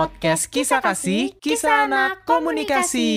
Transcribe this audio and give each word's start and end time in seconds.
podcast 0.00 0.48
Kisah 0.48 0.80
Kasih, 0.80 1.36
Kisah 1.44 1.84
Anak 1.84 2.24
Komunikasi. 2.24 3.12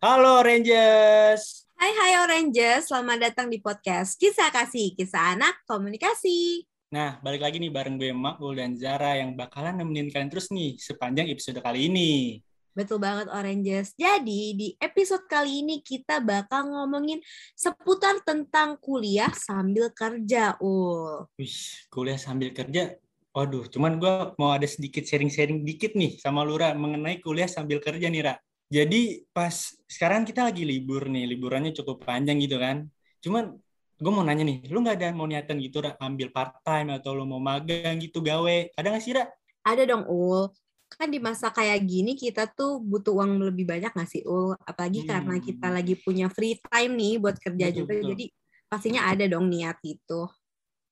Halo 0.00 0.40
Rangers. 0.40 1.68
Hai 1.76 1.92
hai 1.92 2.12
Oranges, 2.24 2.88
selamat 2.88 3.28
datang 3.28 3.52
di 3.52 3.60
podcast 3.60 4.16
Kisah 4.16 4.48
Kasih, 4.48 4.96
Kisah 4.96 5.36
Anak 5.36 5.60
Komunikasi. 5.68 6.64
Nah, 6.88 7.20
balik 7.20 7.44
lagi 7.44 7.60
nih 7.60 7.68
bareng 7.68 8.00
gue 8.00 8.16
Makul 8.16 8.56
dan 8.56 8.72
Zara 8.72 9.20
yang 9.20 9.36
bakalan 9.36 9.84
nemenin 9.84 10.08
kalian 10.08 10.32
terus 10.32 10.48
nih 10.48 10.80
sepanjang 10.80 11.28
episode 11.28 11.60
kali 11.60 11.92
ini. 11.92 12.40
Betul 12.72 13.04
banget 13.04 13.28
Oranges. 13.28 13.92
Jadi 14.00 14.56
di 14.56 14.68
episode 14.80 15.28
kali 15.28 15.60
ini 15.60 15.84
kita 15.84 16.24
bakal 16.24 16.72
ngomongin 16.72 17.20
seputar 17.52 18.16
tentang 18.24 18.80
kuliah 18.80 19.28
sambil 19.36 19.92
kerja. 19.92 20.56
Oh, 20.64 21.28
Wih, 21.36 21.84
kuliah 21.92 22.16
sambil 22.16 22.48
kerja. 22.56 22.96
Waduh, 23.34 23.66
cuman 23.66 23.98
gue 23.98 24.12
mau 24.38 24.54
ada 24.54 24.62
sedikit 24.70 25.02
sharing-sharing 25.02 25.66
dikit 25.66 25.98
nih 25.98 26.22
sama 26.22 26.46
Lura 26.46 26.70
mengenai 26.78 27.18
kuliah 27.18 27.50
sambil 27.50 27.82
kerja 27.82 28.06
nih, 28.06 28.22
Ra. 28.30 28.34
Jadi 28.70 29.26
pas 29.34 29.74
sekarang 29.90 30.22
kita 30.22 30.46
lagi 30.46 30.62
libur 30.62 31.10
nih, 31.10 31.26
liburannya 31.34 31.74
cukup 31.74 32.06
panjang 32.06 32.38
gitu 32.38 32.56
kan. 32.62 32.86
Cuman 33.18 33.58
gue 33.98 34.12
mau 34.14 34.22
nanya 34.22 34.46
nih, 34.46 34.70
lu 34.70 34.78
nggak 34.86 34.96
ada 35.02 35.08
mau 35.18 35.26
niatan 35.26 35.58
gitu, 35.58 35.82
Ra, 35.82 35.98
ambil 35.98 36.30
part-time 36.30 36.94
atau 36.94 37.10
lu 37.18 37.26
mau 37.26 37.42
magang 37.42 37.98
gitu 37.98 38.22
gawe? 38.22 38.70
Ada 38.78 38.86
nggak 38.94 39.02
sih, 39.02 39.12
Ra? 39.18 39.26
ada 39.64 39.82
dong 39.88 40.04
Ul. 40.08 40.50
Kan 40.94 41.10
di 41.10 41.18
masa 41.18 41.50
kayak 41.50 41.82
gini 41.90 42.14
kita 42.14 42.46
tuh 42.54 42.78
butuh 42.78 43.18
uang 43.18 43.42
lebih 43.50 43.66
banyak 43.66 43.90
nggak 43.90 44.10
sih 44.10 44.22
Ul? 44.28 44.54
Apalagi 44.62 45.02
Hmm. 45.02 45.10
karena 45.10 45.34
kita 45.42 45.68
lagi 45.74 45.94
punya 45.98 46.26
free 46.30 46.56
time 46.60 46.92
nih 46.94 47.12
buat 47.18 47.36
kerja 47.40 47.66
Betul, 47.72 47.82
juga. 47.82 47.94
betul. 47.98 48.10
Jadi 48.14 48.24
pastinya 48.70 49.02
ada 49.10 49.24
dong 49.26 49.46
niat 49.50 49.78
itu. 49.82 50.20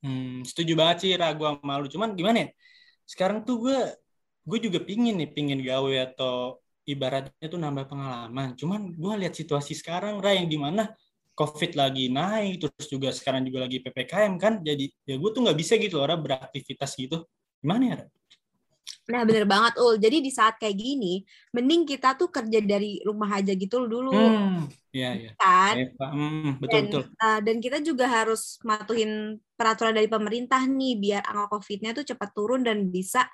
Hmm, 0.02 0.42
setuju 0.42 0.72
banget 0.74 0.96
sih 1.06 1.10
ragu 1.14 1.46
sama 1.46 1.78
lu. 1.78 1.86
Cuman 1.86 2.18
gimana 2.18 2.38
ya? 2.44 2.48
Sekarang 3.06 3.46
tuh 3.46 3.56
gue 3.62 3.78
gue 4.42 4.58
juga 4.58 4.78
pingin 4.82 5.14
nih, 5.14 5.30
pingin 5.30 5.62
gawe 5.62 5.94
atau 6.10 6.58
ibaratnya 6.82 7.46
tuh 7.46 7.60
nambah 7.62 7.86
pengalaman. 7.86 8.58
Cuman 8.58 8.90
gue 8.98 9.12
lihat 9.22 9.34
situasi 9.38 9.78
sekarang, 9.78 10.18
Ra, 10.18 10.34
yang 10.34 10.50
di 10.50 10.58
mana 10.58 10.90
COVID 11.38 11.78
lagi 11.78 12.10
naik, 12.10 12.60
terus 12.60 12.86
juga 12.90 13.08
sekarang 13.14 13.46
juga 13.46 13.64
lagi 13.64 13.78
PPKM 13.78 14.34
kan. 14.42 14.58
Jadi 14.60 14.90
ya 15.06 15.14
gue 15.16 15.30
tuh 15.30 15.40
nggak 15.46 15.58
bisa 15.58 15.78
gitu, 15.78 16.02
Ra, 16.02 16.18
beraktivitas 16.18 16.98
gitu. 16.98 17.22
Gimana 17.62 17.82
ya, 17.86 17.94
Ra? 18.02 18.06
Nah 19.02 19.22
bener 19.26 19.46
banget 19.46 19.78
Ul. 19.78 19.98
Jadi 19.98 20.16
di 20.22 20.30
saat 20.30 20.58
kayak 20.58 20.78
gini, 20.78 21.22
mending 21.54 21.86
kita 21.86 22.18
tuh 22.18 22.30
kerja 22.30 22.58
dari 22.58 22.98
rumah 23.06 23.30
aja 23.38 23.54
gitu 23.54 23.86
dulu. 23.86 24.10
Hmm, 24.10 24.66
iya, 24.92 25.10
iya. 25.16 25.30
Kan? 25.40 25.74
Eva, 25.80 26.06
hmm, 26.12 26.50
betul, 26.60 26.72
dan, 26.72 26.84
betul. 26.88 27.04
uh, 27.18 27.40
dan 27.40 27.56
kita 27.58 27.78
juga 27.80 28.06
harus 28.06 28.60
matuhin 28.62 29.40
peraturan 29.56 29.96
dari 29.96 30.08
pemerintah 30.08 30.60
nih 30.64 30.94
biar 31.00 31.22
angka 31.24 31.58
COVID-nya 31.58 31.90
tuh 31.96 32.04
cepat 32.06 32.30
turun 32.36 32.60
dan 32.62 32.92
bisa 32.92 33.26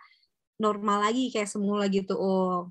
normal 0.59 1.11
lagi 1.11 1.31
kayak 1.31 1.51
semula 1.51 1.87
gitu. 1.91 2.15
Oh, 2.19 2.71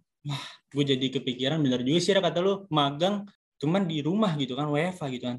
Gue 0.71 0.83
jadi 0.83 1.07
kepikiran, 1.07 1.63
bener 1.63 1.81
juga 1.87 1.99
sih, 2.03 2.11
kata 2.11 2.39
lu, 2.43 2.67
magang 2.67 3.23
cuman 3.57 3.87
di 3.87 4.03
rumah 4.03 4.35
gitu 4.35 4.53
kan, 4.53 4.67
WFA 4.69 5.07
gitu 5.09 5.25
kan. 5.31 5.37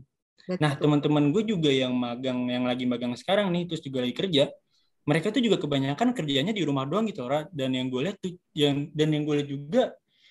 betul. 0.49 0.57
Nah, 0.65 0.73
teman-teman 0.81 1.25
gue 1.31 1.43
juga 1.45 1.69
yang 1.69 1.93
magang, 1.93 2.49
yang 2.49 2.65
lagi 2.65 2.89
magang 2.89 3.13
sekarang 3.15 3.53
nih, 3.53 3.69
terus 3.69 3.85
juga 3.85 4.01
lagi 4.01 4.17
kerja, 4.17 4.49
mereka 5.05 5.33
tuh 5.33 5.45
juga 5.45 5.61
kebanyakan 5.61 6.17
kerjanya 6.17 6.53
di 6.53 6.65
rumah 6.65 6.89
doang 6.89 7.05
gitu, 7.09 7.29
Ra. 7.29 7.45
Dan 7.53 7.77
yang 7.77 7.93
gue 7.93 8.01
lihat 8.09 8.17
tuh, 8.21 8.33
yang 8.57 8.89
dan 8.93 9.09
yang 9.13 9.29
gue 9.29 9.35
lihat 9.41 9.49
juga, 9.49 9.83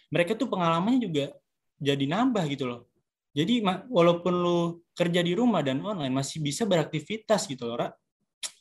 mereka 0.10 0.34
tuh 0.34 0.50
pengalamannya 0.50 1.02
juga 1.06 1.26
jadi 1.78 2.06
nambah 2.10 2.46
gitu 2.50 2.66
loh. 2.66 2.82
Jadi 3.38 3.62
walaupun 3.94 4.34
lu 4.34 4.60
kerja 4.98 5.22
di 5.22 5.38
rumah 5.38 5.62
dan 5.62 5.78
online 5.86 6.10
masih 6.10 6.42
bisa 6.42 6.66
beraktivitas 6.66 7.46
gitu 7.46 7.70
loh, 7.70 7.78
Ra. 7.78 7.90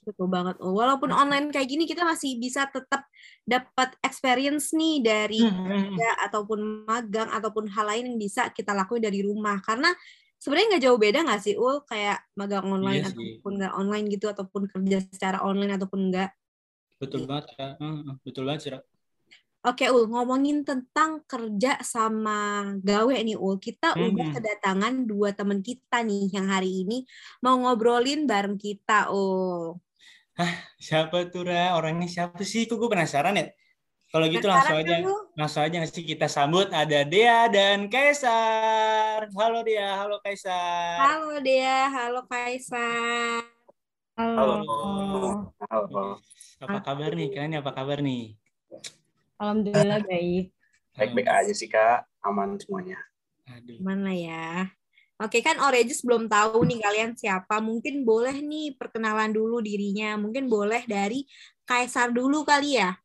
Betul 0.05 0.28
banget. 0.28 0.61
Walaupun 0.61 1.11
online 1.17 1.49
kayak 1.49 1.65
gini 1.65 1.89
kita 1.89 2.05
masih 2.05 2.37
bisa 2.37 2.69
tetap 2.69 3.09
dapat 3.43 3.97
experience 4.05 4.77
nih 4.77 5.01
dari 5.01 5.41
Hmm, 5.41 5.51
hmm, 5.51 5.65
hmm. 5.65 5.81
kerja 5.97 6.09
ataupun 6.28 6.59
magang 6.84 7.28
ataupun 7.33 7.65
hal 7.73 7.89
lain 7.89 8.05
yang 8.15 8.19
bisa 8.21 8.53
kita 8.53 8.77
lakuin 8.77 9.01
dari 9.01 9.25
rumah. 9.25 9.59
Karena 9.65 9.91
sebenarnya 10.37 10.77
nggak 10.77 10.84
jauh 10.84 11.01
beda 11.01 11.19
nggak 11.25 11.41
sih 11.41 11.55
Ul 11.56 11.83
kayak 11.89 12.22
magang 12.37 12.69
online 12.69 13.01
Iya 13.03 13.11
ataupun 13.17 13.53
nggak 13.56 13.75
online 13.81 14.06
gitu 14.12 14.27
ataupun 14.28 14.62
kerja 14.69 14.99
secara 15.09 15.41
online 15.41 15.72
ataupun 15.75 16.01
enggak. 16.12 16.31
Betul 17.01 17.25
banget, 17.25 17.56
Ra. 17.56 17.69
Hmm, 17.81 18.05
hmm, 18.05 18.15
betul 18.22 18.45
banget 18.45 18.61
sih. 18.61 18.71
Oke 19.66 19.91
Ul, 19.91 20.06
ngomongin 20.06 20.62
tentang 20.62 21.27
kerja 21.27 21.82
sama 21.82 22.71
gawe 22.78 23.16
nih 23.19 23.34
Ul. 23.34 23.59
Kita 23.59 23.99
udah 23.99 24.27
Mhm. 24.31 24.34
kedatangan 24.38 24.94
dua 25.10 25.34
teman 25.34 25.59
kita 25.59 26.06
nih 26.06 26.31
yang 26.31 26.47
hari 26.47 26.87
ini 26.87 27.03
mau 27.43 27.59
ngobrolin 27.59 28.31
bareng 28.31 28.54
kita 28.54 29.10
Ul. 29.10 29.75
Siapa 30.78 31.27
tuh, 31.34 31.50
Ra? 31.50 31.75
Orangnya 31.75 32.06
siapa 32.06 32.47
sih? 32.47 32.71
Kok 32.71 32.78
gue 32.78 32.91
penasaran 32.94 33.34
ya? 33.34 33.50
Kalau 34.06 34.31
gitu 34.31 34.47
langsung 34.47 34.78
Penasaran 34.78 34.87
aja 34.87 34.94
kan, 35.03 35.10
Ul? 35.10 35.21
langsung 35.34 35.62
aja 35.66 35.75
nggak 35.83 35.91
sih 35.91 36.04
kita 36.06 36.27
sambut 36.31 36.71
ada 36.71 36.98
Dea 37.03 37.50
dan 37.50 37.91
Kaisar. 37.91 39.27
Halo 39.34 39.66
Dea, 39.66 39.98
halo 39.98 40.22
Kaisar. 40.22 40.94
Halo 41.03 41.43
Dea, 41.43 41.91
halo 41.91 42.22
Kaisar. 42.31 43.43
Halo. 44.15 44.62
Halo. 44.62 45.50
Halo. 45.59 46.22
Apa 46.62 46.78
kabar 46.87 47.10
nih? 47.19 47.34
Kalian 47.34 47.59
apa 47.59 47.75
kabar 47.75 47.98
nih? 47.98 48.38
Alhamdulillah 49.37 50.01
baik. 50.05 50.53
Baik-baik 50.97 51.29
aja 51.29 51.53
sih 51.53 51.69
kak, 51.69 52.09
aman 52.25 52.57
semuanya. 52.57 52.97
Aduh. 53.47 53.79
Mana 53.85 54.17
ya? 54.17 54.73
Oke 55.17 55.41
kan 55.41 55.57
Oranges 55.65 56.05
belum 56.05 56.29
tahu 56.29 56.65
nih 56.69 56.81
kalian 56.81 57.17
siapa. 57.17 57.57
Mungkin 57.61 58.05
boleh 58.05 58.37
nih 58.37 58.77
perkenalan 58.77 59.33
dulu 59.33 59.65
dirinya. 59.65 60.17
Mungkin 60.21 60.49
boleh 60.49 60.85
dari 60.85 61.25
Kaisar 61.65 62.13
dulu 62.13 62.45
kali 62.45 62.77
ya. 62.77 62.97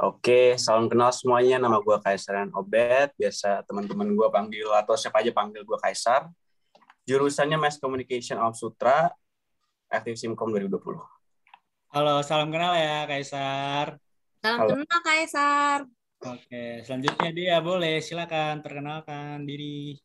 Oke, 0.00 0.56
salam 0.60 0.88
kenal 0.88 1.12
semuanya. 1.12 1.60
Nama 1.60 1.80
gue 1.80 1.96
Kaisaran 2.00 2.48
Obed. 2.52 3.12
Biasa 3.16 3.60
teman-teman 3.68 4.08
gue 4.12 4.28
panggil 4.32 4.68
atau 4.72 4.96
siapa 4.96 5.20
aja 5.20 5.32
panggil 5.32 5.64
gue 5.64 5.78
Kaisar. 5.80 6.32
Jurusannya 7.04 7.60
Mass 7.60 7.76
Communication 7.76 8.40
Alam 8.40 8.56
Sutra, 8.56 9.12
Aktif 9.92 10.16
Simkom 10.16 10.48
2020. 10.48 10.96
Halo, 11.92 12.24
salam 12.24 12.48
kenal 12.48 12.72
ya 12.72 13.04
Kaisar. 13.04 14.00
Salam 14.44 14.60
Halo. 14.60 14.76
kenal 14.76 15.00
Kaisar. 15.00 15.78
Oke, 16.20 16.84
selanjutnya 16.84 17.32
Dea 17.32 17.58
boleh 17.64 18.04
silakan 18.04 18.60
perkenalkan 18.60 19.40
diri. 19.48 19.96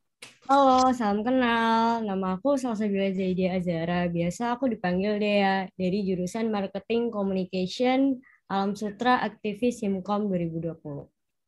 Halo, 0.48 0.96
salam 0.96 1.28
kenal. 1.28 2.00
Nama 2.08 2.40
aku 2.40 2.56
Salsabila 2.56 3.12
Zaidia 3.12 3.60
Azara. 3.60 4.08
Biasa 4.08 4.56
aku 4.56 4.72
dipanggil 4.72 5.20
Dea 5.20 5.68
dari 5.76 6.08
jurusan 6.08 6.48
Marketing 6.48 7.12
Communication 7.12 8.16
Alam 8.48 8.80
Sutra 8.80 9.20
Aktivis 9.20 9.84
Simkom 9.84 10.32
2020. 10.32 10.72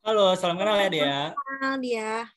Halo, 0.04 0.36
salam 0.36 0.60
kenal 0.60 0.76
ya 0.84 0.90
Dea. 0.92 1.22
Kenal 1.32 1.74
dia. 1.80 2.28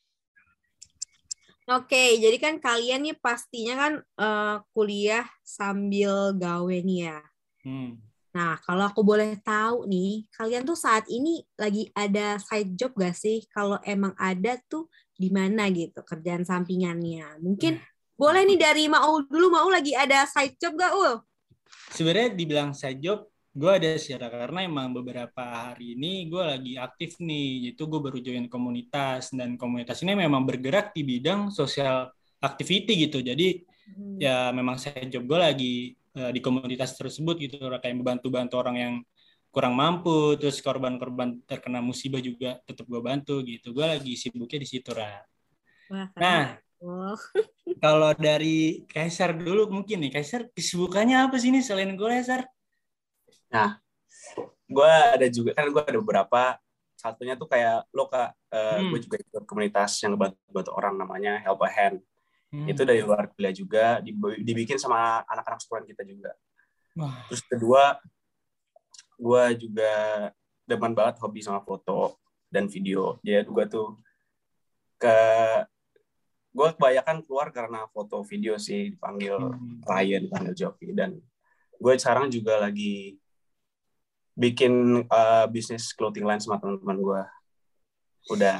Oke, 1.66 2.14
jadi 2.22 2.38
kan 2.38 2.62
kalian 2.62 3.10
nih 3.10 3.18
pastinya 3.18 3.74
kan 3.74 3.92
eh, 3.98 4.56
kuliah 4.70 5.26
sambil 5.42 6.30
gawe 6.38 6.76
nih 6.78 7.10
ya. 7.10 7.18
Hmm. 7.66 8.13
Nah, 8.34 8.58
kalau 8.66 8.90
aku 8.90 9.06
boleh 9.06 9.38
tahu 9.46 9.86
nih, 9.86 10.26
kalian 10.34 10.66
tuh 10.66 10.74
saat 10.74 11.06
ini 11.06 11.46
lagi 11.54 11.86
ada 11.94 12.34
side 12.42 12.74
job 12.74 12.90
gak 12.98 13.14
sih? 13.14 13.46
Kalau 13.46 13.78
emang 13.86 14.10
ada 14.18 14.58
tuh 14.66 14.90
di 15.14 15.30
mana 15.30 15.70
gitu 15.70 16.02
kerjaan 16.02 16.42
sampingannya? 16.42 17.38
Mungkin 17.38 17.78
boleh 18.18 18.42
nih 18.42 18.58
dari 18.58 18.84
Maul 18.90 19.30
dulu. 19.30 19.54
Maul 19.54 19.78
lagi 19.78 19.94
ada 19.94 20.26
side 20.26 20.58
job 20.58 20.74
gak, 20.74 20.92
Ul? 20.98 21.22
Sebenarnya 21.94 22.34
dibilang 22.34 22.74
side 22.74 22.98
job, 22.98 23.30
gue 23.54 23.70
ada 23.70 23.94
sih 24.02 24.18
karena 24.18 24.66
emang 24.66 24.90
beberapa 24.90 25.70
hari 25.70 25.94
ini 25.94 26.26
gue 26.26 26.42
lagi 26.42 26.74
aktif 26.74 27.22
nih, 27.22 27.70
yaitu 27.70 27.86
gue 27.86 28.02
baru 28.02 28.18
join 28.18 28.50
komunitas 28.50 29.30
dan 29.30 29.54
komunitas 29.54 30.02
ini 30.02 30.18
memang 30.18 30.42
bergerak 30.42 30.90
di 30.90 31.06
bidang 31.06 31.54
sosial 31.54 32.10
activity 32.42 33.06
gitu. 33.06 33.22
Jadi 33.22 33.62
ya 34.18 34.50
memang 34.50 34.74
saya 34.74 35.06
job 35.06 35.22
gue 35.22 35.38
lagi 35.38 35.74
eh, 36.18 36.30
di 36.34 36.40
komunitas 36.42 36.94
tersebut 36.98 37.34
gitu 37.38 37.56
kayak 37.60 37.94
membantu-bantu 37.94 38.54
orang 38.58 38.76
yang 38.78 38.94
kurang 39.54 39.78
mampu 39.78 40.34
terus 40.34 40.58
korban-korban 40.58 41.38
terkena 41.46 41.78
musibah 41.78 42.18
juga 42.18 42.58
tetap 42.66 42.90
gue 42.90 42.98
bantu 42.98 43.38
gitu 43.46 43.70
gue 43.70 43.86
lagi 43.86 44.18
sibuknya 44.18 44.58
di 44.62 44.68
situ 44.68 44.90
Ra. 44.90 45.22
Wah, 45.90 46.08
nah 46.18 46.58
Oh. 46.84 47.16
kalau 47.84 48.12
dari 48.12 48.84
Kaisar 48.84 49.32
dulu 49.32 49.72
mungkin 49.72 50.04
nih 50.04 50.20
Kaisar 50.20 50.52
kesibukannya 50.52 51.16
apa 51.30 51.40
sih 51.40 51.48
nih 51.48 51.64
selain 51.64 51.96
gue 51.96 52.08
Kaisar 52.08 52.44
Gue 54.64 54.88
ada 54.88 55.26
juga, 55.28 55.52
kan 55.54 55.68
gue 55.68 55.82
ada 55.84 55.98
beberapa, 56.00 56.42
satunya 56.96 57.36
tuh 57.36 57.46
kayak 57.46 57.84
lo 57.92 58.08
kak, 58.08 58.32
eh, 58.48 58.80
Hmm. 58.80 58.88
gue 58.90 59.00
juga 59.04 59.16
ikut 59.20 59.44
komunitas 59.44 59.92
yang 60.02 60.16
bantu 60.16 60.70
orang 60.72 60.96
namanya 60.96 61.36
Help 61.44 61.60
a 61.62 61.70
Hand. 61.70 62.00
Hmm. 62.54 62.70
Itu 62.70 62.86
dari 62.86 63.02
luar 63.02 63.26
kuliah 63.34 63.50
juga, 63.50 63.98
dibikin 64.38 64.78
sama 64.78 65.26
anak-anak 65.26 65.58
sekolah 65.58 65.82
kita 65.82 66.06
juga. 66.06 66.30
Wah, 66.94 67.26
Terus 67.26 67.42
kedua, 67.42 67.98
gue 69.18 69.44
juga 69.58 69.92
demen 70.62 70.94
banget 70.94 71.18
hobi 71.18 71.42
sama 71.42 71.58
foto 71.66 72.22
dan 72.46 72.70
video. 72.70 73.18
Jadi 73.26 73.42
gue 73.50 73.64
tuh 73.66 73.98
ke 75.02 75.18
gue 76.54 76.68
kebanyakan 76.78 77.26
keluar 77.26 77.50
karena 77.50 77.90
foto 77.90 78.22
video 78.22 78.54
sih 78.54 78.94
dipanggil 78.94 79.34
hmm. 79.34 79.82
klien, 79.82 80.22
dipanggil 80.30 80.54
joki 80.54 80.94
dan 80.94 81.18
gue 81.82 81.92
sekarang 81.98 82.30
juga 82.30 82.62
lagi 82.62 83.18
bikin 84.38 85.04
uh, 85.10 85.46
bisnis 85.50 85.90
clothing 85.94 86.22
line 86.22 86.38
sama 86.38 86.62
teman-teman 86.62 86.98
gue 87.02 87.22
udah 88.34 88.58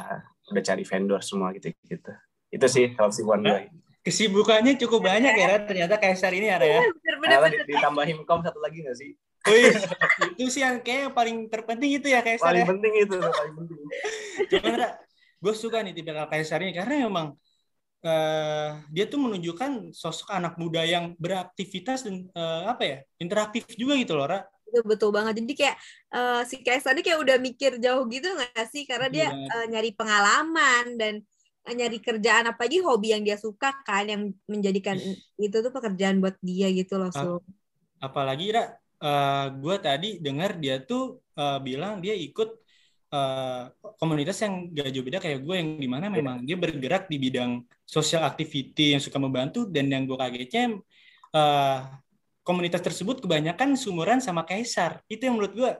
udah 0.51 0.63
cari 0.63 0.85
vendor 0.87 1.23
semua 1.23 1.55
gitu 1.55 1.71
gitu 1.87 2.13
itu 2.51 2.67
sih 2.71 2.95
kesibukan 2.95 3.41
gue 3.43 3.61
kesibukannya 4.05 4.77
cukup 4.77 5.01
banyak 5.01 5.33
ya 5.33 5.47
Ra. 5.49 5.57
ternyata 5.65 5.97
Kaisar 5.97 6.33
ini 6.37 6.53
ada 6.53 6.67
ya 6.69 6.81
Bener-bener. 6.85 7.39
Nah, 7.41 7.65
ditambahin 7.65 8.19
kom 8.29 8.45
satu 8.45 8.61
lagi 8.61 8.85
nggak 8.85 8.97
sih 9.01 9.11
Wih, 9.45 9.77
itu 10.41 10.49
sih 10.49 10.65
yang 10.65 10.81
kayak 10.81 11.13
paling 11.13 11.49
terpenting 11.53 12.01
itu 12.01 12.09
ya 12.09 12.21
Kaisar 12.25 12.49
paling 12.49 12.65
ya 12.65 12.69
penting 12.69 12.93
itu 13.01 13.17
paling 13.21 13.55
penting 13.61 13.79
cuman 14.53 14.81
gue 15.45 15.55
suka 15.57 15.85
nih 15.85 15.93
tipikal 15.93 16.27
Kaisar 16.29 16.61
ini 16.65 16.73
karena 16.73 17.05
memang 17.09 17.37
eh, 18.05 18.69
dia 18.89 19.05
tuh 19.09 19.21
menunjukkan 19.21 19.93
sosok 19.93 20.33
anak 20.33 20.57
muda 20.57 20.85
yang 20.85 21.13
beraktivitas 21.21 22.09
dan 22.09 22.25
eh, 22.33 22.63
apa 22.69 22.83
ya 22.85 22.99
interaktif 23.21 23.65
juga 23.77 23.97
gitu 24.01 24.17
loh 24.17 24.29
Ra 24.29 24.41
Betul, 24.65 24.91
betul 24.91 25.11
banget. 25.15 25.35
Jadi 25.39 25.55
kayak 25.55 25.77
eh, 26.11 26.41
si 26.51 26.57
Kaisar 26.67 26.99
ini 26.99 27.03
kayak 27.07 27.21
udah 27.23 27.37
mikir 27.39 27.79
jauh 27.79 28.03
gitu 28.11 28.27
nggak 28.35 28.67
sih? 28.75 28.83
Karena 28.91 29.07
dia 29.07 29.29
Iya. 29.31 29.47
eh, 29.55 29.67
nyari 29.71 29.91
pengalaman 29.95 30.85
dan 30.99 31.15
nyari 31.73 31.97
kerjaan 32.03 32.53
apa 32.53 32.69
aja 32.69 32.85
hobi 32.85 33.17
yang 33.17 33.25
dia 33.25 33.41
suka 33.41 33.73
kan 33.89 34.05
yang 34.05 34.23
menjadikan 34.45 35.01
itu 35.41 35.57
tuh 35.57 35.73
pekerjaan 35.73 36.21
buat 36.21 36.37
dia 36.45 36.69
gitu 36.75 37.01
loh. 37.01 37.09
So. 37.09 37.41
apalagi 38.05 38.53
Ra, 38.53 38.77
gue 39.49 39.77
tadi 39.81 40.21
dengar 40.21 40.61
dia 40.61 40.85
tuh 40.85 41.25
eh, 41.33 41.59
bilang 41.65 42.05
dia 42.05 42.13
ikut 42.13 42.61
eh, 43.13 43.63
komunitas 43.97 44.37
yang 44.45 44.69
gak 44.77 44.93
jauh 44.93 45.07
beda 45.09 45.19
kayak 45.25 45.41
gue 45.41 45.55
yang 45.57 45.71
di 45.81 45.89
mana 45.89 46.13
memang 46.13 46.45
dia 46.45 46.61
bergerak 46.61 47.09
di 47.09 47.17
bidang 47.17 47.65
social 47.89 48.29
activity 48.29 48.93
yang 48.93 49.01
suka 49.01 49.17
membantu 49.17 49.65
dan 49.65 49.89
yang 49.89 50.05
gue 50.05 50.17
kagetnya 50.21 50.77
eh, 51.33 51.81
komunitas 52.45 52.85
tersebut 52.85 53.25
kebanyakan 53.25 53.73
sumuran 53.73 54.21
sama 54.21 54.45
Kaisar 54.45 55.01
itu 55.09 55.25
yang 55.25 55.41
menurut 55.41 55.55
gue 55.57 55.73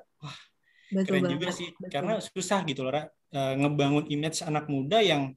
Betul 0.95 1.05
keren 1.05 1.23
banget. 1.29 1.33
juga 1.37 1.49
sih 1.53 1.69
betul. 1.77 1.91
karena 1.93 2.15
susah 2.25 2.61
gitu 2.65 2.81
loh 2.87 2.93
Ra. 2.97 3.05
Eh, 3.35 3.55
ngebangun 3.59 4.07
image 4.15 4.47
anak 4.47 4.71
muda 4.71 5.03
yang 5.03 5.35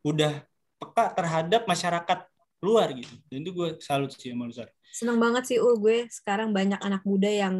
udah 0.00 0.32
peka 0.80 1.04
terhadap 1.12 1.62
masyarakat 1.68 2.18
luar 2.60 2.92
gitu 2.92 3.14
dan 3.32 3.38
itu 3.40 3.50
gue 3.56 3.68
salut 3.80 4.12
sih 4.12 4.32
sama 4.32 4.44
lu 4.48 4.52
Sar. 4.52 4.68
Seneng 4.90 5.16
banget 5.16 5.48
sih 5.48 5.58
Ul 5.62 5.80
gue 5.80 6.10
sekarang 6.12 6.52
banyak 6.52 6.80
anak 6.82 7.06
muda 7.08 7.30
yang 7.30 7.54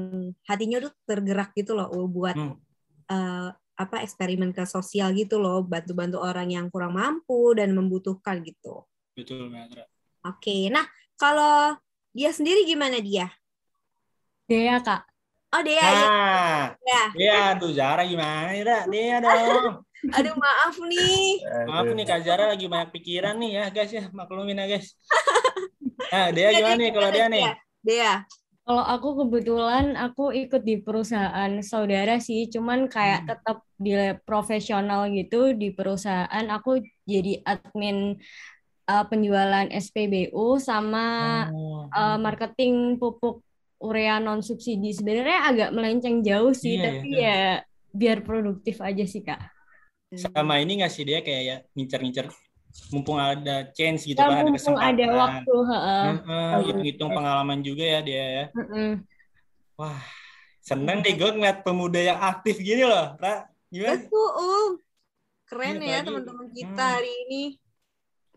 hatinya 0.45 0.83
tuh 0.83 0.93
tergerak 1.09 1.57
gitu 1.57 1.73
loh 1.73 1.89
Ul 1.89 2.09
buat 2.09 2.37
Hmm. 2.37 2.57
eh, 3.11 3.51
apa 3.81 4.05
eksperimen 4.05 4.53
ke 4.53 4.69
sosial 4.69 5.17
gitu 5.17 5.41
loh, 5.41 5.65
bantu-bantu 5.65 6.21
orang 6.21 6.53
yang 6.53 6.69
kurang 6.69 7.01
mampu 7.01 7.57
dan 7.57 7.73
membutuhkan 7.73 8.45
gitu. 8.45 8.85
betul 9.17 9.49
banget 9.49 9.81
Ra. 9.81 9.85
Oke, 10.29 10.69
nah 10.69 10.85
kalau 11.17 11.81
dia 12.13 12.29
sendiri 12.29 12.69
gimana 12.69 13.01
dia? 13.01 13.33
Dea 14.45 14.77
kak. 14.85 15.09
Oh 15.51 15.63
dia. 15.65 15.81
Nah, 15.83 16.77
ya. 16.77 17.05
dia 17.17 17.33
aduh 17.57 17.73
Zara 17.73 18.05
gimana? 18.05 18.85
Dia 18.87 19.17
dong. 19.19 19.83
Aduh 20.09 20.37
maaf 20.37 20.77
nih. 20.81 21.45
Maaf 21.69 21.87
nih 21.93 22.07
Kak 22.09 22.21
Zara 22.25 22.49
lagi 22.49 22.67
banyak 22.67 22.89
pikiran 22.95 23.37
nih 23.37 23.51
ya 23.61 23.65
guys 23.69 23.93
ya, 23.93 24.05
maklumin 24.17 24.57
ya 24.57 24.67
guys. 24.77 24.97
Nah, 26.11 26.33
dia 26.35 26.51
gimana 26.57 26.81
nih 26.81 26.91
kalau 26.91 27.11
dia 27.13 27.27
nih? 27.29 27.45
Dia. 27.85 28.13
Kalau 28.65 28.85
aku 28.87 29.09
kebetulan 29.27 29.99
aku 29.99 30.31
ikut 30.31 30.63
di 30.63 30.79
perusahaan 30.79 31.53
saudara 31.61 32.23
sih, 32.23 32.47
cuman 32.49 32.87
kayak 32.87 33.27
tetap 33.27 33.67
di 33.77 33.95
profesional 34.23 35.11
gitu 35.11 35.53
di 35.55 35.75
perusahaan. 35.75 36.45
Aku 36.55 36.79
jadi 37.05 37.43
admin 37.43 38.15
uh, 38.87 39.05
penjualan 39.11 39.67
SPBU 39.71 40.59
sama 40.63 41.07
Oh. 41.51 41.91
uh, 41.91 42.19
marketing 42.19 42.97
pupuk 42.99 43.43
urea 43.83 44.19
non 44.23 44.39
subsidi. 44.45 44.95
Sebenarnya 44.95 45.41
agak 45.51 45.71
melenceng 45.75 46.23
jauh 46.23 46.55
sih, 46.55 46.79
Iya, 46.79 46.85
tapi 46.85 47.09
iya. 47.11 47.23
ya 47.23 47.39
biar 47.91 48.19
produktif 48.23 48.79
aja 48.79 49.03
sih 49.03 49.23
kak. 49.27 49.41
Sama 50.11 50.59
ini 50.59 50.83
nggak 50.83 50.91
sih 50.91 51.07
dia 51.07 51.23
kayak 51.23 51.43
ya 51.43 51.57
ngincer-ngincer 51.79 52.27
mumpung 52.91 53.19
ada 53.19 53.67
chance 53.71 54.07
gitu 54.07 54.19
Ya, 54.19 54.27
kan, 54.27 54.43
ada 54.43 54.51
kesempatan. 54.55 54.91
ada 54.95 55.07
waktu, 55.11 55.55
heeh. 55.71 56.03
Heeh, 56.23 56.51
hitung-hitung 56.67 57.11
pengalaman 57.11 57.63
juga 57.63 57.83
ya 57.83 58.01
dia 58.03 58.25
ya. 58.27 58.45
Heeh. 58.55 58.93
Wah, 59.75 59.99
seneng 60.59 61.03
deh 61.03 61.15
gue 61.15 61.31
ngeliat 61.31 61.63
pemuda 61.63 61.99
yang 61.99 62.19
aktif 62.19 62.59
gini 62.59 62.83
loh, 62.83 63.15
Ra. 63.19 63.47
Gimana? 63.71 64.03
Betul, 64.03 64.29
um. 64.35 64.71
Keren 65.47 65.67
Iya, 65.67 65.75
ya 65.75 65.83
apalagi- 65.83 66.07
teman-teman 66.07 66.47
kita 66.55 66.83
Hmm. 66.83 66.95
hari 66.95 67.13
ini. 67.27 67.43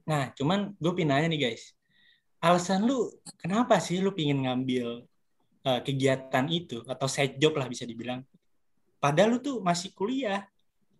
Nah, 0.04 0.24
cuman 0.34 0.60
gue 0.78 0.94
pinanya 0.94 1.30
nih 1.30 1.42
guys. 1.50 1.74
Alasan 2.38 2.86
lu 2.86 3.10
kenapa 3.38 3.78
sih 3.78 4.02
lu 4.02 4.12
pingin 4.12 4.42
ngambil 4.44 5.06
uh, 5.64 5.80
kegiatan 5.81 6.46
itu 6.50 6.81
atau 6.86 7.06
side 7.06 7.38
job 7.38 7.54
lah 7.54 7.66
bisa 7.66 7.86
dibilang. 7.86 8.25
Padahal 8.98 9.38
lu 9.38 9.40
tuh 9.40 9.58
masih 9.62 9.94
kuliah. 9.94 10.46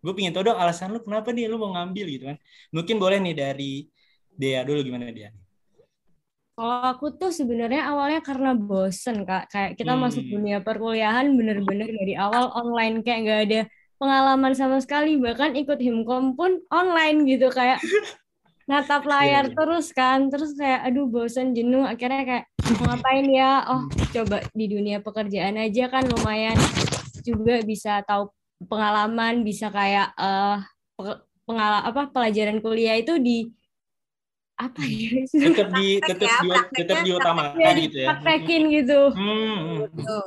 Gue 0.04 0.12
pingin 0.16 0.32
tahu 0.34 0.44
dong 0.48 0.58
alasan 0.62 0.88
lu 0.94 0.98
kenapa 1.06 1.28
nih 1.36 1.44
lu 1.50 1.56
mau 1.62 1.70
ngambil 1.74 2.04
gitu 2.14 2.24
kan. 2.30 2.36
Mungkin 2.76 2.96
boleh 3.02 3.18
nih 3.24 3.34
dari 3.42 3.64
Dea 4.40 4.60
dulu 4.68 4.78
gimana 4.86 5.06
Dea? 5.16 5.30
Kalau 6.54 6.86
aku 6.86 7.06
tuh 7.18 7.30
sebenarnya 7.34 7.82
awalnya 7.90 8.20
karena 8.22 8.50
bosen 8.54 9.26
kak, 9.26 9.42
kayak 9.50 9.70
kita 9.78 9.92
Hmm. 9.92 10.02
masuk 10.06 10.22
dunia 10.30 10.62
perkuliahan 10.62 11.26
bener-bener 11.38 11.88
dari 11.90 12.14
awal 12.14 12.46
online 12.54 13.02
kayak 13.02 13.18
nggak 13.26 13.40
ada 13.50 13.60
pengalaman 13.98 14.54
sama 14.54 14.78
sekali, 14.78 15.18
bahkan 15.18 15.50
ikut 15.58 15.78
himkom 15.82 16.38
pun 16.38 16.62
online 16.70 17.26
gitu 17.26 17.50
kayak 17.50 17.82
natap 18.70 19.02
layar 19.06 19.46
Iya, 19.46 19.50
iya. 19.50 19.56
terus 19.56 19.86
kan, 19.98 20.30
terus 20.32 20.54
kayak 20.60 20.80
aduh 20.86 21.06
bosen 21.10 21.54
jenuh, 21.58 21.82
akhirnya 21.86 22.22
kayak 22.28 22.44
ngapain 22.82 23.26
ya? 23.30 23.50
Oh 23.70 23.82
coba 24.14 24.36
di 24.54 24.66
dunia 24.70 24.98
pekerjaan 25.02 25.56
aja 25.58 25.82
kan 25.90 26.04
lumayan 26.06 26.58
juga 27.26 27.62
bisa 27.66 27.98
tahu 28.06 28.30
pengalaman, 28.70 29.34
bisa 29.48 29.66
kayak 29.76 30.06
eh 30.20 30.56
pengalaman 31.46 31.84
apa 31.90 32.02
pelajaran 32.14 32.58
kuliah 32.64 32.96
itu 33.02 33.12
di 33.26 33.30
apa 34.64 34.82
ya? 34.86 35.10
Tetap 35.44 35.68
di 35.76 35.86
tetap 36.00 36.30
ya, 36.30 36.38
di 36.40 36.50
tetap 36.78 36.98
diutamakan 37.06 37.60
Ya, 37.60 37.70
gitu 37.84 37.98
ya. 37.98 38.12
dipraktekin 38.16 38.62
gitu. 38.76 39.00
Hmm, 39.14 39.54
hmm. 39.62 39.78
Betul. 39.82 40.24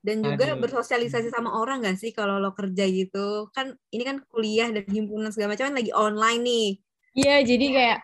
Dan 0.00 0.24
juga 0.24 0.56
Aduh. 0.56 0.64
bersosialisasi 0.64 1.28
sama 1.28 1.50
orang 1.60 1.84
gak 1.84 2.00
sih 2.00 2.10
kalau 2.16 2.40
lo 2.40 2.56
kerja 2.56 2.84
gitu? 2.88 3.52
Kan 3.52 3.76
ini 3.92 4.02
kan 4.08 4.16
kuliah 4.32 4.68
dan 4.72 4.84
himpunan 4.88 5.28
segala 5.28 5.52
macam 5.52 5.68
kan 5.72 5.76
lagi 5.76 5.92
online 5.92 6.40
nih. 6.40 6.66
Iya, 7.18 7.34
jadi 7.44 7.66
kayak 7.76 7.98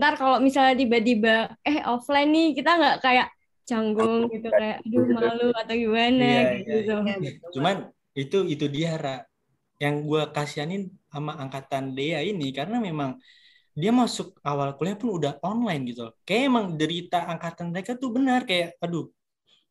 ntar 0.00 0.12
kalau 0.16 0.38
misalnya 0.40 0.74
tiba-tiba 0.80 1.52
eh 1.68 1.78
offline 1.84 2.28
nih 2.34 2.46
kita 2.56 2.70
nggak 2.80 2.96
kayak 3.04 3.26
canggung 3.68 4.26
gitu 4.32 4.48
kayak 4.58 4.78
aduh 4.84 5.04
malu 5.16 5.44
atau 5.60 5.74
gimana 5.76 6.24
Iya, 6.24 6.40
gitu. 6.64 6.72
iya, 6.80 6.94
Ya, 7.04 7.14
betul. 7.20 7.50
Cuman 7.54 7.76
itu 8.20 8.36
itu 8.52 8.66
dia 8.76 8.90
Ra. 9.04 9.16
Yang 9.82 9.96
gue 10.08 10.22
kasihanin 10.36 10.82
sama 11.12 11.32
angkatan 11.42 11.84
Dea 11.96 12.20
ini 12.24 12.46
karena 12.58 12.76
memang 12.78 13.10
dia 13.74 13.92
masuk 13.94 14.38
awal 14.46 14.74
kuliah 14.78 14.96
pun 15.00 15.10
udah 15.18 15.32
online 15.42 15.82
gitu. 15.90 16.02
Kayak 16.26 16.42
emang 16.50 16.66
derita 16.80 17.18
angkatan 17.32 17.66
mereka 17.74 17.92
tuh 18.02 18.10
benar 18.16 18.40
kayak 18.50 18.78
aduh 18.84 19.06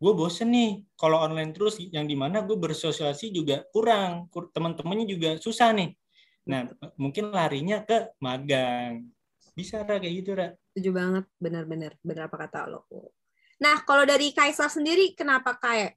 gue 0.04 0.14
bosen 0.20 0.52
nih 0.52 0.70
kalau 1.00 1.18
online 1.24 1.52
terus 1.56 1.80
yang 1.96 2.06
di 2.12 2.16
mana 2.20 2.44
gue 2.44 2.58
bersosialisasi 2.60 3.32
juga 3.32 3.64
kurang 3.72 4.28
Kur- 4.28 4.52
teman-temannya 4.52 5.06
juga 5.08 5.30
susah 5.40 5.72
nih 5.72 5.96
nah 6.44 6.68
mungkin 7.00 7.32
larinya 7.32 7.88
ke 7.88 8.12
magang 8.20 9.08
bisa 9.56 9.80
Ra 9.88 9.96
kayak 10.04 10.16
gitu 10.20 10.32
Ra 10.36 10.48
Setuju 10.74 10.90
banget, 10.90 11.26
benar-benar. 11.38 11.94
Benar 12.02 12.34
apa 12.34 12.38
kata 12.50 12.66
lo. 12.66 12.90
Nah, 13.62 13.86
kalau 13.86 14.10
dari 14.10 14.34
Kaisar 14.34 14.74
sendiri, 14.74 15.14
kenapa 15.14 15.54
kayak? 15.62 15.94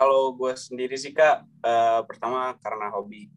Kalau 0.00 0.32
gue 0.32 0.56
sendiri 0.56 0.96
sih 0.96 1.12
kak, 1.12 1.44
eh, 1.44 2.00
pertama 2.08 2.56
karena 2.56 2.88
hobi. 2.88 3.28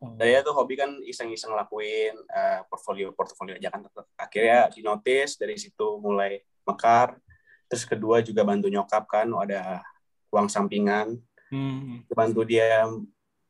Oh. 0.00 0.16
Saya 0.16 0.40
tuh 0.40 0.56
hobi 0.56 0.74
kan 0.80 0.88
iseng-iseng 1.04 1.52
lakuin 1.52 2.16
eh, 2.16 2.60
portfolio 2.72 3.12
portfolio 3.12 3.54
aja 3.60 3.68
kan. 3.68 3.84
Akhirnya 4.16 4.72
di 4.72 4.80
notice 4.80 5.36
dari 5.36 5.60
situ 5.60 6.00
mulai 6.00 6.40
mekar. 6.64 7.20
Terus 7.68 7.84
kedua 7.84 8.24
juga 8.24 8.48
bantu 8.48 8.72
nyokap 8.72 9.04
kan, 9.04 9.28
ada 9.44 9.84
uang 10.32 10.48
sampingan. 10.48 11.20
Hmm. 11.52 12.00
Bantu 12.08 12.48
dia 12.48 12.88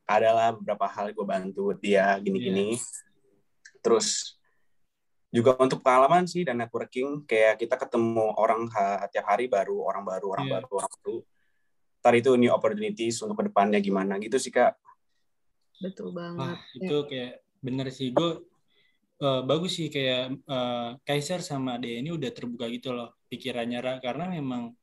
adalah 0.02 0.52
beberapa 0.52 0.90
hal 0.90 1.14
gue 1.14 1.23
bantu 1.25 1.71
dia 1.78 2.18
gini-gini. 2.18 2.76
Terus 3.78 4.37
juga 5.32 5.56
untuk 5.56 5.80
pengalaman 5.80 6.28
sih 6.28 6.44
dan 6.44 6.61
networking 6.61 7.25
kayak 7.25 7.56
kita 7.56 7.80
ketemu 7.80 8.37
orang 8.37 8.68
ha- 8.76 9.09
tiap 9.09 9.25
hari 9.32 9.49
baru 9.49 9.80
orang 9.80 10.04
baru 10.04 10.26
orang 10.37 10.44
Iya. 10.44 10.54
baru 10.61 10.68
orang 10.76 10.92
baru. 11.00 11.16
Ntar 12.02 12.18
itu 12.18 12.35
new 12.35 12.50
opportunities 12.50 13.23
untuk 13.23 13.38
ke 13.38 13.44
depannya 13.47 13.78
gimana 13.78 14.18
gitu 14.18 14.35
sih 14.42 14.50
kak. 14.50 14.75
Betul 15.78 16.11
banget. 16.11 16.59
Wah, 16.59 16.59
itu 16.75 16.97
kayak 17.06 17.32
bener 17.62 17.87
sih 17.94 18.11
gue 18.11 18.42
bagus 19.23 19.78
sih 19.78 19.87
kayak 19.87 20.35
eh, 20.35 20.88
Kaiser 21.06 21.38
sama 21.47 21.78
Dea 21.78 22.02
ini 22.02 22.11
udah 22.11 22.30
terbuka 22.35 22.66
gitu 22.66 22.90
loh 22.90 23.14
pikirannya 23.30 23.78
Ra. 23.78 23.94
karena 24.02 24.26
memang 24.35 24.75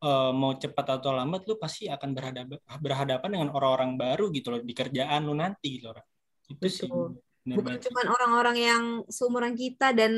eh, 0.00 0.32
mau 0.32 0.56
cepat 0.56 0.96
atau 0.96 1.12
lambat 1.12 1.44
lu 1.44 1.60
pasti 1.60 1.84
akan 1.84 2.10
berhadapan 2.16 2.56
berhadapan 2.80 3.28
dengan 3.36 3.48
orang-orang 3.52 4.00
baru 4.00 4.32
gitu 4.32 4.48
loh 4.56 4.60
di 4.64 4.72
kerjaan 4.72 5.28
lu 5.28 5.36
nanti 5.36 5.76
gitu 5.76 5.92
Ra. 5.92 6.00
Itu 6.48 6.66
sih 6.72 6.88
Betul. 6.88 7.20
bener 7.44 7.56
Bukan 7.60 7.74
sih. 7.76 7.82
cuma 7.92 8.00
orang-orang 8.08 8.56
yang 8.56 8.84
seumuran 9.12 9.52
kita 9.52 9.92
dan 9.92 10.12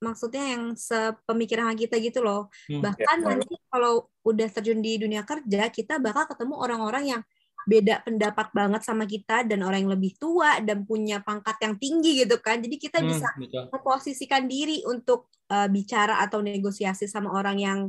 maksudnya 0.00 0.56
yang 0.56 0.74
sepemikiran 0.74 1.76
kita 1.76 2.00
gitu 2.00 2.24
loh. 2.24 2.48
Hmm. 2.66 2.80
Bahkan 2.82 3.16
Ya, 3.20 3.36
nanti 3.36 3.54
kalau 3.68 4.08
udah 4.24 4.48
terjun 4.48 4.80
di 4.80 4.96
dunia 4.96 5.22
kerja, 5.22 5.68
kita 5.68 6.00
bakal 6.00 6.26
ketemu 6.26 6.54
orang-orang 6.56 7.04
yang 7.16 7.22
beda 7.68 8.00
pendapat 8.02 8.48
banget 8.56 8.82
sama 8.82 9.04
kita 9.04 9.44
dan 9.44 9.60
orang 9.60 9.84
yang 9.84 9.92
lebih 9.92 10.16
tua 10.16 10.58
dan 10.64 10.88
punya 10.88 11.20
pangkat 11.20 11.60
yang 11.60 11.76
tinggi 11.76 12.24
gitu 12.24 12.40
kan. 12.40 12.58
Jadi 12.58 12.76
kita 12.80 13.04
Hmm, 13.04 13.12
bisa 13.12 13.28
betul. 13.36 13.68
memposisikan 13.68 14.48
diri 14.48 14.80
untuk 14.88 15.28
uh, 15.52 15.68
bicara 15.68 16.24
atau 16.24 16.40
negosiasi 16.40 17.04
sama 17.04 17.30
orang 17.36 17.56
yang 17.60 17.80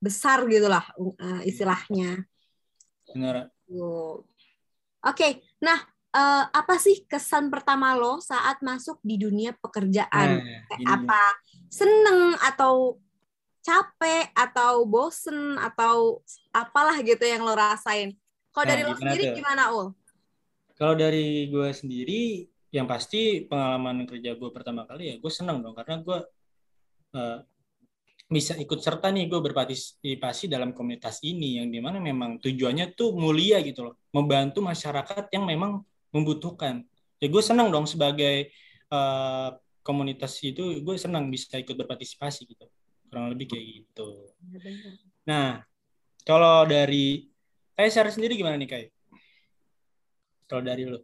besar 0.00 0.48
gitulah 0.48 0.84
uh, 0.96 1.42
istilahnya. 1.44 2.24
Benar. 3.12 3.52
Tuh. 3.68 4.24
Oke, 5.04 5.44
nah 5.60 5.76
uh, 6.14 6.44
apa 6.48 6.78
sih 6.78 7.02
kesan 7.10 7.50
pertama 7.50 7.98
lo 7.98 8.22
saat 8.22 8.62
masuk 8.62 9.02
di 9.02 9.18
dunia 9.18 9.52
pekerjaan? 9.58 10.38
Nah, 10.38 10.78
ini. 10.78 10.86
apa? 10.86 11.22
Seneng 11.66 12.38
atau 12.38 13.02
capek 13.64 14.30
atau 14.32 14.86
bosen 14.86 15.58
atau 15.58 16.22
apalah 16.54 16.94
gitu 17.02 17.26
yang 17.26 17.42
lo 17.42 17.58
rasain? 17.58 18.14
Kalau 18.54 18.64
Nah, 18.64 18.70
dari 18.70 18.82
lo 18.86 18.94
sendiri 18.94 19.24
tuh? 19.28 19.36
gimana 19.42 19.62
ul? 19.74 19.88
Kalau 20.74 20.94
dari 20.94 21.50
gue 21.50 21.70
sendiri, 21.70 22.46
yang 22.74 22.90
pasti 22.90 23.46
pengalaman 23.46 24.02
kerja 24.02 24.34
gue 24.34 24.50
pertama 24.50 24.82
kali 24.82 25.14
ya 25.14 25.16
gue 25.22 25.30
seneng 25.30 25.62
dong 25.62 25.78
karena 25.78 26.02
gue 26.02 26.18
eh, 27.14 27.38
bisa 28.26 28.58
ikut 28.58 28.82
serta 28.82 29.14
nih 29.14 29.30
gue 29.30 29.38
berpartisipasi 29.38 30.50
dalam 30.50 30.74
komunitas 30.74 31.22
ini 31.22 31.62
yang 31.62 31.70
di 31.70 31.78
mana 31.78 32.02
memang 32.02 32.42
tujuannya 32.42 32.96
tuh 32.98 33.14
mulia 33.14 33.62
gitu 33.62 33.86
loh, 33.86 33.94
membantu 34.10 34.58
masyarakat 34.64 35.30
yang 35.30 35.46
memang 35.46 35.86
membutuhkan. 36.14 36.86
Ya 37.18 37.26
gue 37.26 37.42
seneng 37.42 37.74
dong 37.74 37.90
sebagai 37.90 38.54
eh, 38.88 39.48
komunitas 39.82 40.38
itu 40.40 40.80
gue 40.80 40.94
senang 40.96 41.26
bisa 41.28 41.58
ikut 41.58 41.74
berpartisipasi 41.74 42.46
gitu, 42.46 42.64
kurang 43.10 43.34
lebih 43.34 43.50
kayak 43.50 43.64
gitu. 43.82 44.30
Nah, 45.26 45.60
kalau 46.22 46.64
dari 46.64 47.26
Kai 47.74 47.90
secara 47.90 48.14
sendiri 48.14 48.38
gimana 48.38 48.54
nih 48.54 48.70
Kai? 48.70 48.86
Kalau 50.46 50.62
dari 50.62 50.86
lo? 50.86 51.02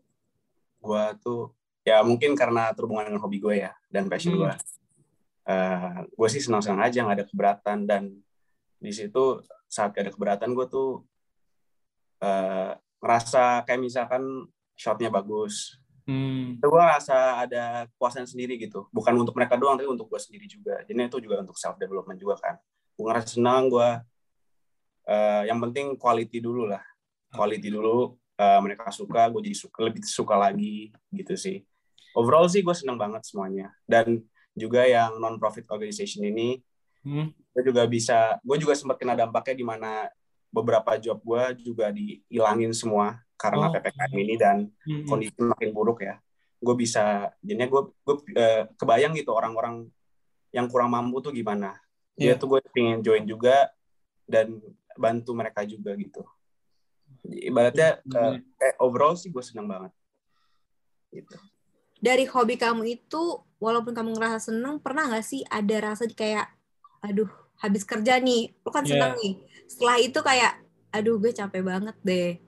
gue 0.81 1.05
tuh 1.21 1.53
ya 1.85 2.01
mungkin 2.01 2.33
karena 2.33 2.73
terhubungan 2.73 3.13
dengan 3.13 3.21
hobi 3.21 3.37
gue 3.37 3.69
ya 3.69 3.73
dan 3.93 4.09
passion 4.09 4.33
Hmm. 4.33 4.49
gue 4.49 4.53
gue 6.09 6.29
sih 6.33 6.41
senang-senang 6.41 6.81
aja 6.81 7.05
nggak 7.05 7.17
ada 7.21 7.27
keberatan 7.29 7.79
dan 7.85 8.03
di 8.81 8.93
situ 8.97 9.45
saat 9.69 9.93
gak 9.93 10.09
ada 10.09 10.13
keberatan 10.17 10.57
gue 10.57 10.67
tuh 10.73 11.05
eh, 12.25 12.73
ngerasa 13.01 13.69
kayak 13.69 13.81
misalkan 13.81 14.25
shotnya 14.81 15.13
bagus. 15.13 15.77
Hmm. 16.09 16.57
itu 16.57 16.67
gue 16.67 16.81
ngerasa 16.81 17.45
ada 17.45 17.87
kepuasan 17.93 18.25
sendiri 18.25 18.57
gitu. 18.57 18.89
Bukan 18.91 19.13
untuk 19.21 19.37
mereka 19.37 19.61
doang 19.61 19.77
tapi 19.77 19.87
untuk 19.87 20.09
gue 20.09 20.17
sendiri 20.17 20.49
juga. 20.49 20.81
Jadi 20.89 20.97
itu 20.97 21.19
juga 21.21 21.45
untuk 21.45 21.61
self 21.61 21.77
development 21.77 22.17
juga 22.17 22.41
kan. 22.41 22.57
Gue 22.97 23.05
ngerasa 23.05 23.37
senang 23.37 23.69
gue 23.69 23.89
eh, 25.07 25.43
yang 25.53 25.61
penting 25.61 26.01
quality 26.01 26.41
dulu 26.41 26.65
lah. 26.67 26.83
Quality 27.31 27.69
dulu 27.69 28.17
eh, 28.41 28.61
mereka 28.65 28.89
suka 28.89 29.29
gue 29.29 29.53
jadi 29.53 29.57
suka 29.61 29.79
lebih 29.87 30.03
suka 30.03 30.35
lagi 30.35 30.91
gitu 31.13 31.37
sih. 31.37 31.63
Overall 32.17 32.49
sih 32.49 32.65
gue 32.65 32.75
senang 32.75 32.97
banget 32.99 33.23
semuanya. 33.29 33.71
Dan 33.87 34.25
juga 34.57 34.83
yang 34.89 35.21
non 35.21 35.39
profit 35.39 35.69
organization 35.71 36.27
ini 36.27 36.59
Hmm. 37.01 37.33
gue 37.33 37.63
juga 37.65 37.89
bisa 37.89 38.37
gue 38.45 38.61
juga 38.61 38.77
sempat 38.77 39.01
kena 39.01 39.17
dampaknya 39.17 39.57
di 39.57 39.65
mana 39.65 40.13
beberapa 40.53 41.01
job 41.01 41.17
gue 41.25 41.73
juga 41.73 41.89
dihilangin 41.89 42.77
semua 42.77 43.17
karena 43.41 43.67
Oh. 43.67 43.73
ppkm 43.73 44.13
ini 44.21 44.35
dan 44.37 44.69
Hmm. 44.85 45.09
kondisi 45.09 45.33
makin 45.41 45.73
buruk 45.73 46.05
ya 46.05 46.21
gue 46.61 46.75
bisa 46.77 47.33
jadinya 47.41 47.65
gue 47.67 47.83
gue 48.05 48.17
eh, 48.37 48.63
kebayang 48.77 49.17
gitu 49.17 49.33
orang-orang 49.33 49.89
yang 50.53 50.69
kurang 50.69 50.93
mampu 50.93 51.25
tuh 51.25 51.33
gimana 51.33 51.81
dia 52.13 52.37
Iya. 52.37 52.41
tuh 52.41 52.53
gue 52.53 52.61
pengen 52.69 53.01
join 53.01 53.25
juga 53.25 53.73
dan 54.29 54.61
bantu 54.93 55.33
mereka 55.33 55.65
juga 55.65 55.97
gitu 55.97 56.21
ibaratnya 57.25 58.05
eh, 58.05 58.37
eh, 58.61 58.75
overall 58.77 59.17
sih 59.17 59.33
gue 59.33 59.41
seneng 59.41 59.65
banget 59.67 59.93
gitu 61.11 61.37
Dari 62.01 62.25
hobi 62.25 62.57
kamu 62.57 62.97
itu, 62.97 63.45
walaupun 63.61 63.93
kamu 63.93 64.17
ngerasa 64.17 64.49
seneng, 64.49 64.81
pernah 64.81 65.05
nggak 65.05 65.21
sih 65.21 65.45
ada 65.45 65.93
rasa 65.93 66.09
kayak, 66.09 66.49
aduh, 67.05 67.29
habis 67.61 67.85
kerja 67.85 68.17
nih, 68.17 68.57
lo 68.65 68.73
kan 68.73 68.89
Iya. 68.89 68.97
seneng 68.97 69.13
nih. 69.21 69.33
Setelah 69.69 69.97
itu 70.01 70.17
kayak, 70.25 70.65
aduh, 70.97 71.21
gue 71.21 71.29
capek 71.29 71.61
banget 71.61 71.93
deh. 72.01 72.41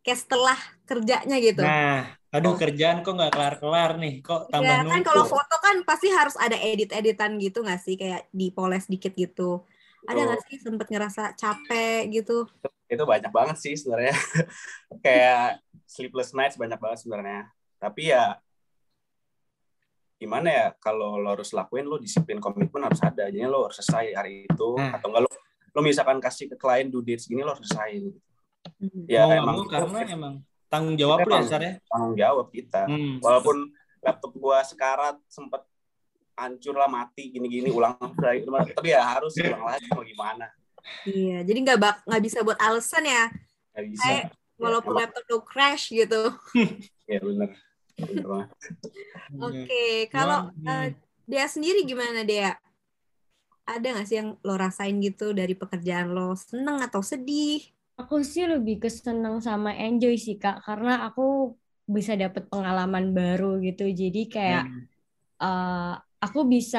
Kayak 0.00 0.18
setelah 0.24 0.58
kerjanya 0.84 1.36
gitu. 1.38 1.60
Nah, 1.60 2.08
aduh 2.30 2.52
Oh. 2.52 2.58
kerjaan 2.58 3.04
kok 3.04 3.12
nggak 3.12 3.32
kelar-kelar 3.32 4.00
nih, 4.00 4.20
kok 4.20 4.48
tambah 4.48 4.64
Ya 4.66 4.80
kan 4.86 5.00
kalau 5.02 5.24
foto 5.24 5.56
kan 5.60 5.76
pasti 5.84 6.08
harus 6.08 6.34
ada 6.34 6.56
edit-editan 6.56 7.36
gitu 7.36 7.60
nggak 7.60 7.80
sih 7.80 8.00
kayak 8.00 8.26
dipoles 8.30 8.88
dikit 8.88 9.12
gitu. 9.12 9.62
Ada 10.08 10.20
nggak 10.24 10.40
sih 10.48 10.56
sempet 10.58 10.88
ngerasa 10.88 11.36
capek 11.36 12.08
gitu? 12.10 12.48
itu 12.90 13.06
banyak 13.06 13.30
banget 13.30 13.54
sih 13.54 13.78
sebenarnya 13.78 14.10
kayak 15.06 15.62
sleepless 15.86 16.34
nights 16.34 16.58
banyak 16.58 16.74
banget 16.74 16.98
sebenarnya 16.98 17.46
tapi 17.78 18.10
ya 18.10 18.34
gimana 20.18 20.48
ya 20.50 20.66
kalau 20.76 21.14
lo 21.16 21.32
harus 21.32 21.54
lakuin 21.54 21.86
lo 21.86 21.96
disiplin 21.96 22.36
komitmen 22.36 22.82
harus 22.82 22.98
ada 23.00 23.30
jadi 23.30 23.46
lo 23.46 23.70
harus 23.70 23.78
selesai 23.78 24.10
hari 24.12 24.44
itu 24.44 24.68
Nah. 24.74 24.98
atau 24.98 25.06
enggak 25.06 25.22
lo 25.22 25.30
lo 25.70 25.80
misalkan 25.80 26.18
kasih 26.18 26.50
ke 26.50 26.56
klien 26.58 26.90
due 26.90 27.00
date 27.00 27.22
segini 27.22 27.40
lo 27.40 27.54
harus 27.54 27.62
selesai 27.64 27.90
Hmm. 28.02 28.18
Ya 29.06 29.20
Mau 29.20 29.28
nggak 29.28 29.38
emang 29.38 29.54
mau 29.54 29.60
itu 29.60 29.70
karena 29.70 29.98
emang 30.06 30.34
tanggung 30.66 30.96
jawab 30.96 31.18
lu 31.18 31.26
ya, 31.26 31.34
Emang. 31.34 31.46
Sar 31.46 31.60
ya. 31.60 31.72
tanggung 31.84 32.14
jawab 32.14 32.46
kita 32.48 32.80
Hmm. 32.86 33.16
walaupun 33.18 33.56
laptop 34.00 34.32
gua 34.34 34.58
sekarat 34.62 35.16
sempet 35.26 35.62
hancur 36.32 36.72
lah 36.72 36.86
mati 36.86 37.28
gini-gini 37.28 37.68
ulang 37.68 37.96
lagi 38.16 38.44
tapi 38.72 38.88
ya 38.88 39.02
harus 39.02 39.36
ulang 39.36 39.64
lagi 39.66 39.86
mau 39.88 40.00
gimana 40.02 40.48
Iya, 41.04 41.44
jadi 41.44 41.58
nggak 41.60 41.78
bak 41.78 41.96
nggak 42.04 42.22
bisa 42.22 42.38
buat 42.40 42.56
alasan 42.56 43.04
ya. 43.04 43.28
nggak 43.70 43.84
bisa 43.86 44.00
Kayak 44.02 44.24
walaupun 44.56 44.90
emang. 44.90 45.00
laptop 45.04 45.24
lo 45.26 45.38
crash 45.42 45.84
gitu. 45.90 46.22
ya 47.10 47.20
Bener 47.20 47.52
banget. 48.24 48.48
Oke, 49.36 49.84
kalau 50.08 50.48
Hmm. 50.50 50.64
eh, 50.66 50.86
dia 51.26 51.44
sendiri 51.44 51.84
gimana 51.84 52.24
dia? 52.24 52.56
Ada 53.62 53.92
nggak 53.92 54.06
sih 54.08 54.16
yang 54.16 54.40
lo 54.40 54.56
rasain 54.56 54.96
gitu 54.98 55.30
dari 55.30 55.52
pekerjaan 55.52 56.10
lo? 56.10 56.32
Seneng 56.32 56.80
atau 56.80 57.00
sedih? 57.00 57.60
Aku 58.00 58.14
sih 58.32 58.44
lebih 58.52 58.76
keseneng 58.82 59.36
sama 59.48 59.70
enjoy 59.84 60.14
sih 60.26 60.36
Kak, 60.42 60.56
karena 60.66 60.90
aku 61.06 61.22
bisa 61.96 62.12
dapet 62.22 62.42
pengalaman 62.52 63.04
baru 63.18 63.46
gitu. 63.66 63.82
Jadi 64.00 64.20
kayak 64.34 64.62
Hmm. 64.66 64.86
eh, 65.44 65.92
aku 66.26 66.40
bisa 66.54 66.78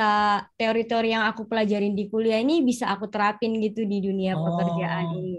teori-teori 0.60 1.08
yang 1.16 1.26
aku 1.32 1.42
pelajarin 1.52 1.94
di 2.00 2.04
kuliah 2.12 2.40
ini 2.46 2.54
bisa 2.70 2.86
aku 2.94 3.06
terapin 3.14 3.52
gitu 3.66 3.82
di 3.92 3.98
dunia 4.08 4.34
Oh. 4.38 4.46
pekerjaan 4.46 5.08
ini. 5.20 5.38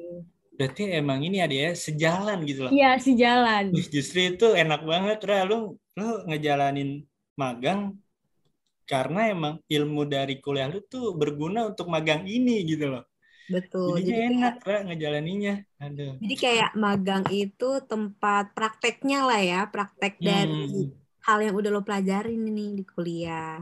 Berarti 0.59 0.83
emang 1.01 1.21
ini 1.29 1.39
ada 1.47 1.57
ya 1.65 1.71
sejalan 1.87 2.39
gitu 2.51 2.61
loh. 2.69 2.75
Iya, 2.77 2.89
sejalan. 3.07 3.65
Wih, 3.75 3.87
Justru 3.95 4.19
itu 4.37 4.47
enak 4.63 4.81
banget, 4.93 5.19
Ra. 5.29 5.39
Lu, 5.51 5.57
lu 5.99 6.09
ngejalanin 6.29 6.91
magang 7.41 7.81
karena 8.91 9.21
emang 9.35 9.55
ilmu 9.77 10.03
dari 10.15 10.35
kuliah 10.45 10.69
lu 10.73 10.81
tuh 10.93 11.17
berguna 11.21 11.61
untuk 11.71 11.87
magang 11.95 12.23
ini 12.37 12.63
gitu 12.71 12.85
loh. 12.93 13.03
Betul. 13.55 13.89
Jadinya 13.99 14.03
Jadi 14.03 14.11
kayak, 14.13 14.29
enak, 14.33 14.55
Ra, 14.69 14.79
ngejalaninnya. 14.87 15.55
Aduh. 15.83 16.13
jadi 16.23 16.35
kayak 16.45 16.71
magang 16.79 17.25
itu 17.35 17.69
tempat 17.91 18.45
prakteknya 18.57 19.19
lah 19.29 19.41
ya, 19.43 19.61
praktek 19.73 20.13
dari 20.23 20.55
Hmm. 20.63 20.91
hal 21.27 21.39
yang 21.47 21.55
udah 21.59 21.71
lo 21.75 21.81
pelajarin 21.87 22.41
ini 22.51 22.65
di 22.79 22.85
kuliah. 22.87 23.59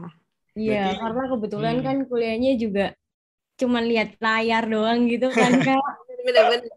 Iya, 0.57 0.99
karena 1.01 1.23
kebetulan 1.31 1.75
Hmm. 1.79 1.85
kan 1.85 1.97
kuliahnya 2.09 2.51
juga 2.63 2.85
cuman 3.61 3.83
lihat 3.91 4.09
layar 4.25 4.63
doang 4.73 4.99
gitu 5.11 5.27
kan 5.29 5.51
Kak. 5.67 5.83
Bener-bener. 6.25 6.69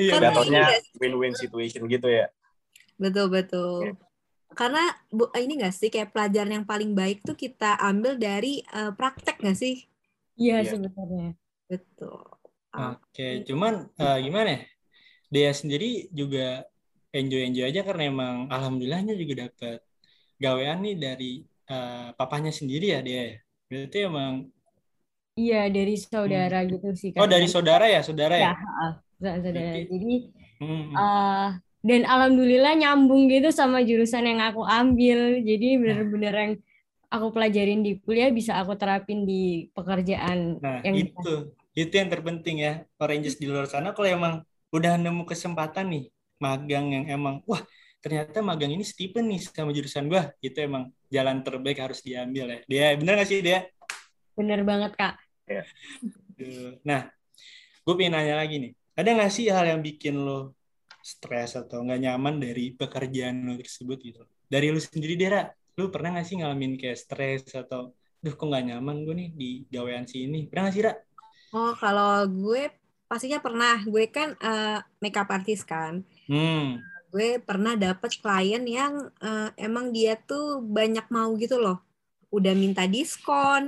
Iya, 0.00 0.12
jatuhnya 0.22 0.60
nggak 0.64 0.80
win-win 1.00 1.34
situation 1.36 1.82
gitu 1.88 2.08
ya 2.08 2.26
Betul 3.02 3.26
betul. 3.32 3.96
Karena 4.58 4.82
bu, 5.10 5.24
ini 5.38 5.52
nggak 5.60 5.74
sih 5.74 5.88
kayak 5.94 6.12
pelajaran 6.14 6.52
yang 6.62 6.66
paling 6.68 6.90
baik 6.98 7.22
tuh 7.28 7.36
kita 7.38 7.78
ambil 7.80 8.18
dari 8.20 8.62
eh, 8.66 8.92
praktek 8.98 9.36
nggak 9.42 9.58
sih? 9.58 9.74
Iya, 10.42 10.54
Iya. 10.62 10.70
sebenarnya. 10.72 11.28
Betul. 11.70 12.18
Oke, 12.70 13.26
cuman 13.48 13.74
eh, 14.00 14.18
gimana 14.26 14.48
ya? 14.56 14.60
Dia 15.34 15.50
sendiri 15.60 15.86
juga 16.20 16.40
enjoy-enjoy 17.18 17.64
aja 17.70 17.80
karena 17.88 18.02
emang 18.12 18.34
alhamdulillahnya 18.54 19.14
juga 19.22 19.34
dapat 19.46 19.78
gawean 20.44 20.78
nih 20.86 20.94
dari 21.04 21.32
eh, 21.72 22.08
papanya 22.18 22.52
sendiri 22.60 22.86
ya 22.94 23.00
dia. 23.06 23.20
ya? 23.30 23.36
Berarti 23.70 23.98
emang 24.10 24.32
Iya, 25.40 25.60
dari 25.76 25.94
saudara 25.96 26.58
gitu 26.68 26.88
sih 27.00 27.10
oh 27.16 27.26
Kak. 27.26 27.32
dari 27.34 27.46
saudara 27.54 27.84
ya, 27.94 28.00
saudara 28.08 28.34
ya? 28.36 28.44
Ya, 28.44 28.52
heeh, 28.62 28.92
saudara. 29.20 29.52
Berarti- 29.54 29.86
Jadi 29.92 30.14
Hmm, 30.60 30.68
hmm. 30.68 30.96
eh 31.00 31.48
dan 31.88 32.02
alhamdulillah 32.04 32.72
nyambung 32.76 33.22
gitu 33.32 33.48
sama 33.60 33.78
jurusan 33.88 34.24
yang 34.30 34.40
aku 34.44 34.62
ambil. 34.68 35.18
Jadi 35.48 35.66
bener-bener 35.80 36.34
yang 36.42 36.52
aku 37.10 37.34
pelajarin 37.34 37.82
di 37.82 37.98
kuliah 37.98 38.30
bisa 38.30 38.56
aku 38.62 38.78
terapin 38.78 39.26
di 39.26 39.66
pekerjaan 39.74 40.62
Nah, 40.62 40.78
yang 40.86 40.96
itu. 40.96 41.50
itu 41.74 41.92
yang 41.94 42.08
terpenting 42.10 42.62
ya. 42.62 42.86
Oranges 43.02 43.36
di 43.36 43.50
luar 43.50 43.66
sana 43.66 43.90
kalau 43.90 44.06
emang 44.06 44.34
udah 44.70 44.94
nemu 44.94 45.26
kesempatan 45.26 45.90
nih 45.90 46.04
magang 46.38 46.86
yang 46.94 47.04
emang 47.10 47.42
wah 47.44 47.60
ternyata 48.00 48.40
magang 48.40 48.72
ini 48.72 48.86
Stephen 48.86 49.28
nih 49.28 49.42
sama 49.42 49.74
jurusan 49.74 50.06
gue 50.08 50.22
itu 50.40 50.56
emang 50.62 50.88
jalan 51.10 51.42
terbaik 51.42 51.82
harus 51.82 52.00
diambil 52.00 52.46
ya. 52.48 52.58
Dia 52.70 52.84
bener 52.96 53.18
gak 53.18 53.28
sih 53.28 53.42
dia? 53.42 53.66
Bener 54.38 54.62
banget 54.62 54.94
kak. 54.94 55.14
nah 56.86 57.10
gue 57.84 57.94
pengen 57.98 58.14
nanya 58.16 58.38
lagi 58.38 58.56
nih. 58.62 58.72
Ada 58.94 59.08
nggak 59.18 59.32
sih 59.34 59.50
hal 59.50 59.66
yang 59.66 59.80
bikin 59.82 60.14
lo 60.22 60.54
stres 61.02 61.56
atau 61.58 61.82
nggak 61.82 62.00
nyaman 62.06 62.38
dari 62.38 62.70
pekerjaan 62.72 63.42
lo 63.44 63.58
tersebut 63.58 63.98
gitu? 63.98 64.22
Dari 64.46 64.70
lu 64.70 64.78
sendiri 64.80 65.18
Dera 65.18 65.44
lu 65.78 65.84
pernah 65.92 66.08
nggak 66.12 66.26
sih 66.28 66.36
ngalamin 66.38 66.72
kayak 66.80 66.98
stres 67.04 67.42
atau 67.62 67.80
duh 68.22 68.34
kok 68.38 68.46
nggak 68.50 68.64
nyaman 68.68 68.96
gue 69.04 69.14
nih 69.20 69.28
di 69.40 69.46
gawean 69.74 70.04
si 70.10 70.16
ini 70.26 70.36
pernah 70.48 70.62
nggak 70.68 70.74
sih 70.76 70.84
Ra? 70.86 70.92
Oh, 71.54 71.70
kalau 71.82 72.10
gue 72.42 72.60
pastinya 73.10 73.38
pernah. 73.44 73.74
Gue 73.92 74.04
kan 74.16 74.28
eh, 74.46 74.78
makeup 75.02 75.28
artist 75.36 75.64
kan. 75.72 75.94
Hmm. 76.28 76.82
Gue 77.10 77.42
pernah 77.42 77.74
dapet 77.74 78.10
klien 78.22 78.62
yang 78.78 79.10
eh, 79.22 79.48
emang 79.66 79.90
dia 79.96 80.14
tuh 80.30 80.62
banyak 80.62 81.06
mau 81.10 81.30
gitu 81.42 81.56
loh. 81.64 81.76
Udah 82.36 82.52
minta 82.62 82.82
diskon, 82.94 83.62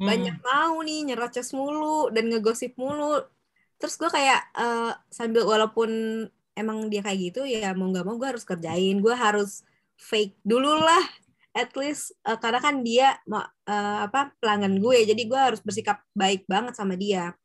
Hmm. 0.00 0.08
banyak 0.08 0.36
mau 0.44 0.74
nih 0.86 0.98
nyerocos 1.08 1.48
mulu 1.58 2.10
dan 2.14 2.24
ngegosip 2.30 2.72
mulu. 2.80 3.22
Terus 3.80 3.94
gue 4.00 4.10
kayak 4.16 4.40
eh, 4.60 4.92
sambil 5.18 5.42
walaupun 5.52 5.90
emang 6.58 6.78
dia 6.92 7.00
kayak 7.06 7.20
gitu 7.32 7.40
ya 7.48 7.72
mau 7.78 7.88
nggak 7.92 8.04
mau 8.06 8.16
gue 8.20 8.28
harus 8.32 8.44
kerjain. 8.50 8.96
Gue 9.04 9.14
harus 9.16 9.64
fake 9.96 10.36
dulu 10.44 10.70
lah. 10.80 11.04
At 11.52 11.76
least 11.76 12.16
eh, 12.24 12.38
karena 12.40 12.60
kan 12.60 12.80
dia 12.80 13.16
eh, 13.28 13.98
apa 14.08 14.32
pelanggan 14.40 14.80
gue, 14.80 14.98
jadi 15.04 15.22
gue 15.24 15.40
harus 15.40 15.60
bersikap 15.60 16.00
baik 16.16 16.48
banget 16.48 16.76
sama 16.76 16.96
dia. 16.96 17.36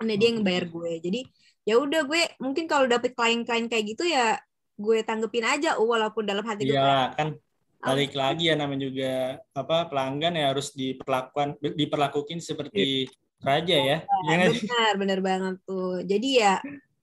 Karena 0.00 0.16
dia 0.16 0.28
yang 0.32 0.40
bayar 0.40 0.64
gue. 0.68 0.92
Jadi 1.04 1.20
ya 1.68 1.76
udah 1.76 2.02
gue 2.08 2.22
mungkin 2.40 2.64
kalau 2.64 2.88
dapet 2.88 3.12
klien-klien 3.12 3.68
kayak 3.68 3.84
gitu 3.94 4.08
ya 4.08 4.40
gue 4.80 4.98
tanggepin 5.04 5.44
aja 5.44 5.76
walaupun 5.76 6.24
dalam 6.24 6.42
hati 6.42 6.64
gue 6.64 6.72
Iya 6.72 7.12
kan 7.12 7.36
balik 7.80 8.12
lagi 8.12 8.52
ya 8.52 8.56
namanya 8.56 8.88
juga 8.88 9.12
apa 9.56 9.88
pelanggan 9.88 10.36
ya 10.36 10.52
harus 10.52 10.72
diperlakukan 10.76 11.56
diperlakukan 11.60 12.40
seperti 12.40 13.08
raja 13.40 13.76
ya. 13.76 13.96
Iya 14.04 14.52
benar 14.52 14.92
benar 15.00 15.18
banget 15.20 15.54
tuh 15.64 16.04
jadi 16.04 16.28
ya 16.28 16.54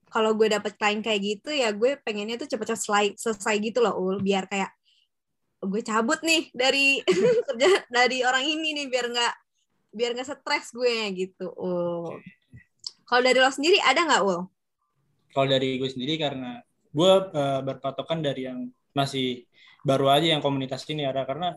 kalau 0.08 0.34
gue 0.38 0.48
dapet 0.50 0.74
klien 0.78 1.02
kayak 1.02 1.20
gitu 1.22 1.50
ya 1.50 1.74
gue 1.74 1.98
pengennya 2.02 2.38
tuh 2.40 2.48
cepet-cepet 2.50 2.80
selesai, 2.82 3.06
selesai 3.18 3.54
gitu 3.58 3.82
loh 3.82 3.94
ul 3.98 4.22
biar 4.22 4.46
kayak 4.46 4.70
gue 5.58 5.82
cabut 5.82 6.20
nih 6.22 6.50
dari 6.54 7.02
kerja 7.48 7.68
dari 7.90 8.22
orang 8.22 8.46
ini 8.46 8.78
nih 8.78 8.86
biar 8.86 9.06
nggak 9.10 9.34
biar 9.90 10.10
nggak 10.14 10.28
stres 10.28 10.70
gue 10.70 10.96
gitu 11.16 11.50
ul. 11.58 12.22
Kalau 13.08 13.22
dari 13.24 13.38
lo 13.40 13.50
sendiri 13.50 13.80
ada 13.82 14.04
nggak 14.04 14.22
ul? 14.22 14.46
Kalau 15.34 15.48
dari 15.48 15.80
gue 15.80 15.90
sendiri 15.90 16.14
karena 16.20 16.60
gue 16.92 17.12
eh, 17.34 17.60
berpatokan 17.64 18.20
dari 18.22 18.48
yang 18.48 18.70
masih 18.94 19.48
baru 19.86 20.10
aja 20.10 20.34
yang 20.36 20.42
komunitas 20.42 20.82
ini 20.90 21.06
ada 21.06 21.22
karena 21.22 21.54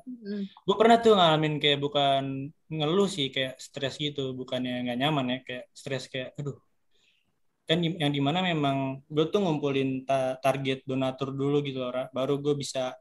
gue 0.62 0.76
pernah 0.78 1.02
tuh 1.02 1.18
ngalamin 1.18 1.58
kayak 1.58 1.82
bukan 1.82 2.54
ngeluh 2.70 3.10
sih 3.10 3.34
kayak 3.34 3.58
stres 3.58 3.98
gitu 3.98 4.38
bukannya 4.38 4.86
nggak 4.88 4.98
nyaman 5.02 5.26
ya 5.34 5.38
kayak 5.44 5.66
stres 5.74 6.06
kayak 6.08 6.38
aduh. 6.38 6.58
Kan 7.66 7.82
yang 7.84 8.12
di 8.12 8.22
mana 8.22 8.44
memang 8.44 9.02
gue 9.08 9.26
tuh 9.32 9.40
ngumpulin 9.42 10.04
ta- 10.04 10.38
target 10.40 10.84
donatur 10.86 11.32
dulu 11.34 11.64
gitu 11.66 11.82
loh 11.82 12.08
baru 12.12 12.38
gue 12.40 12.54
bisa 12.58 12.94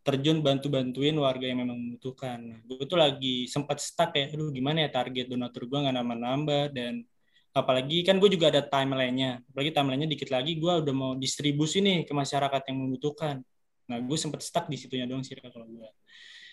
terjun 0.00 0.40
bantu-bantuin 0.40 1.12
warga 1.20 1.44
yang 1.44 1.64
memang 1.64 1.76
membutuhkan. 1.76 2.38
Nah, 2.40 2.58
gue 2.64 2.84
tuh 2.88 2.96
lagi 2.96 3.44
sempat 3.46 3.78
stuck 3.84 4.16
ya 4.16 4.32
aduh 4.32 4.48
gimana 4.48 4.88
ya 4.88 4.90
target 4.90 5.28
donatur 5.28 5.68
gue 5.68 5.78
nggak 5.78 5.96
nambah-nambah? 5.96 6.64
Dan 6.72 7.04
apalagi 7.52 8.00
kan 8.06 8.16
gue 8.16 8.30
juga 8.32 8.48
ada 8.48 8.64
timelinenya. 8.64 9.44
Apalagi 9.52 9.70
timelinenya 9.76 10.08
dikit 10.08 10.32
lagi 10.32 10.56
gue 10.56 10.72
udah 10.84 10.94
mau 10.96 11.12
distribusi 11.16 11.84
nih 11.84 12.08
ke 12.08 12.12
masyarakat 12.16 12.62
yang 12.72 12.76
membutuhkan. 12.86 13.44
Nah 13.90 13.98
gue 14.00 14.16
sempet 14.16 14.40
stuck 14.40 14.66
di 14.72 14.80
situnya 14.80 15.04
doang 15.04 15.20
sih 15.26 15.36
kalau 15.36 15.68
gue 15.68 15.90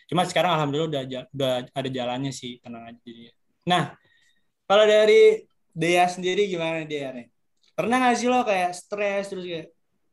Cuma 0.07 0.23
sekarang 0.23 0.55
alhamdulillah 0.55 0.87
udah 0.87 1.03
udah 1.35 1.53
ada 1.75 1.89
jalannya 1.91 2.31
sih, 2.31 2.63
tenang 2.63 2.87
aja 2.87 2.99
jadinya. 3.03 3.31
Nah, 3.67 3.83
kalau 4.63 4.87
dari 4.87 5.43
Dea 5.75 6.07
sendiri 6.07 6.47
gimana 6.47 6.87
Dea 6.87 7.11
nih? 7.11 7.27
Pernah 7.75 7.95
nggak 8.01 8.15
sih 8.15 8.31
lo 8.31 8.41
kayak 8.47 8.71
stres 8.71 9.27
terus 9.29 9.43
kayak 9.45 9.67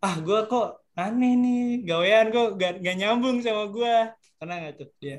ah 0.04 0.14
gue 0.20 0.40
kok 0.50 0.83
aneh 1.02 1.33
nih 1.42 1.59
gawean 1.88 2.26
kok 2.35 2.48
gak, 2.61 2.72
gak 2.85 2.96
nyambung 3.00 3.37
sama 3.44 3.64
gue 3.74 3.94
pernah 4.38 4.54
nggak 4.61 4.74
tuh 4.78 4.88
dia 5.02 5.16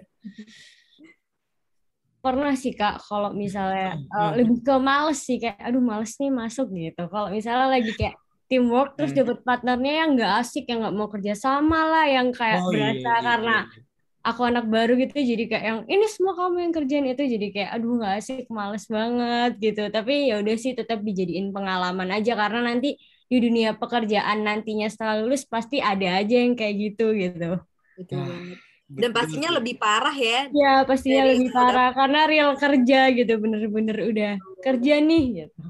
Pernah 2.26 2.54
sih 2.58 2.74
kak, 2.74 3.06
kalau 3.06 3.30
misalnya 3.38 4.02
Hmm. 4.18 4.34
lebih 4.40 4.58
ke 4.66 4.74
males 4.82 5.20
sih 5.28 5.38
kayak, 5.38 5.62
aduh 5.62 5.78
males 5.92 6.18
nih 6.18 6.32
masuk 6.34 6.68
gitu. 6.74 7.02
Kalau 7.14 7.30
misalnya 7.30 7.68
lagi 7.70 7.92
kayak 7.94 8.16
teamwork 8.50 8.98
terus 8.98 9.14
Hmm. 9.14 9.20
dapet 9.22 9.38
partnernya 9.46 9.94
yang 10.02 10.10
nggak 10.18 10.32
asik, 10.42 10.64
yang 10.70 10.78
nggak 10.82 10.96
mau 10.98 11.06
kerja 11.14 11.34
sama 11.38 11.78
lah, 11.92 12.06
yang 12.10 12.28
kayak 12.34 12.66
Oh, 12.66 12.72
iya, 12.74 12.90
berasa 12.90 13.12
iya, 13.22 13.30
karena 13.30 13.54
iya. 13.54 13.86
aku 14.28 14.42
anak 14.50 14.66
baru 14.74 14.92
gitu 15.02 15.16
jadi 15.32 15.44
kayak 15.52 15.66
yang 15.70 15.80
ini 15.94 16.06
semua 16.10 16.34
kamu 16.40 16.58
yang 16.66 16.74
kerjain 16.78 17.08
itu 17.14 17.24
jadi 17.36 17.48
kayak 17.56 17.70
aduh 17.78 17.92
nggak 18.00 18.14
asik 18.20 18.46
males 18.50 18.86
banget 18.90 19.52
gitu 19.66 19.82
tapi 19.96 20.14
ya 20.30 20.34
udah 20.42 20.56
sih 20.64 20.74
tetap 20.80 21.00
dijadiin 21.08 21.48
pengalaman 21.56 22.10
aja 22.18 22.34
karena 22.42 22.60
nanti 22.70 22.98
di 23.26 23.38
dunia 23.42 23.74
pekerjaan 23.74 24.46
nantinya 24.46 24.86
setelah 24.86 25.22
lulus 25.26 25.44
pasti 25.46 25.82
ada 25.82 26.22
aja 26.22 26.36
yang 26.38 26.54
kayak 26.54 26.76
gitu 26.78 27.12
gitu 27.18 27.58
Betul 27.96 28.16
Nah, 28.22 28.28
banget. 28.30 28.60
Dan 28.86 29.10
Betul 29.12 29.16
pastinya 29.18 29.50
tuh. 29.50 29.56
lebih 29.60 29.76
parah 29.82 30.14
ya. 30.16 30.40
ya 30.54 30.74
pastinya 30.86 31.22
Dari 31.26 31.32
lebih 31.36 31.50
parah 31.52 31.90
karena 31.92 32.20
real 32.30 32.52
kerja 32.54 33.00
gitu 33.12 33.34
bener-bener 33.42 33.98
udah 34.14 34.34
kerja 34.62 34.94
nih 35.02 35.24
gitu 35.42 35.62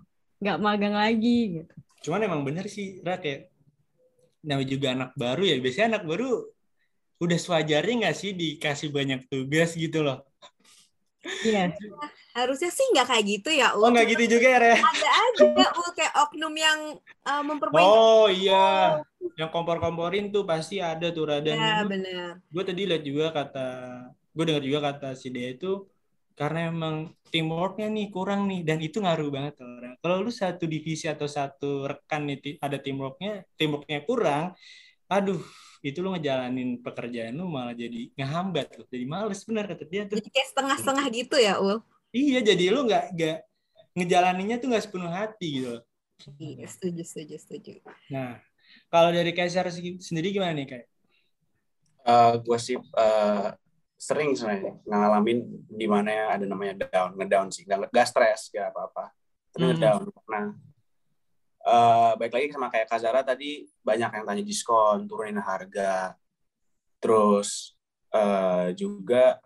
nggak 0.44 0.58
magang 0.60 0.96
lagi 1.00 1.38
gitu 1.64 1.74
Cuman 2.06 2.22
emang 2.22 2.42
bener 2.46 2.70
sih, 2.70 3.02
Ra, 3.02 3.18
kayak 3.18 3.50
namanya 4.46 4.70
juga 4.70 4.88
anak 4.94 5.12
baru 5.18 5.42
ya. 5.42 5.58
Biasanya 5.58 5.88
anak 5.98 6.04
baru 6.06 6.30
udah 7.18 7.38
sewajarnya 7.42 7.94
nggak 8.06 8.18
sih 8.20 8.32
dikasih 8.38 8.94
banyak 8.94 9.26
tugas 9.26 9.74
gitu 9.74 10.06
loh. 10.06 10.22
iya 11.42 11.74
Harusnya 12.36 12.68
sih 12.68 12.84
nggak 12.92 13.08
kayak 13.08 13.26
gitu 13.32 13.50
ya. 13.56 13.72
Oh 13.72 13.88
Ul. 13.88 13.96
nggak 13.96 14.08
gitu 14.12 14.36
juga 14.36 14.60
ya? 14.60 14.76
Ada 14.76 15.10
aja 15.10 15.68
Ul 15.72 15.90
kayak 15.96 16.14
oknum 16.28 16.52
yang 16.52 16.80
uh, 17.24 17.44
memperbanyak. 17.48 17.88
Oh 17.88 18.28
iya, 18.28 19.00
yang 19.40 19.48
kompor-komporin 19.48 20.36
tuh 20.36 20.44
pasti 20.44 20.84
ada 20.84 21.16
tuh, 21.16 21.32
Ra. 21.32 21.40
Dan 21.40 21.56
ya 21.56 21.88
benar. 21.88 22.44
gue 22.44 22.64
tadi 22.68 22.82
lihat 22.84 23.04
juga 23.08 23.32
kata 23.32 23.68
gue 24.36 24.44
dengar 24.44 24.64
juga 24.68 24.80
kata 24.92 25.16
si 25.16 25.32
Dea 25.32 25.56
itu 25.56 25.88
karena 26.36 26.68
emang 26.68 27.16
teamworknya 27.32 27.88
nih 27.88 28.12
kurang 28.12 28.52
nih 28.52 28.68
dan 28.68 28.84
itu 28.84 29.00
ngaruh 29.00 29.32
banget 29.32 29.56
orang. 29.64 29.96
Kalau 30.04 30.18
lu 30.20 30.28
satu 30.28 30.68
divisi 30.68 31.08
atau 31.08 31.32
satu 31.32 31.88
rekan 31.88 32.28
nih 32.28 32.60
ada 32.60 32.76
teamworknya 32.76 33.48
teamworknya 33.56 34.04
kurang, 34.04 34.52
aduh 35.08 35.40
itu 35.80 36.04
lu 36.04 36.12
ngejalanin 36.12 36.84
pekerjaan 36.84 37.40
lu 37.40 37.48
malah 37.48 37.72
jadi 37.72 38.12
ngehambat 38.20 38.76
loh, 38.76 38.88
jadi 38.92 39.06
males 39.08 39.40
benar 39.48 39.72
kata 39.72 39.88
dia 39.88 40.04
tuh. 40.04 40.20
Jadi 40.20 40.30
kayak 40.36 40.48
setengah-setengah 40.52 41.06
gitu 41.16 41.38
ya 41.40 41.56
Ul. 41.64 41.80
Iya 42.16 42.40
jadi 42.40 42.72
lu 42.72 42.88
nggak 42.88 43.12
nggak 43.12 43.38
ngejalaninnya 44.00 44.56
tuh 44.64 44.68
nggak 44.72 44.84
sepenuh 44.88 45.12
hati 45.12 45.48
gitu. 45.60 45.68
loh. 45.76 45.84
Iya, 46.40 46.64
setuju, 46.72 47.04
setuju, 47.04 47.36
setuju. 47.36 47.72
Nah 48.08 48.40
kalau 48.88 49.12
dari 49.12 49.36
Kaisar 49.36 49.68
se- 49.68 50.00
sendiri 50.00 50.32
gimana 50.32 50.56
nih 50.56 50.68
kayak? 50.68 50.88
Eh, 52.06 52.34
gue 52.40 52.58
sih 52.62 52.78
eh, 52.80 53.48
sering 54.00 54.32
sebenarnya 54.32 54.80
ngalamin 54.88 55.40
di 55.68 55.88
mana 55.92 56.10
ya 56.14 56.26
ada 56.40 56.46
namanya 56.48 56.88
down, 56.88 57.20
ngedown 57.20 57.48
sih, 57.52 57.68
nggak 57.68 57.92
nggak 57.92 58.08
stres, 58.08 58.48
nggak 58.54 58.72
apa-apa, 58.72 59.12
tapi 59.52 59.64
Hmm. 59.66 59.72
ngedown. 59.76 60.02
Nah, 60.32 60.46
eh 61.66 62.12
baik 62.16 62.32
lagi 62.32 62.48
sama 62.54 62.70
kayak 62.72 62.88
Kazara 62.88 63.26
tadi 63.28 63.66
banyak 63.84 64.12
yang 64.22 64.24
tanya 64.24 64.44
diskon, 64.46 65.04
turunin 65.10 65.42
harga, 65.42 66.16
terus 67.04 67.76
eh, 68.14 68.72
juga 68.78 69.42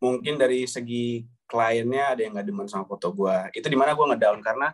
mungkin 0.00 0.34
dari 0.36 0.64
segi 0.64 1.22
kliennya 1.44 2.16
ada 2.16 2.20
yang 2.24 2.32
nggak 2.36 2.46
demen 2.48 2.68
sama 2.68 2.88
foto 2.88 3.12
gue. 3.12 3.36
Itu 3.56 3.66
di 3.68 3.76
mana 3.78 3.92
gue 3.92 4.06
ngedown 4.06 4.40
karena 4.40 4.72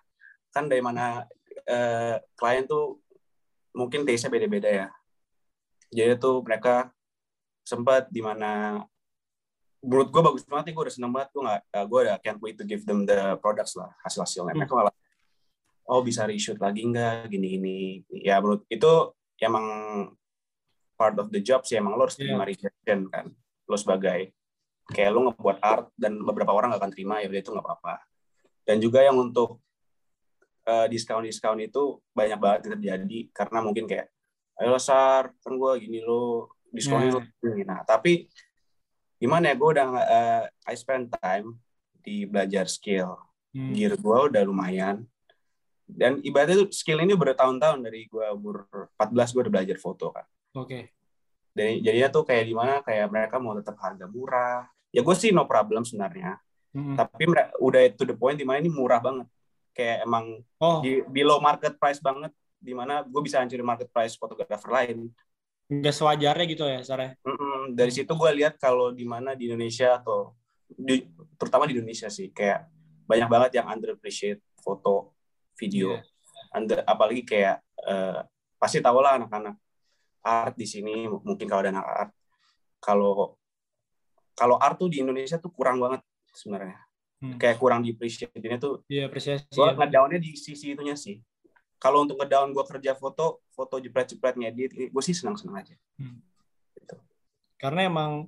kan 0.50 0.66
dari 0.66 0.82
mana 0.82 1.24
eh, 1.66 2.16
klien 2.34 2.66
tuh 2.66 2.98
mungkin 3.74 4.02
taste-nya 4.02 4.30
beda-beda 4.32 4.68
ya. 4.68 4.88
Jadi 5.90 6.18
tuh 6.18 6.42
mereka 6.42 6.90
sempat 7.66 8.10
di 8.10 8.22
mana 8.22 8.82
menurut 9.80 10.08
gue 10.12 10.22
bagus 10.22 10.44
banget 10.44 10.70
nih 10.70 10.74
gue 10.76 10.84
udah 10.84 10.94
seneng 10.94 11.12
banget 11.12 11.28
gue 11.32 11.42
nggak 11.42 11.62
gue 11.88 12.00
udah 12.04 12.16
can't 12.20 12.40
wait 12.44 12.56
to 12.60 12.64
give 12.68 12.84
them 12.84 13.08
the 13.08 13.36
products 13.40 13.72
lah 13.78 13.88
hasil 14.04 14.28
hasilnya 14.28 14.52
mereka 14.52 14.76
malah 14.76 14.92
oh 15.88 16.04
bisa 16.04 16.28
reshoot 16.28 16.60
lagi 16.60 16.84
nggak 16.84 17.32
gini 17.32 17.46
gini 17.56 17.76
ya 18.12 18.44
menurut 18.44 18.68
itu 18.68 19.16
emang 19.40 19.66
part 21.00 21.16
of 21.16 21.32
the 21.32 21.40
job 21.40 21.64
sih 21.64 21.80
emang 21.80 21.96
lo 21.96 22.04
harus 22.04 22.20
terima 22.20 22.44
rejection 22.44 23.08
kan 23.08 23.32
lo 23.64 23.76
sebagai 23.80 24.36
kayak 24.90 25.10
lo 25.14 25.30
ngebuat 25.30 25.58
art 25.62 25.86
dan 25.94 26.18
beberapa 26.20 26.52
orang 26.54 26.74
gak 26.74 26.82
akan 26.82 26.92
terima 26.92 27.22
ya 27.22 27.30
itu 27.30 27.50
nggak 27.50 27.66
apa-apa 27.66 28.02
dan 28.66 28.76
juga 28.78 29.02
yang 29.02 29.18
untuk 29.18 29.58
diskon 30.86 31.26
diskon 31.26 31.58
itu 31.58 31.98
banyak 32.14 32.38
banget 32.38 32.60
yang 32.62 32.72
terjadi 32.78 33.18
karena 33.34 33.58
mungkin 33.58 33.90
kayak 33.90 34.06
ayo 34.62 34.78
sar 34.78 35.34
kan 35.42 35.52
gue 35.58 35.72
gini 35.82 35.98
lo 36.04 36.54
diskonnya 36.70 37.18
lo 37.18 37.20
gini 37.42 37.66
nah 37.66 37.82
tapi 37.82 38.30
gimana 39.18 39.50
ya 39.50 39.54
gue 39.58 39.68
udah 39.74 39.86
uh, 39.90 40.44
I 40.70 40.74
spend 40.78 41.10
time 41.18 41.58
di 42.02 42.28
belajar 42.28 42.70
skill 42.70 43.18
Hmm. 43.50 43.74
gear 43.74 43.98
gue 43.98 44.18
udah 44.30 44.46
lumayan 44.46 45.02
dan 45.90 46.22
ibaratnya 46.22 46.62
tuh 46.62 46.70
skill 46.70 47.02
ini 47.02 47.18
bertahun-tahun 47.18 47.82
dari 47.82 48.06
gue 48.06 48.22
umur 48.30 48.70
14 48.94 49.34
gue 49.34 49.40
udah 49.42 49.54
belajar 49.58 49.74
foto 49.74 50.14
kan 50.14 50.22
Oke. 50.54 50.94
Jadi 51.50 51.82
jadinya 51.82 52.08
tuh 52.10 52.22
kayak 52.26 52.44
di 52.46 52.54
mana 52.54 52.82
kayak 52.82 53.10
mereka 53.10 53.36
mau 53.42 53.54
tetap 53.58 53.78
harga 53.78 54.06
murah. 54.06 54.66
Ya 54.90 55.00
gue 55.06 55.16
sih 55.16 55.30
no 55.30 55.46
problem 55.46 55.86
sebenarnya. 55.86 56.38
Mm-mm. 56.74 56.94
Tapi 56.94 57.26
udah 57.58 57.82
to 57.94 58.06
the 58.06 58.14
point 58.14 58.38
di 58.38 58.46
mana 58.46 58.62
ini 58.62 58.70
murah 58.70 59.02
banget. 59.02 59.26
Kayak 59.74 60.06
emang 60.06 60.42
Oh, 60.58 60.82
di 60.82 61.00
below 61.06 61.38
market 61.38 61.78
price 61.78 62.02
banget 62.02 62.34
di 62.60 62.76
mana 62.76 63.00
gue 63.06 63.22
bisa 63.24 63.40
hancurin 63.40 63.64
market 63.64 63.88
price 63.88 64.14
fotografer 64.18 64.70
lain. 64.70 65.08
nggak 65.70 65.94
sewajarnya 65.94 66.44
gitu 66.50 66.66
ya, 66.66 66.82
Sarah. 66.82 67.14
Mm-mm. 67.22 67.78
Dari 67.78 67.94
situ 67.94 68.10
gue 68.10 68.30
lihat 68.34 68.58
kalau 68.58 68.90
di 68.90 69.06
mana 69.06 69.38
di 69.38 69.46
Indonesia 69.46 70.02
atau 70.02 70.34
di, 70.66 71.06
terutama 71.38 71.70
di 71.70 71.78
Indonesia 71.78 72.10
sih 72.10 72.34
kayak 72.34 72.66
banyak 73.06 73.28
banget 73.30 73.50
yang 73.62 73.70
underappreciate 73.70 74.42
foto, 74.58 75.14
video, 75.54 75.94
Iya. 75.94 76.02
Under, 76.50 76.78
apalagi 76.82 77.22
kayak 77.22 77.62
eh, 77.86 78.20
pasti 78.58 78.82
tau 78.82 78.98
lah 78.98 79.22
anak-anak 79.22 79.54
art 80.20 80.54
di 80.58 80.66
sini 80.66 81.06
mungkin 81.06 81.46
kalau 81.46 81.62
ada 81.62 81.70
anak 81.70 81.86
art 81.86 82.12
kalau 82.82 83.39
kalau 84.40 84.56
art 84.56 84.80
tuh 84.80 84.88
di 84.88 85.04
Indonesia 85.04 85.36
tuh 85.36 85.52
kurang 85.52 85.76
banget 85.76 86.00
sebenarnya 86.32 86.80
Hmm. 87.20 87.36
kayak 87.36 87.60
kurang 87.60 87.84
di 87.84 87.92
appreciate 87.92 88.32
ini 88.32 88.56
tuh 88.56 88.80
Iya, 88.88 89.04
apresiasi. 89.04 89.44
gue 89.52 89.60
ya. 89.60 89.76
ngedownnya 89.76 90.16
di 90.16 90.32
sisi 90.32 90.72
itunya 90.72 90.96
sih 90.96 91.20
kalau 91.76 92.00
untuk 92.00 92.16
ngedown 92.16 92.48
gue 92.50 92.64
kerja 92.64 92.96
foto 92.96 93.44
foto 93.52 93.76
jepret-jepret 93.76 94.40
ngedit 94.40 94.88
gue 94.88 95.02
sih 95.04 95.12
senang-senang 95.12 95.60
aja 95.60 95.76
Karena 97.60 97.84
emang 97.84 98.24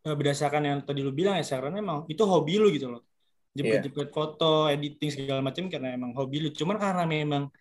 eh, 0.00 0.16
berdasarkan 0.16 0.62
yang 0.64 0.78
tadi 0.80 1.04
lu 1.04 1.12
bilang 1.12 1.36
ya, 1.36 1.44
karena 1.44 1.76
emang 1.76 2.08
itu 2.08 2.24
hobi 2.24 2.56
lu 2.56 2.72
gitu 2.72 2.88
loh. 2.88 3.04
Jepret-jepret 3.52 4.08
foto, 4.08 4.64
editing 4.64 5.12
segala 5.12 5.44
macam 5.44 5.68
karena 5.68 5.92
emang 5.92 6.16
hobi 6.16 6.40
lu. 6.40 6.48
Cuman 6.48 6.80
karena 6.80 7.04
memang 7.04 7.52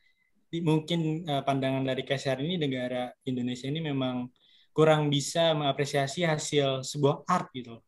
di- 0.47 0.63
mungkin 0.63 1.27
eh, 1.27 1.43
pandangan 1.43 1.83
dari 1.83 2.07
KSR 2.07 2.39
ini 2.39 2.55
negara 2.55 3.11
Indonesia 3.27 3.67
ini 3.67 3.83
memang 3.83 4.29
kurang 4.75 5.07
bisa 5.07 5.55
mengapresiasi 5.55 6.27
hasil 6.27 6.83
sebuah 6.83 7.23
art 7.25 7.47
gitu. 7.55 7.79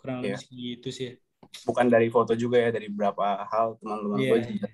Kurang 0.00 0.24
Iya. 0.24 0.40
lebih 0.40 0.80
gitu 0.80 0.88
sih. 0.90 1.10
bukan 1.66 1.88
dari 1.88 2.06
foto 2.12 2.32
juga 2.36 2.60
ya 2.62 2.70
dari 2.70 2.86
beberapa 2.92 3.42
hal 3.48 3.74
teman-teman 3.80 4.16
Iya. 4.20 4.30
gue 4.30 4.40
juga 4.54 4.68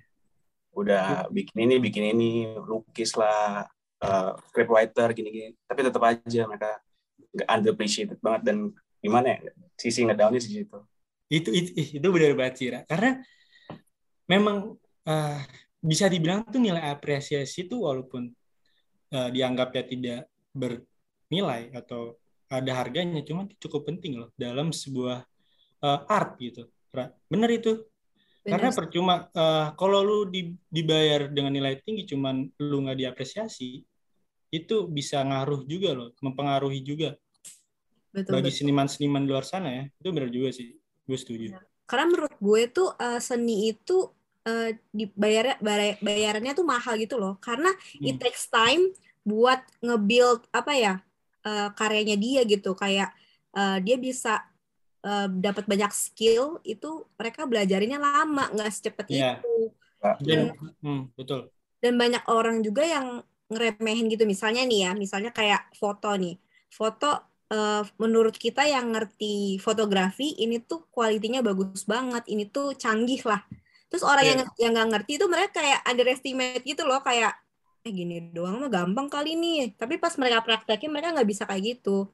udah 0.76 1.06
bikin 1.32 1.56
ini 1.64 1.74
bikin 1.80 2.04
ini 2.12 2.30
lukis 2.52 3.16
lah 3.16 3.64
uh, 4.04 4.36
scriptwriter 4.50 5.08
gini-gini 5.16 5.56
tapi 5.64 5.80
tetap 5.80 6.02
aja 6.04 6.42
mereka 6.44 6.76
nggak 7.32 7.48
underappreciated 7.48 8.18
banget 8.20 8.42
dan 8.44 8.56
gimana 9.00 9.40
ya 9.40 9.56
sisi 9.78 10.04
ngedownnya 10.04 10.42
di 10.42 10.50
situ 10.52 10.78
itu 11.32 11.48
itu 11.48 11.70
ih, 11.80 11.88
itu 11.96 12.06
benar 12.12 12.34
banget 12.36 12.54
sih 12.60 12.68
Ra. 12.68 12.80
karena 12.84 13.10
memang 14.28 14.76
eh, 15.06 15.40
bisa 15.80 16.10
dibilang 16.12 16.44
tuh 16.44 16.60
nilai 16.60 16.92
apresiasi 16.92 17.64
itu 17.70 17.88
walaupun 17.88 18.28
eh, 19.16 19.28
dianggapnya 19.32 19.82
tidak 19.86 20.20
bernilai 21.26 21.74
atau 21.74 22.14
ada 22.46 22.72
harganya 22.78 23.18
cuman 23.26 23.50
cukup 23.58 23.90
penting 23.90 24.22
loh 24.22 24.30
dalam 24.38 24.70
sebuah 24.70 25.26
eh, 25.82 26.00
art 26.06 26.38
gitu. 26.38 26.70
Bener 27.26 27.50
itu. 27.50 27.82
Karena 28.46 28.70
Bener. 28.70 28.78
percuma 28.78 29.14
eh, 29.34 29.66
kalau 29.74 30.00
lu 30.06 30.18
di- 30.30 30.54
dibayar 30.70 31.26
dengan 31.26 31.50
nilai 31.50 31.82
tinggi 31.82 32.06
cuman 32.06 32.46
lu 32.62 32.86
nggak 32.86 32.98
diapresiasi 33.02 33.82
itu 34.54 34.76
bisa 34.86 35.18
ngaruh 35.26 35.66
juga 35.66 35.90
loh 35.98 36.14
mempengaruhi 36.22 36.80
juga. 36.86 37.18
Betul, 38.14 38.40
bagi 38.40 38.48
seniman-seniman 38.54 39.26
luar 39.26 39.42
sana 39.44 39.68
ya 39.68 39.84
itu 39.90 40.08
benar 40.14 40.30
juga 40.30 40.54
sih. 40.54 40.78
Gue 41.04 41.18
setuju. 41.18 41.58
Karena 41.90 42.06
menurut 42.06 42.34
gue 42.38 42.62
tuh 42.70 42.94
eh, 42.94 43.18
seni 43.18 43.74
itu 43.74 44.14
eh, 44.46 44.78
dibayar 44.94 45.58
bayar- 45.58 45.98
bayarannya 45.98 46.54
tuh 46.54 46.62
mahal 46.62 46.94
gitu 47.02 47.18
loh. 47.18 47.34
Karena 47.42 47.74
it 47.98 48.14
Hmm. 48.14 48.22
takes 48.22 48.46
time 48.46 48.94
buat 49.26 49.58
nge-build 49.82 50.46
apa 50.54 50.72
ya 50.78 50.94
eh, 51.46 51.68
karyanya 51.72 52.16
dia 52.18 52.42
gitu. 52.42 52.74
Kayak 52.74 53.14
eh, 53.54 53.78
dia 53.86 53.96
bisa 53.96 54.42
eh, 55.00 55.28
dapat 55.30 55.64
banyak 55.64 55.92
skill 55.94 56.58
itu 56.66 57.06
mereka 57.14 57.46
belajarinnya 57.46 58.02
lama 58.02 58.50
nggak 58.50 58.70
secepat 58.74 59.06
Iya. 59.08 59.38
itu. 59.38 59.70
dan 60.22 60.54
hmm, 60.84 61.10
betul 61.18 61.50
Dan 61.82 61.98
banyak 61.98 62.24
orang 62.30 62.62
juga 62.62 62.82
yang 62.82 63.22
ngeremehin 63.46 64.10
gitu. 64.10 64.26
Misalnya 64.26 64.62
nih 64.66 64.80
ya, 64.86 64.92
misalnya 64.94 65.30
kayak 65.30 65.70
foto 65.74 66.10
nih. 66.14 66.34
Foto 66.70 67.10
eh, 67.46 67.82
menurut 67.98 68.34
kita 68.34 68.66
yang 68.66 68.90
ngerti 68.90 69.58
fotografi 69.62 70.34
ini 70.38 70.58
tuh 70.62 70.86
kualitinya 70.90 71.42
bagus 71.46 71.86
banget. 71.86 72.26
Ini 72.26 72.50
tuh 72.50 72.74
canggih 72.74 73.22
lah. 73.22 73.42
Terus 73.86 74.02
orang 74.02 74.24
Iya. 74.26 74.30
yang 74.34 74.40
yang 74.58 74.72
nggak 74.74 74.88
ngerti 74.98 75.12
itu 75.14 75.26
mereka 75.30 75.62
kayak 75.62 75.80
underestimate 75.86 76.62
gitu 76.66 76.82
loh 76.82 76.98
kayak 77.02 77.32
eh 77.86 77.92
gini 77.94 78.34
doang 78.34 78.58
mah 78.58 78.66
gampang 78.66 79.06
kali 79.06 79.38
nih. 79.38 79.78
Tapi 79.78 80.02
pas 80.02 80.10
mereka 80.18 80.42
praktekin 80.42 80.90
mereka 80.90 81.14
nggak 81.14 81.28
bisa 81.30 81.46
kayak 81.46 81.78
gitu. 81.78 82.10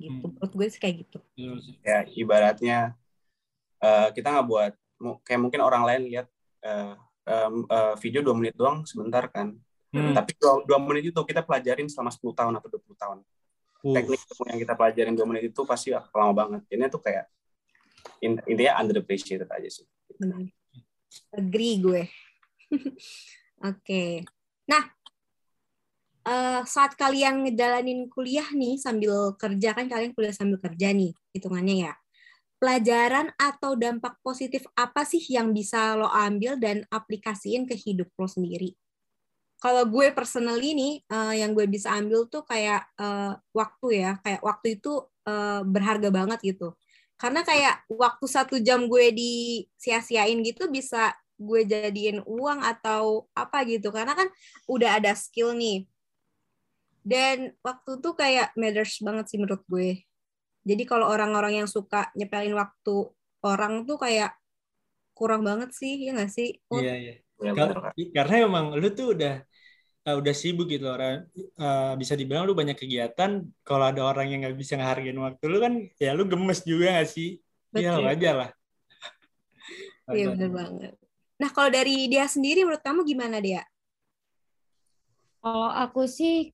Gitu. 0.00 0.16
Hmm. 0.24 0.32
Menurut 0.32 0.52
gue 0.56 0.66
sih 0.72 0.80
kayak 0.80 0.96
gitu. 1.04 1.18
ya 1.84 2.08
ibaratnya 2.16 2.96
eh, 3.80 4.08
kita 4.16 4.32
nggak 4.32 4.46
buat 4.48 4.72
kayak 5.24 5.40
mungkin 5.40 5.60
orang 5.60 5.84
lain 5.84 6.02
lihat 6.08 6.26
eh, 6.64 6.94
em, 7.28 7.54
eh, 7.68 7.94
video 8.00 8.20
dua 8.24 8.36
menit 8.36 8.56
doang 8.56 8.84
sebentar 8.88 9.28
kan 9.28 9.56
Hmm. 9.90 10.14
tapi 10.14 10.38
dua, 10.38 10.62
dua 10.62 10.78
menit 10.78 11.10
itu 11.10 11.18
kita 11.26 11.42
pelajarin 11.42 11.90
selama 11.90 12.14
10 12.14 12.30
tahun 12.30 12.54
atau 12.62 12.70
20 12.70 12.94
tahun 12.94 13.18
Uh, 13.80 13.96
teknik 13.96 14.20
yang 14.46 14.60
kita 14.60 14.76
pelajarin 14.76 15.16
dua 15.16 15.24
menit 15.26 15.50
itu 15.50 15.64
pasti 15.64 15.88
lama 15.90 16.30
banget 16.36 16.62
ini 16.68 16.84
tuh 16.92 17.00
kayak 17.00 17.26
in- 18.20 18.44
intinya 18.44 18.76
underappreciated 18.76 19.48
aja 19.48 19.66
sih 19.66 19.88
Benar. 20.20 20.46
Agree 21.32 21.80
gue. 21.80 22.02
Oke. 23.72 24.28
Nah, 24.68 24.84
eh, 26.26 26.62
saat 26.66 26.96
kalian 26.96 27.44
ngejalanin 27.46 28.08
kuliah 28.12 28.46
nih 28.52 28.76
sambil 28.80 29.34
kerja 29.36 29.76
kan 29.76 29.86
kalian 29.88 30.12
kuliah 30.16 30.34
sambil 30.34 30.58
kerja 30.60 30.92
nih 30.92 31.12
hitungannya 31.36 31.90
ya. 31.90 31.92
Pelajaran 32.60 33.32
atau 33.40 33.72
dampak 33.72 34.20
positif 34.20 34.68
apa 34.76 35.08
sih 35.08 35.22
yang 35.32 35.56
bisa 35.56 35.96
lo 35.96 36.08
ambil 36.12 36.60
dan 36.60 36.84
aplikasiin 36.92 37.64
ke 37.64 37.72
hidup 37.72 38.12
lo 38.20 38.28
sendiri? 38.28 38.76
Kalau 39.60 39.84
gue 39.88 40.12
personally 40.12 40.72
nih, 40.72 40.94
eh, 41.04 41.34
yang 41.44 41.52
gue 41.56 41.68
bisa 41.68 41.92
ambil 41.96 42.28
tuh 42.28 42.44
kayak 42.44 42.84
eh, 43.00 43.32
waktu 43.56 43.88
ya, 44.04 44.10
kayak 44.24 44.40
waktu 44.44 44.80
itu 44.80 44.92
eh, 45.28 45.60
berharga 45.64 46.08
banget 46.12 46.40
gitu 46.44 46.76
karena 47.20 47.44
kayak 47.44 47.84
waktu 47.92 48.24
satu 48.24 48.56
jam 48.64 48.88
gue 48.88 49.12
disia-siain 49.12 50.40
gitu 50.40 50.72
bisa 50.72 51.12
gue 51.36 51.68
jadiin 51.68 52.24
uang 52.24 52.64
atau 52.64 53.28
apa 53.36 53.60
gitu 53.68 53.92
karena 53.92 54.16
kan 54.16 54.28
udah 54.64 54.96
ada 54.96 55.12
skill 55.12 55.52
nih 55.52 55.84
dan 57.04 57.56
waktu 57.64 57.90
tuh 58.04 58.12
kayak 58.16 58.52
matters 58.60 59.00
banget 59.00 59.24
sih 59.30 59.38
menurut 59.40 59.64
gue. 59.66 60.04
Jadi 60.64 60.82
kalau 60.84 61.08
orang-orang 61.08 61.64
yang 61.64 61.68
suka 61.70 62.12
nyepelin 62.18 62.52
waktu 62.52 62.96
orang 63.44 63.88
tuh 63.88 63.96
kayak 63.96 64.36
kurang 65.16 65.42
banget 65.44 65.70
sih 65.72 66.08
ya 66.08 66.16
nggak 66.16 66.32
sih? 66.32 66.48
Oh, 66.72 66.80
iya. 66.80 66.92
Iya 67.00 67.16
Ya, 67.40 67.52
Kak. 67.56 67.96
karena 68.12 68.34
emang 68.44 68.76
lu 68.76 68.88
tuh 68.92 69.16
udah 69.16 69.40
eh, 70.08 70.16
udah 70.20 70.34
sibuk 70.36 70.68
gitu 70.68 70.86
orang 70.92 71.24
Eh, 71.60 71.92
bisa 72.00 72.14
dibilang 72.16 72.44
lu 72.48 72.52
banyak 72.56 72.76
kegiatan. 72.76 73.30
Kalau 73.64 73.84
ada 73.88 74.00
orang 74.04 74.26
yang 74.32 74.38
nggak 74.44 74.56
bisa 74.60 74.76
ngehargain 74.76 75.16
waktu 75.16 75.44
lu 75.52 75.58
kan 75.64 75.72
ya 76.00 76.12
lu 76.16 76.24
gemes 76.28 76.60
juga 76.64 77.00
gak 77.00 77.08
sih? 77.08 77.28
Ya 77.76 77.96
Betul. 77.96 78.04
wajar 78.08 78.34
lah. 78.36 78.50
Iya 80.16 80.24
bener 80.34 80.50
banget. 80.50 80.92
Nah 81.40 81.50
kalau 81.54 81.70
dari 81.72 82.10
dia 82.12 82.24
sendiri 82.28 82.66
menurut 82.66 82.82
kamu 82.84 83.00
gimana 83.08 83.38
dia? 83.40 83.62
Kalau 85.40 85.70
aku 85.72 86.04
sih 86.04 86.52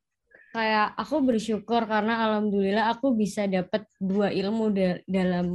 kayak 0.57 0.87
aku 1.03 1.17
bersyukur 1.29 1.83
karena 1.93 2.13
alhamdulillah 2.25 2.85
aku 2.95 3.07
bisa 3.23 3.43
dapat 3.57 3.83
dua 4.01 4.29
ilmu 4.41 4.65
da- 4.77 5.03
dalam 5.07 5.47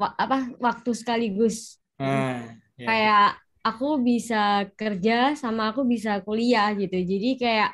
wa- 0.00 0.16
apa 0.24 0.36
waktu 0.66 0.90
sekaligus. 1.00 1.56
nah 2.00 2.56
ya. 2.80 2.86
Kayak 2.88 3.26
aku 3.60 3.86
bisa 4.00 4.64
kerja 4.80 5.36
sama 5.36 5.62
aku 5.70 5.84
bisa 5.84 6.10
kuliah 6.26 6.72
gitu. 6.80 6.96
Jadi 6.96 7.28
kayak 7.42 7.70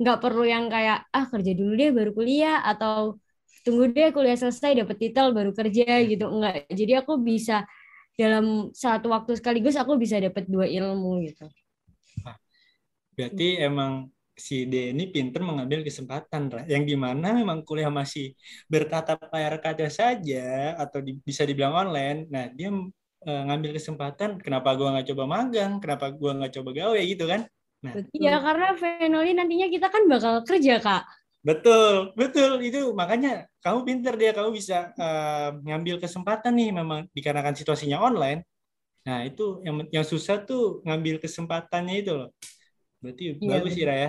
nggak 0.00 0.18
perlu 0.24 0.44
yang 0.48 0.64
kayak 0.72 0.98
ah 1.12 1.24
kerja 1.32 1.52
dulu 1.56 1.72
deh 1.80 1.90
baru 1.92 2.10
kuliah 2.16 2.56
atau 2.64 3.20
tunggu 3.64 3.84
deh 3.92 4.08
kuliah 4.16 4.36
selesai 4.38 4.72
dapat 4.80 4.96
titel 5.02 5.26
baru 5.36 5.52
kerja 5.52 5.84
gitu. 6.08 6.24
Enggak. 6.32 6.64
Jadi 6.72 6.92
aku 7.00 7.12
bisa 7.20 7.68
dalam 8.16 8.72
satu 8.72 9.12
waktu 9.12 9.36
sekaligus 9.36 9.76
aku 9.76 10.00
bisa 10.00 10.16
dapat 10.16 10.48
dua 10.48 10.64
ilmu 10.64 11.20
gitu. 11.28 11.46
berarti 13.16 13.60
emang 13.60 14.12
si 14.46 14.54
D 14.70 14.74
ini 14.92 15.04
pinter 15.14 15.40
mengambil 15.48 15.80
kesempatan 15.88 16.42
Ra. 16.54 16.60
yang 16.72 16.84
di 16.90 16.94
mana 17.04 17.26
memang 17.40 17.58
kuliah 17.68 17.88
masih 18.00 18.24
bertatap 18.72 19.18
layar 19.34 19.54
kaca 19.64 19.86
saja 19.98 20.36
atau 20.82 20.98
di- 21.06 21.18
bisa 21.28 21.42
dibilang 21.48 21.74
online 21.82 22.18
nah 22.32 22.44
dia 22.56 22.68
eh, 23.28 23.40
ngambil 23.46 23.70
kesempatan 23.78 24.30
kenapa 24.44 24.68
gua 24.78 24.88
nggak 24.94 25.06
coba 25.12 25.24
magang 25.34 25.72
kenapa 25.82 26.06
gua 26.20 26.30
nggak 26.38 26.52
coba 26.56 26.70
gawe 26.78 26.98
gitu 27.12 27.24
kan 27.32 27.40
betul 27.94 28.12
Ya 28.24 28.34
karena 28.44 28.66
Venoli 28.80 29.30
nantinya 29.38 29.66
kita 29.74 29.86
kan 29.94 30.02
bakal 30.12 30.34
kerja 30.48 30.74
kak. 30.84 31.02
Betul, 31.46 32.10
betul 32.18 32.50
itu 32.66 32.78
makanya 33.00 33.28
kamu 33.62 33.78
pinter 33.88 34.12
dia 34.20 34.30
kamu 34.36 34.50
bisa 34.58 34.74
eh, 34.98 35.48
ngambil 35.66 35.96
kesempatan 36.02 36.52
nih 36.58 36.68
memang 36.78 37.00
dikarenakan 37.16 37.54
situasinya 37.60 37.98
online. 38.02 38.42
Nah 39.06 39.18
itu 39.28 39.42
yang 39.66 39.76
yang 39.96 40.06
susah 40.12 40.36
tuh 40.48 40.60
ngambil 40.86 41.16
kesempatannya 41.24 41.94
itu 42.02 42.12
loh. 42.18 42.28
Berarti 43.02 43.24
Iya, 43.40 43.50
bagus 43.50 43.72
sih 43.76 43.84
Raya. 43.90 44.08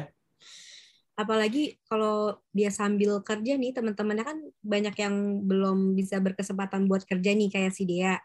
Apalagi 1.18 1.82
kalau 1.90 2.38
dia 2.54 2.70
sambil 2.70 3.20
kerja 3.26 3.58
nih 3.58 3.74
teman-temannya 3.74 4.26
kan 4.26 4.38
banyak 4.62 4.96
yang 5.02 5.16
belum 5.50 5.98
bisa 5.98 6.22
berkesempatan 6.22 6.86
buat 6.86 7.04
kerja 7.10 7.34
nih 7.34 7.50
kayak 7.50 7.74
si 7.74 7.84
Dea 7.90 8.16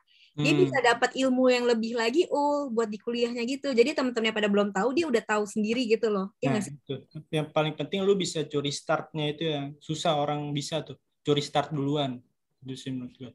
dia 0.42 0.52
Hmm. 0.52 0.64
bisa 0.64 0.78
dapat 0.80 1.10
ilmu 1.14 1.44
yang 1.52 1.64
lebih 1.68 1.92
lagi 1.96 2.24
ul 2.32 2.72
buat 2.72 2.88
di 2.88 2.98
kuliahnya 3.00 3.42
gitu 3.48 3.72
jadi 3.76 3.92
teman-temannya 3.96 4.34
pada 4.34 4.48
belum 4.50 4.68
tahu 4.72 4.88
dia 4.96 5.06
udah 5.08 5.22
tahu 5.24 5.44
sendiri 5.48 5.84
gitu 5.88 6.08
loh 6.12 6.32
Iya 6.42 6.58
Nah, 6.58 6.64
sih 6.66 6.74
itu. 6.74 6.94
Yang 7.30 7.48
paling 7.54 7.74
penting 7.78 8.00
lu 8.02 8.12
bisa 8.18 8.42
curi 8.48 8.72
startnya 8.74 9.24
itu 9.30 9.42
yang 9.46 9.66
susah 9.78 10.18
orang 10.18 10.50
bisa 10.50 10.82
tuh. 10.82 10.98
Curi 11.22 11.38
start 11.38 11.70
duluan. 11.70 12.18
Itu 12.66 12.74
sih 12.74 12.90
menurut 12.90 13.14
gue. 13.14 13.30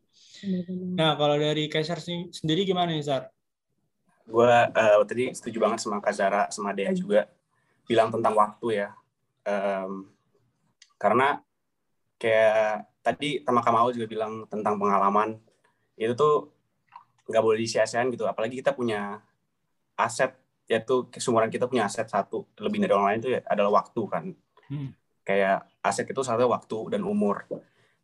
Nah, 0.99 1.15
kalau 1.15 1.35
dari 1.39 1.71
Kaisar 1.71 1.99
sen- 2.03 2.29
sendiri 2.35 2.67
gimana 2.67 2.91
nih, 2.91 3.05
Sar? 3.05 3.23
gue 4.27 4.51
eh, 4.75 4.95
tadi 5.07 5.23
setuju 5.31 5.57
banget 5.63 5.79
sama 5.83 6.03
Kak 6.03 6.13
Zara 6.13 6.43
sama 6.51 6.75
Dea 6.75 6.91
juga 6.91 7.31
bilang 7.87 8.11
tentang 8.11 8.35
waktu 8.35 8.67
ya 8.83 8.89
Em, 9.47 10.11
karena 10.99 11.39
kayak 12.19 12.83
tadi 12.99 13.39
sama 13.47 13.63
Kamau 13.63 13.87
juga 13.95 14.11
bilang 14.11 14.43
tentang 14.51 14.75
pengalaman 14.75 15.39
itu 15.95 16.11
tuh 16.11 16.51
nggak 17.31 17.43
boleh 17.43 17.59
disia-siain 17.63 18.11
gitu. 18.11 18.27
Apalagi 18.27 18.59
kita 18.59 18.75
punya 18.75 19.23
aset 19.95 20.35
yaitu 20.67 21.07
seumuran 21.15 21.47
kita 21.47 21.63
punya 21.71 21.87
aset 21.87 22.11
satu 22.11 22.43
lebih 22.59 22.83
dari 22.83 22.91
orang 22.91 23.07
lain 23.15 23.19
itu 23.23 23.29
ya 23.31 23.41
adalah 23.47 23.83
waktu 23.83 24.03
kan. 24.11 24.25
Hmm. 24.67 24.91
kayak 25.23 25.63
aset 25.79 26.07
itu 26.07 26.23
satu 26.23 26.43
waktu 26.47 26.77
dan 26.91 27.03
umur. 27.07 27.47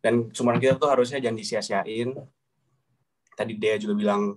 Dan 0.00 0.32
seumuran 0.32 0.60
kita 0.60 0.76
tuh 0.76 0.88
harusnya 0.92 1.20
jangan 1.20 1.40
disia-siain. 1.40 2.12
Tadi 3.36 3.52
Dea 3.56 3.76
juga 3.80 3.96
bilang 3.96 4.36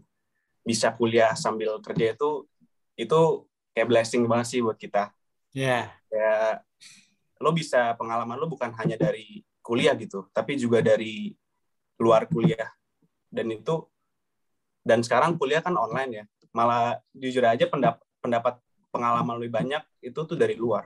bisa 0.64 0.92
kuliah 0.96 1.32
sambil 1.36 1.80
kerja 1.80 2.16
itu 2.16 2.48
itu 3.00 3.20
kayak 3.72 3.88
blessing 3.88 4.24
banget 4.28 4.48
sih 4.52 4.60
buat 4.60 4.76
kita 4.76 5.17
Ya. 5.58 5.90
ya 6.14 6.62
lo 7.42 7.50
bisa 7.50 7.98
pengalaman 7.98 8.38
lo 8.38 8.46
bukan 8.46 8.70
hanya 8.78 8.94
dari 8.94 9.42
kuliah 9.66 9.98
gitu 9.98 10.30
tapi 10.30 10.54
juga 10.54 10.86
dari 10.86 11.34
luar 11.98 12.30
kuliah 12.30 12.70
dan 13.34 13.50
itu 13.50 13.82
dan 14.86 15.02
sekarang 15.02 15.34
kuliah 15.36 15.66
kan 15.66 15.74
online 15.74 16.12
ya 16.14 16.26
malah 16.54 17.02
jujur 17.12 17.42
aja 17.42 17.66
pendapat 17.66 18.02
pendapat 18.22 18.54
pengalaman 18.94 19.42
lebih 19.42 19.54
banyak 19.58 19.84
itu 20.06 20.20
tuh 20.24 20.38
dari 20.38 20.54
luar 20.54 20.86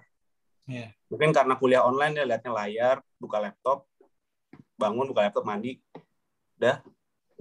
Ya. 0.69 0.87
mungkin 1.11 1.35
karena 1.35 1.59
kuliah 1.59 1.83
online 1.83 2.15
ya 2.15 2.23
liatnya 2.23 2.51
layar 2.53 2.97
buka 3.19 3.43
laptop 3.43 3.91
bangun 4.79 5.09
buka 5.11 5.27
laptop 5.27 5.43
mandi 5.43 5.83
udah 6.61 6.79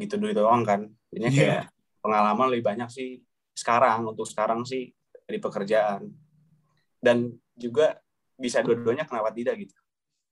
gitu 0.01 0.19
dulu 0.19 0.33
doang 0.35 0.67
kan 0.67 0.89
jadinya 1.13 1.31
Iya. 1.31 1.39
kayak 1.39 1.65
pengalaman 2.01 2.47
lebih 2.51 2.65
banyak 2.75 2.89
sih 2.91 3.23
sekarang 3.55 4.09
untuk 4.09 4.27
sekarang 4.27 4.65
sih 4.67 4.91
dari 5.29 5.39
pekerjaan 5.39 6.11
dan 7.05 7.33
juga 7.57 7.99
bisa 8.37 8.65
dua-duanya 8.65 9.05
kenapa 9.09 9.31
tidak 9.33 9.55
gitu 9.61 9.77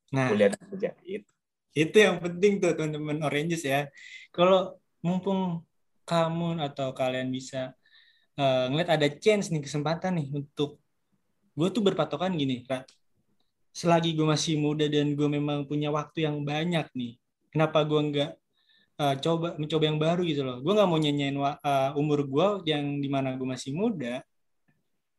Nah, 0.08 0.32
kuliah 0.32 0.48
dan 0.52 0.62
kerja 0.72 0.90
gitu 1.04 1.30
itu 1.76 1.96
yang 2.00 2.16
penting 2.24 2.52
tuh 2.58 2.74
teman-teman 2.74 3.18
Oranges 3.22 3.62
ya. 3.62 3.86
Kalau 4.34 4.80
mumpung 5.04 5.62
kamu 6.08 6.58
atau 6.66 6.90
kalian 6.96 7.28
bisa 7.30 7.70
eh, 8.40 8.64
ngeliat 8.72 8.90
ada 8.98 9.08
chance 9.22 9.52
nih 9.52 9.62
kesempatan 9.62 10.12
nih 10.18 10.26
untuk 10.38 10.80
gue 11.58 11.68
tuh 11.74 11.82
berpatokan 11.84 12.32
gini, 12.34 12.64
Ra. 12.66 12.82
Selagi 13.80 14.10
gue 14.18 14.26
masih 14.26 14.58
muda 14.58 14.86
dan 14.90 15.14
gue 15.18 15.28
memang 15.30 15.68
punya 15.70 15.88
waktu 15.94 16.26
yang 16.26 16.42
banyak 16.42 16.86
nih, 16.98 17.12
kenapa 17.52 17.78
gue 17.86 18.00
nggak 18.10 18.30
eh, 19.02 19.14
coba 19.24 19.48
mencoba 19.60 19.84
yang 19.90 20.00
baru 20.02 20.22
gitu 20.26 20.42
loh? 20.48 20.56
Gue 20.64 20.72
nggak 20.76 20.88
mau 20.90 20.98
nyanyain 20.98 21.36
wa- 21.38 21.60
eh, 21.62 21.90
umur 22.00 22.20
gue 22.26 22.46
yang 22.72 22.84
di 23.04 23.08
mana 23.12 23.36
gue 23.38 23.46
masih 23.54 23.72
muda. 23.76 24.24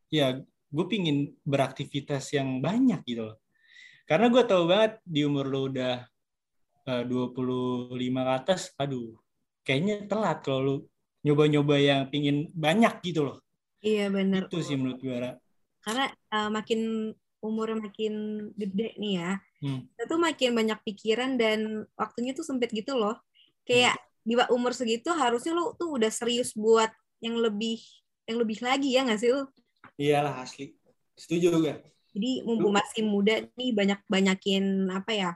Ya, 0.10 0.42
gue 0.70 0.86
pingin 0.90 1.18
beraktivitas 1.46 2.34
yang 2.38 2.62
banyak 2.62 3.02
gitu 3.06 3.34
loh. 3.34 3.38
Karena 4.10 4.30
gue 4.34 4.44
tahu 4.46 4.64
banget 4.70 4.94
di 5.06 5.22
umur 5.26 5.46
lo 5.50 5.70
udah 5.70 5.96
eh, 6.90 7.04
25 7.06 8.22
ke 8.26 8.32
atas, 8.40 8.62
aduh, 8.78 9.18
kayaknya 9.66 10.06
telat 10.10 10.42
kalau 10.42 10.60
lu 10.62 10.76
nyoba-nyoba 11.26 11.76
yang 11.78 12.02
pingin 12.08 12.48
banyak 12.56 12.94
gitu 13.04 13.28
loh. 13.28 13.38
iya 13.84 14.08
benar 14.12 14.48
Itu 14.48 14.60
sih 14.64 14.76
menurut 14.80 15.00
gue, 15.04 15.18
karena 15.84 16.06
uh, 16.36 16.50
makin 16.52 17.12
umurnya 17.40 17.78
makin 17.88 18.14
gede 18.56 18.96
nih 19.00 19.14
ya 19.24 19.32
Hmm. 19.60 19.84
kita 19.92 20.16
tuh 20.16 20.20
makin 20.24 20.56
banyak 20.56 20.80
pikiran 20.88 21.36
dan 21.36 21.84
waktunya 22.00 22.32
tuh 22.32 22.48
sempit 22.48 22.72
gitu 22.72 22.96
loh 22.96 23.20
kayak 23.68 23.92
di 24.24 24.40
wa- 24.40 24.48
umur 24.56 24.72
segitu 24.72 25.12
harusnya 25.12 25.52
lu 25.52 25.76
tuh 25.76 26.00
udah 26.00 26.08
serius 26.08 26.56
buat 26.56 26.88
yang 27.20 27.36
lebih 27.36 27.84
yang 28.24 28.40
lebih 28.40 28.64
lagi 28.64 28.96
ya 28.96 29.04
nggak 29.04 29.20
sih 29.20 29.36
lu 29.36 29.44
Iyalah 30.00 30.42
asli. 30.42 30.72
Setuju 31.20 31.52
gue. 31.60 31.76
jadi 32.10 32.42
mumpung 32.42 32.74
masih 32.74 33.06
muda 33.06 33.44
nih 33.54 33.70
banyak 33.70 34.00
banyakin 34.10 34.90
apa 34.90 35.12
ya 35.14 35.32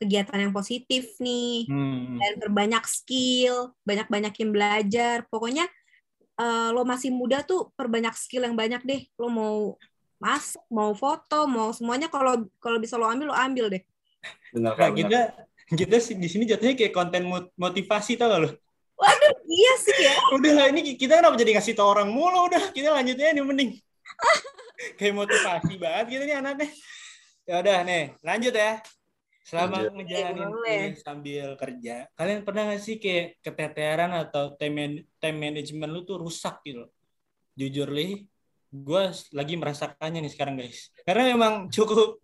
kegiatan 0.00 0.48
yang 0.48 0.54
positif 0.56 1.12
nih 1.20 1.68
Hmm. 1.68 2.16
dan 2.16 2.32
berbanyak 2.40 2.84
skill 2.88 3.76
banyak 3.84 4.08
banyakin 4.08 4.48
belajar 4.48 5.28
pokoknya 5.28 5.68
eh, 6.40 6.68
lo 6.72 6.88
masih 6.88 7.12
muda 7.12 7.44
tuh 7.44 7.68
perbanyak 7.76 8.16
skill 8.16 8.48
yang 8.48 8.56
banyak 8.56 8.80
deh 8.80 9.04
lo 9.20 9.28
mau 9.28 9.56
masak 10.16 10.64
mau 10.72 10.96
foto 10.96 11.44
mau 11.44 11.68
semuanya 11.76 12.08
kalau 12.08 12.48
kalau 12.56 12.80
bisa 12.80 12.96
lo 12.96 13.04
ambil 13.04 13.28
lo 13.28 13.36
ambil 13.36 13.68
deh 13.68 13.82
benar 14.56 14.72
Nah, 14.72 14.88
kan 14.88 14.90
kita 14.96 15.20
kita 15.68 15.96
sih 16.00 16.16
di 16.16 16.28
sini 16.32 16.48
jatuhnya 16.48 16.80
kayak 16.80 16.96
konten 16.96 17.28
mot- 17.28 17.52
motivasi 17.60 18.16
tau 18.16 18.32
gak 18.32 18.40
lo? 18.40 18.50
Iya 19.48 19.72
sih 19.80 19.96
ya 19.96 20.14
Udah 20.36 20.52
lah 20.56 20.66
ini 20.70 20.94
kita 20.96 21.20
kenapa 21.20 21.36
jadi 21.40 21.56
ngasih 21.56 21.74
tau 21.76 21.90
orang 21.90 22.08
mulu 22.12 22.46
udah 22.52 22.70
kita 22.72 22.92
lanjutnya 22.92 23.32
nih 23.32 23.44
mending. 23.44 23.70
kayak 24.98 25.14
motivasi 25.16 25.74
banget 25.80 26.04
gitu 26.18 26.22
nih 26.28 26.36
anaknya. 26.40 26.68
Ya 27.48 27.54
udah 27.60 27.78
nih, 27.82 28.02
lanjut 28.22 28.54
ya. 28.54 28.72
Selama 29.42 29.82
Lanjut. 29.82 29.92
ngejalanin 29.98 30.46
Boleh. 30.46 30.54
kuliah 30.54 30.94
sambil 31.00 31.46
kerja, 31.58 31.94
kalian 32.14 32.40
pernah 32.46 32.62
gak 32.70 32.82
sih 32.86 32.96
kayak 33.02 33.40
keteteran 33.42 34.12
atau 34.14 34.54
time, 34.54 34.74
man- 34.78 35.04
time 35.18 35.38
management 35.40 35.90
lu 35.90 36.06
tuh 36.06 36.20
rusak 36.22 36.62
gitu? 36.62 36.86
Jujur 37.58 37.90
li, 37.90 38.30
gue 38.70 39.02
lagi 39.34 39.54
merasakannya 39.58 40.22
nih 40.22 40.32
sekarang 40.32 40.54
guys. 40.54 40.94
Karena 41.02 41.34
memang 41.34 41.66
cukup 41.66 42.22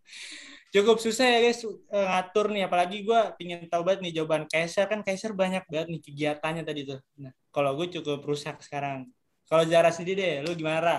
cukup 0.77 0.97
susah 1.01 1.25
ya 1.25 1.39
guys 1.41 1.61
eh, 1.65 2.07
ngatur 2.13 2.47
nih. 2.53 2.63
Apalagi 2.69 2.97
gue 3.07 3.21
pingin 3.41 3.65
tahu 3.73 3.83
banget 3.87 4.01
nih 4.05 4.13
jawaban 4.21 4.45
Kaisar 4.51 4.87
kan 4.91 5.01
Kaisar 5.07 5.33
banyak 5.33 5.65
banget 5.73 5.89
nih 5.93 6.01
kegiatannya 6.05 6.63
tadi 6.69 6.81
tuh. 6.85 7.01
Nah, 7.23 7.33
kalau 7.55 7.73
gue 7.79 7.87
cukup 7.99 8.21
rusak 8.27 8.61
sekarang. 8.61 9.09
Kalau 9.47 9.63
Zara 9.65 9.91
sendiri 9.95 10.19
deh, 10.21 10.35
lu 10.45 10.53
gimana? 10.59 10.81
Ra? 10.83 10.99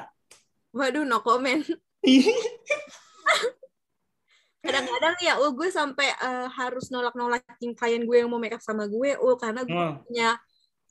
waduh 0.78 1.04
no 1.08 1.26
comment 1.26 1.64
kadang-kadang 4.62 5.16
ya 5.24 5.40
oh 5.40 5.50
gue 5.56 5.70
sampai 5.72 6.12
eh, 6.12 6.48
harus 6.54 6.92
nolak-nolakin 6.92 7.72
klien 7.74 8.04
gue 8.04 8.18
yang 8.20 8.30
mau 8.30 8.38
make 8.42 8.54
up 8.58 8.62
sama 8.62 8.86
gue 8.86 9.16
ul 9.16 9.36
karena 9.40 9.64
gue 9.64 9.74
Hmm, 9.74 10.04
punya 10.04 10.30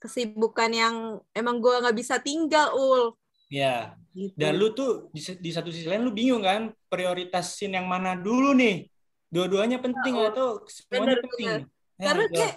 kesibukan 0.01 0.71
yang 0.73 0.97
emang 1.37 1.61
gue 1.61 1.75
nggak 1.83 1.97
bisa 1.97 2.17
tinggal 2.21 2.73
ul 2.73 3.15
ya. 3.49 3.95
gitu. 4.13 4.33
Dan 4.35 4.53
lu 4.57 4.73
tuh 4.73 5.09
di, 5.13 5.21
di 5.21 5.51
satu 5.53 5.69
sisi 5.69 5.87
lain 5.87 6.03
lu 6.03 6.11
bingung 6.11 6.41
kan 6.41 6.73
prioritasin 6.89 7.75
yang 7.75 7.87
mana 7.87 8.17
dulu 8.17 8.53
nih. 8.53 8.89
Dua-duanya 9.27 9.83
penting 9.83 10.15
Oh, 10.17 10.31
atau 10.31 10.47
semuanya 10.67 11.19
bener, 11.19 11.19
penting. 11.27 11.47
bener. 11.47 11.61
Ya, 11.97 12.05
karena 12.13 12.25
gitu. 12.29 12.37
kayak 12.41 12.55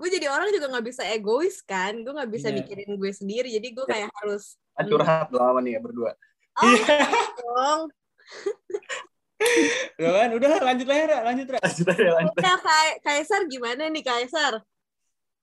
gue 0.00 0.08
jadi 0.16 0.26
orang 0.32 0.48
juga 0.48 0.66
nggak 0.72 0.86
bisa 0.88 1.02
egois 1.12 1.60
kan 1.60 1.92
gue 2.00 2.08
nggak 2.08 2.32
bisa 2.32 2.48
Iya. 2.48 2.56
mikirin 2.64 2.90
gue 2.96 3.12
sendiri 3.12 3.48
jadi 3.52 3.68
gue 3.68 3.84
kayak 3.84 4.08
harus 4.16 4.56
curhat 4.88 5.28
lama 5.28 5.60
nih 5.60 5.76
ya 5.76 5.80
berdua 5.84 6.16
oh 6.56 6.64
Iya. 6.64 6.96
dong 7.36 7.80
Tuh 10.00 10.12
kan, 10.16 10.30
udah 10.32 10.48
lah, 10.56 10.60
lanjut 10.72 10.86
lah, 10.88 10.96
Ra. 11.04 11.18
lanjut 11.28 11.46
Ra. 11.52 11.58
lanjut 11.60 11.86
aja 11.92 12.10
lanjut 12.16 12.32
udah 12.32 12.56
kayak 12.64 12.94
Kaisar 13.04 13.40
gimana 13.52 13.92
nih 13.92 14.00
Kaisar 14.00 14.64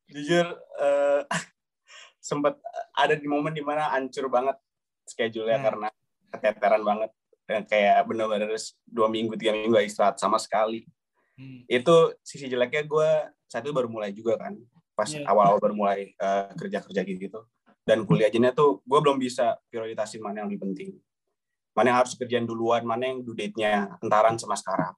jujur 0.10 0.46
eh, 0.82 1.22
sempat 2.34 2.58
ada 2.98 3.14
di 3.14 3.30
momen 3.30 3.54
di 3.54 3.62
mana 3.62 3.94
hancur 3.94 4.26
banget 4.26 4.58
schedule-nya 5.08 5.58
Hmm. 5.60 5.68
karena 5.72 5.88
keteteran 6.36 6.84
banget. 6.84 7.12
Dan 7.48 7.64
kayak 7.64 8.04
bener-bener 8.04 8.52
dua 8.84 9.08
minggu 9.08 9.40
tiga 9.40 9.56
minggu 9.56 9.72
gak 9.80 9.88
istirahat 9.88 10.18
sama 10.20 10.38
sekali. 10.38 10.84
Hmm. 11.38 11.62
itu 11.70 12.18
sisi 12.26 12.50
jeleknya 12.50 12.82
gue 12.90 13.10
saat 13.46 13.62
itu 13.62 13.70
baru 13.70 13.86
mulai 13.86 14.10
juga 14.10 14.42
kan. 14.42 14.58
Pas 14.98 15.06
Iya. 15.06 15.22
awal-awal 15.30 15.62
baru 15.62 15.76
mulai 15.78 16.10
eh, 16.18 16.46
kerja-kerja 16.58 17.06
gitu. 17.06 17.46
Dan 17.86 18.10
kuliah 18.10 18.26
aja 18.28 18.50
tuh 18.58 18.82
gue 18.82 19.00
belum 19.00 19.22
bisa 19.22 19.54
prioritasin 19.70 20.18
mana 20.18 20.42
yang 20.42 20.50
lebih 20.50 20.66
penting. 20.66 20.98
Mana 21.78 21.94
yang 21.94 22.00
harus 22.02 22.18
kerjaan 22.18 22.50
duluan 22.50 22.82
mana 22.82 23.14
yang 23.14 23.22
due 23.22 23.38
date-nya 23.38 24.02
entaran 24.02 24.34
sama 24.42 24.58
sekarang. 24.58 24.98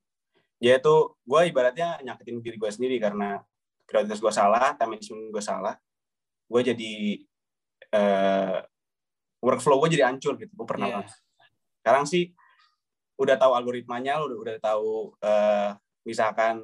Ya 0.63 0.79
itu 0.79 1.11
gue 1.27 1.41
ibaratnya 1.51 1.99
nyakitin 2.07 2.39
diri 2.39 2.55
gue 2.55 2.71
sendiri 2.71 2.95
karena 3.03 3.43
prioritas 3.83 4.23
gue 4.23 4.31
salah 4.31 4.79
time 4.79 4.95
management 4.95 5.35
gue 5.35 5.43
salah. 5.43 5.75
Gue 6.47 6.63
jadi 6.63 7.19
eh, 7.91 8.57
workflow 9.39 9.79
gue 9.79 9.95
jadi 9.95 10.07
hancur 10.07 10.35
gitu 10.35 10.51
gue 10.51 10.67
pernah 10.67 10.87
Iya. 10.87 10.95
banget 10.99 11.09
sekarang 11.79 12.05
sih 12.05 12.23
udah 13.15 13.35
tahu 13.35 13.51
algoritmanya 13.53 14.19
udah 14.19 14.37
udah 14.37 14.55
tahu 14.59 14.91
eh, 15.19 15.69
misalkan 16.03 16.59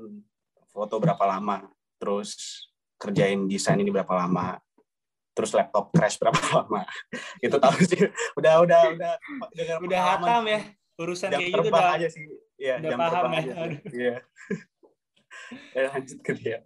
foto 0.68 0.96
berapa 0.98 1.24
lama 1.26 1.68
terus 1.96 2.64
kerjain 2.96 3.44
desain 3.46 3.76
ini 3.76 3.92
berapa 3.92 4.12
lama 4.12 4.60
terus 5.32 5.52
laptop 5.52 5.92
crash 5.92 6.16
berapa 6.16 6.36
lama 6.56 6.84
itu 7.40 7.56
tahu 7.56 7.76
sih 7.82 8.08
udah 8.36 8.64
udah 8.64 8.82
udah 8.92 9.14
Udah 9.80 10.02
hatam 10.02 10.44
ya. 10.46 10.60
urusan 10.96 11.28
jam 11.28 11.40
kayak 11.40 11.52
gitu 11.54 11.70
udah 11.70 11.92
aja 11.92 12.08
sih 12.08 12.24
ya 12.56 12.80
udah 12.80 12.88
jam 12.88 13.00
paham 13.00 13.24
ya. 13.28 13.36
aja 13.36 13.54
iya 13.92 14.16
ya 15.76 15.82
lanjut 15.92 16.20
ke 16.24 16.32
dia 16.34 16.58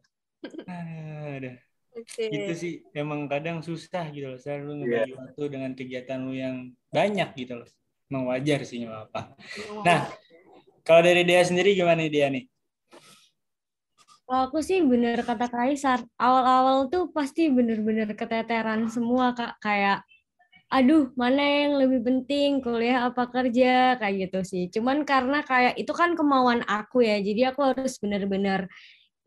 udah. 1.33 1.55
Oke. 1.97 2.23
Gitu 2.29 2.51
sih 2.53 2.73
emang 2.93 3.25
kadang 3.25 3.59
susah 3.65 4.05
gitu 4.13 4.33
loh. 4.35 4.39
Saya 4.41 4.61
lu 4.61 4.73
Iya. 4.77 5.05
ngebagi 5.07 5.13
waktu 5.17 5.43
dengan 5.49 5.71
kegiatan 5.73 6.19
lu 6.21 6.33
yang 6.37 6.55
banyak 6.93 7.29
gitu 7.37 7.53
loh. 7.63 7.69
Emang 8.09 8.23
wajar 8.29 8.59
sih 8.65 8.81
nggak 8.85 9.13
apa. 9.13 9.21
Nah, 9.85 9.99
kalau 10.85 11.01
dari 11.05 11.21
dia 11.25 11.41
sendiri 11.45 11.73
gimana 11.77 12.05
dia 12.09 12.29
nih? 12.29 12.45
Kalau 14.29 14.45
aku 14.45 14.61
sih 14.61 14.77
bener 14.85 15.25
kata 15.25 15.49
Kaisar, 15.49 16.05
awal-awal 16.21 16.85
tuh 16.93 17.09
pasti 17.09 17.49
bener-bener 17.49 18.13
keteteran 18.13 18.85
semua 18.85 19.33
kak, 19.33 19.57
kayak 19.57 20.05
aduh 20.69 21.09
mana 21.17 21.41
yang 21.41 21.81
lebih 21.81 22.05
penting 22.05 22.61
kuliah 22.61 23.09
apa 23.09 23.25
kerja 23.25 23.97
kayak 23.97 24.29
gitu 24.29 24.39
sih. 24.45 24.63
Cuman 24.69 25.01
karena 25.01 25.41
kayak 25.41 25.81
itu 25.81 25.89
kan 25.97 26.13
kemauan 26.13 26.61
aku 26.69 27.01
ya, 27.01 27.17
jadi 27.17 27.53
aku 27.53 27.73
harus 27.73 27.97
bener-bener 27.97 28.69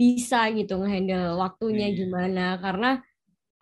bisa 0.00 0.48
gitu 0.52 0.80
ngehandle 0.80 1.38
waktunya 1.38 1.88
Iya. 1.92 1.96
gimana. 2.04 2.46
Karena 2.58 2.90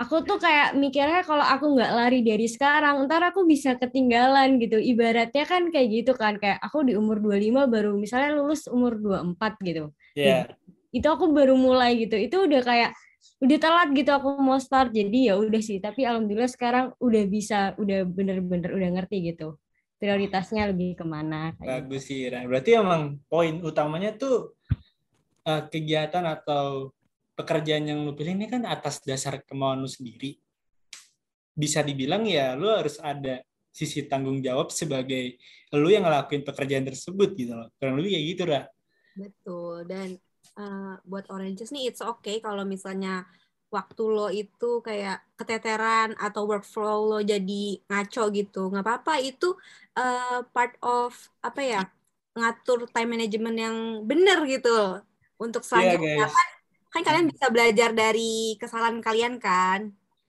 aku 0.00 0.24
tuh 0.24 0.38
kayak 0.40 0.74
mikirnya 0.80 1.20
kalau 1.26 1.44
aku 1.44 1.76
nggak 1.76 1.92
lari 1.92 2.20
dari 2.24 2.48
sekarang, 2.48 3.04
ntar 3.04 3.20
aku 3.30 3.44
bisa 3.44 3.76
ketinggalan 3.76 4.56
gitu. 4.56 4.80
Ibaratnya 4.80 5.44
kan 5.44 5.68
kayak 5.68 5.88
gitu 5.92 6.12
kan, 6.16 6.40
kayak 6.40 6.56
aku 6.64 6.88
di 6.88 6.96
umur 6.96 7.20
25 7.20 7.68
baru 7.68 7.94
misalnya 8.00 8.32
lulus 8.40 8.64
umur 8.70 8.96
24 8.96 9.60
gitu 9.60 9.92
Ya, 10.16 10.48
itu 10.90 11.06
aku 11.06 11.30
baru 11.30 11.54
mulai 11.54 11.96
gitu 12.02 12.18
itu 12.18 12.34
udah 12.50 12.60
kayak 12.66 12.90
udah 13.40 13.58
telat 13.62 13.88
gitu 13.94 14.10
aku 14.10 14.36
mau 14.42 14.58
start 14.58 14.90
jadi 14.92 15.32
ya 15.32 15.34
udah 15.38 15.62
sih 15.62 15.78
tapi 15.78 16.04
alhamdulillah 16.04 16.50
sekarang 16.50 16.92
udah 16.98 17.24
bisa 17.30 17.72
udah 17.78 18.04
bener-bener 18.04 18.74
udah 18.74 18.90
ngerti 19.00 19.32
gitu 19.32 19.56
prioritasnya 20.00 20.72
lebih 20.72 20.96
ke 20.98 21.04
mana 21.04 21.52
kayak 21.56 21.60
gitu. 21.60 21.72
bagus 21.88 22.02
sih. 22.08 22.26
Ra. 22.28 22.40
Berarti 22.48 22.70
emang 22.76 23.20
poin 23.28 23.60
utamanya 23.60 24.16
tuh 24.16 24.56
eh, 25.46 25.62
kegiatan 25.68 26.24
atau 26.26 26.92
pekerjaan 27.36 27.88
yang 27.88 28.04
lu 28.04 28.12
pilih 28.12 28.36
ini 28.36 28.46
kan 28.52 28.68
atas 28.68 29.00
dasar 29.00 29.40
kemauan 29.44 29.80
lu 29.80 29.88
sendiri. 29.88 30.36
Bisa 31.56 31.80
dibilang 31.80 32.24
ya 32.28 32.52
lu 32.56 32.68
harus 32.68 33.00
ada 33.00 33.40
sisi 33.70 34.04
tanggung 34.04 34.42
jawab 34.42 34.68
sebagai 34.74 35.38
lu 35.72 35.88
yang 35.88 36.04
ngelakuin 36.04 36.44
pekerjaan 36.44 36.84
tersebut 36.84 37.32
gitu 37.38 37.56
loh. 37.56 37.68
Kurang 37.80 37.96
lebih 38.02 38.18
kayak 38.18 38.26
gitu, 38.34 38.42
Ra. 38.44 38.62
Betul. 39.16 39.74
Dan 39.88 40.08
eh, 40.58 40.94
buat 41.06 41.24
oranges 41.32 41.72
nih 41.72 41.88
it's 41.94 42.04
okay 42.04 42.42
kalau 42.44 42.66
misalnya 42.68 43.24
waktu 43.70 44.02
lo 44.02 44.28
itu 44.34 44.82
kayak 44.82 45.22
keteteran 45.38 46.18
atau 46.18 46.42
workflow 46.44 47.06
lo 47.06 47.18
jadi 47.22 47.78
ngaco 47.86 48.24
gitu. 48.34 48.62
nggak 48.68 48.84
apa-apa 48.84 49.22
itu 49.22 49.54
eh, 49.94 50.42
part 50.50 50.74
of 50.82 51.14
apa 51.40 51.60
ya 51.62 51.82
ngatur 52.34 52.90
time 52.90 53.10
management 53.14 53.56
yang 53.58 53.76
benar 54.06 54.42
gitu 54.46 55.02
untuk 55.40 55.62
Iya, 55.64 55.96
selanjutnya 55.96 56.14
guys. 56.28 56.34
kan, 56.36 56.48
kan 56.92 57.02
kalian 57.08 57.26
bisa 57.32 57.46
belajar 57.48 57.90
dari 57.96 58.30
kesalahan 58.60 58.98
kalian 59.00 59.34
kan 59.40 59.80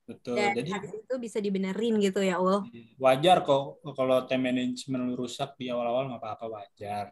Betul. 0.08 0.36
dan 0.36 0.56
Jadi 0.56 0.70
habis 0.72 0.92
itu 0.96 1.14
bisa 1.20 1.38
dibenerin 1.44 1.96
gitu 2.00 2.20
ya 2.24 2.40
Ul. 2.40 2.68
wajar 3.00 3.44
kok 3.44 3.80
kalau 3.96 4.24
time 4.28 4.52
management 4.52 5.04
lu 5.12 5.14
rusak 5.20 5.56
di 5.60 5.72
awal-awal 5.72 6.08
nggak 6.12 6.22
apa-apa 6.22 6.46
wajar. 6.48 7.06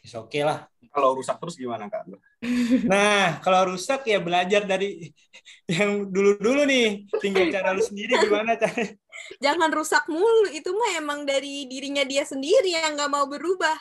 It's 0.00 0.16
okay 0.16 0.42
lah. 0.48 0.64
kalau 0.90 1.14
rusak 1.14 1.36
terus 1.38 1.54
gimana 1.60 1.86
kak 1.92 2.08
Nah, 2.90 3.38
kalau 3.44 3.76
rusak 3.76 4.00
ya 4.08 4.18
belajar 4.18 4.64
dari 4.64 5.12
yang 5.76 6.08
dulu-dulu 6.08 6.64
nih. 6.66 7.04
Tinggal 7.20 7.52
cara 7.52 7.76
lu 7.76 7.84
sendiri 7.84 8.16
gimana 8.16 8.56
cara. 8.56 8.80
Jangan 9.44 9.70
rusak 9.70 10.08
mulu 10.08 10.48
itu 10.50 10.72
mah 10.72 10.90
emang 10.98 11.28
dari 11.28 11.68
dirinya 11.68 12.02
dia 12.02 12.24
sendiri 12.24 12.74
yang 12.74 12.96
nggak 12.96 13.12
mau 13.12 13.28
berubah. 13.28 13.76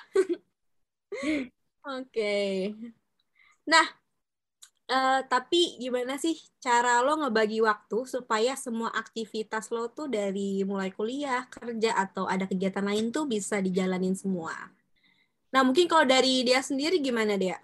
Oke. 1.88 2.36
Nah, 3.70 3.86
eh, 4.90 5.22
tapi 5.30 5.78
gimana 5.78 6.18
sih 6.18 6.34
cara 6.58 7.06
lo 7.06 7.22
ngebagi 7.22 7.62
waktu 7.62 8.10
supaya 8.10 8.58
semua 8.58 8.90
aktivitas 8.98 9.70
lo 9.70 9.94
tuh 9.94 10.10
dari 10.10 10.66
mulai 10.66 10.90
kuliah, 10.90 11.46
kerja 11.54 11.94
atau 11.94 12.26
ada 12.26 12.50
kegiatan 12.50 12.84
lain 12.84 13.14
tuh 13.14 13.30
bisa 13.30 13.62
dijalanin 13.62 14.18
semua. 14.18 14.74
Nah, 15.54 15.62
mungkin 15.62 15.86
kalau 15.86 16.06
dari 16.10 16.42
dia 16.42 16.62
sendiri 16.66 16.98
gimana 16.98 17.38
dia? 17.38 17.62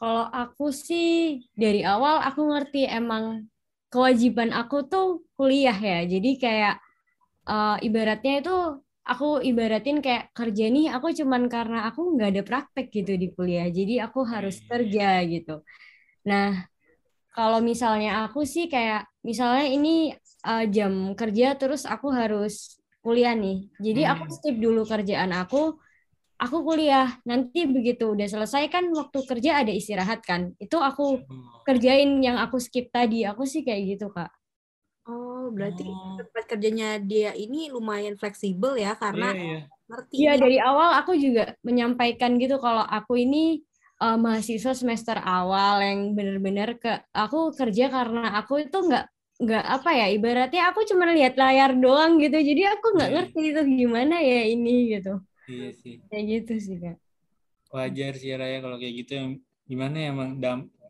kalau 0.00 0.24
aku 0.32 0.72
sih 0.72 1.44
dari 1.52 1.84
awal 1.84 2.24
aku 2.24 2.48
ngerti 2.48 2.88
emang 2.88 3.44
kewajiban 3.92 4.48
aku 4.56 4.88
tuh 4.88 5.20
kuliah 5.36 5.76
ya 5.76 6.08
jadi 6.08 6.30
kayak 6.40 6.76
eh, 7.44 7.76
ibaratnya 7.84 8.40
itu 8.40 8.56
aku 9.10 9.24
ibaratin 9.48 9.98
kayak 10.04 10.24
kerja 10.36 10.64
nih 10.74 10.84
aku 10.94 11.06
cuman 11.20 11.42
karena 11.54 11.76
aku 11.88 12.00
nggak 12.14 12.28
ada 12.32 12.42
praktek 12.48 12.86
gitu 12.96 13.12
di 13.22 13.26
kuliah 13.36 13.66
jadi 13.78 13.92
aku 14.06 14.18
harus 14.32 14.56
Hmm. 14.60 14.66
kerja 14.70 15.04
gitu. 15.32 15.52
Nah 16.28 16.46
kalau 17.36 17.58
misalnya 17.70 18.10
aku 18.26 18.40
sih 18.54 18.64
kayak 18.74 19.00
misalnya 19.28 19.64
ini 19.76 19.90
eh, 20.48 20.64
jam 20.76 20.92
kerja 21.20 21.46
terus 21.60 21.82
aku 21.94 22.08
harus 22.20 22.52
kuliah 23.04 23.32
nih 23.42 23.56
jadi 23.86 24.00
aku 24.12 24.24
Hmm. 24.28 24.36
skip 24.36 24.56
dulu 24.64 24.80
kerjaan 24.92 25.32
aku 25.40 25.56
aku 26.42 26.56
kuliah. 26.68 27.06
Nanti 27.28 27.58
begitu 27.76 28.04
udah 28.14 28.26
selesai 28.34 28.64
kan 28.74 28.84
waktu 29.00 29.18
kerja 29.30 29.50
ada 29.62 29.72
istirahat 29.80 30.20
kan 30.30 30.42
itu 30.64 30.76
aku 30.88 31.02
kerjain 31.66 32.10
yang 32.26 32.36
aku 32.44 32.56
skip 32.66 32.86
tadi. 32.96 33.16
Aku 33.30 33.42
sih 33.52 33.62
kayak 33.66 33.82
gitu 33.96 34.06
kak 34.16 34.30
Oh, 35.10 35.50
berarti 35.56 35.82
Oh. 35.90 36.14
tempat 36.20 36.44
kerjanya 36.50 36.86
dia 37.10 37.30
ini 37.42 37.56
lumayan 37.74 38.14
fleksibel 38.20 38.72
ya 38.84 38.90
karena 39.02 39.26
Iya, 39.34 39.42
iya. 39.50 39.58
ngerti 39.90 40.14
Iya 40.22 40.32
dari 40.42 40.56
awal 40.68 40.90
aku 41.00 41.12
juga 41.24 41.42
menyampaikan 41.66 42.30
gitu 42.42 42.56
kalau 42.66 42.84
aku 42.96 43.12
ini 43.24 43.38
eh, 44.04 44.16
mahasiswa 44.24 44.72
semester 44.80 45.16
awal 45.18 45.74
yang 45.88 46.00
bener-bener 46.16 46.68
ke 46.82 46.90
aku 47.22 47.38
kerja 47.58 47.84
karena 47.96 48.20
aku 48.38 48.52
itu 48.64 48.76
nggak 48.88 49.04
nggak 49.44 49.64
apa 49.76 49.90
ya 50.00 50.06
ibaratnya 50.16 50.62
aku 50.70 50.80
cuma 50.90 51.04
lihat 51.16 51.34
layar 51.42 51.70
doang 51.82 52.12
gitu 52.22 52.36
jadi 52.50 52.62
aku 52.76 52.86
nggak 52.96 53.10
Iya. 53.10 53.16
ngerti 53.16 53.40
itu 53.50 53.60
gimana 53.80 54.14
ya 54.30 54.40
ini 54.52 54.70
gitu 54.94 55.12
Iya 55.50 55.68
sih. 55.80 55.94
kayak 56.10 56.24
gitu 56.32 56.52
sih 56.66 56.76
kak 56.84 56.96
Wajar 57.74 58.12
sih 58.20 58.30
Raya 58.40 58.58
kalau 58.64 58.76
kayak 58.82 58.94
gitu 59.00 59.12
yang 59.20 59.28
gimana 59.70 59.96
ya 60.02 60.06
emang 60.14 60.30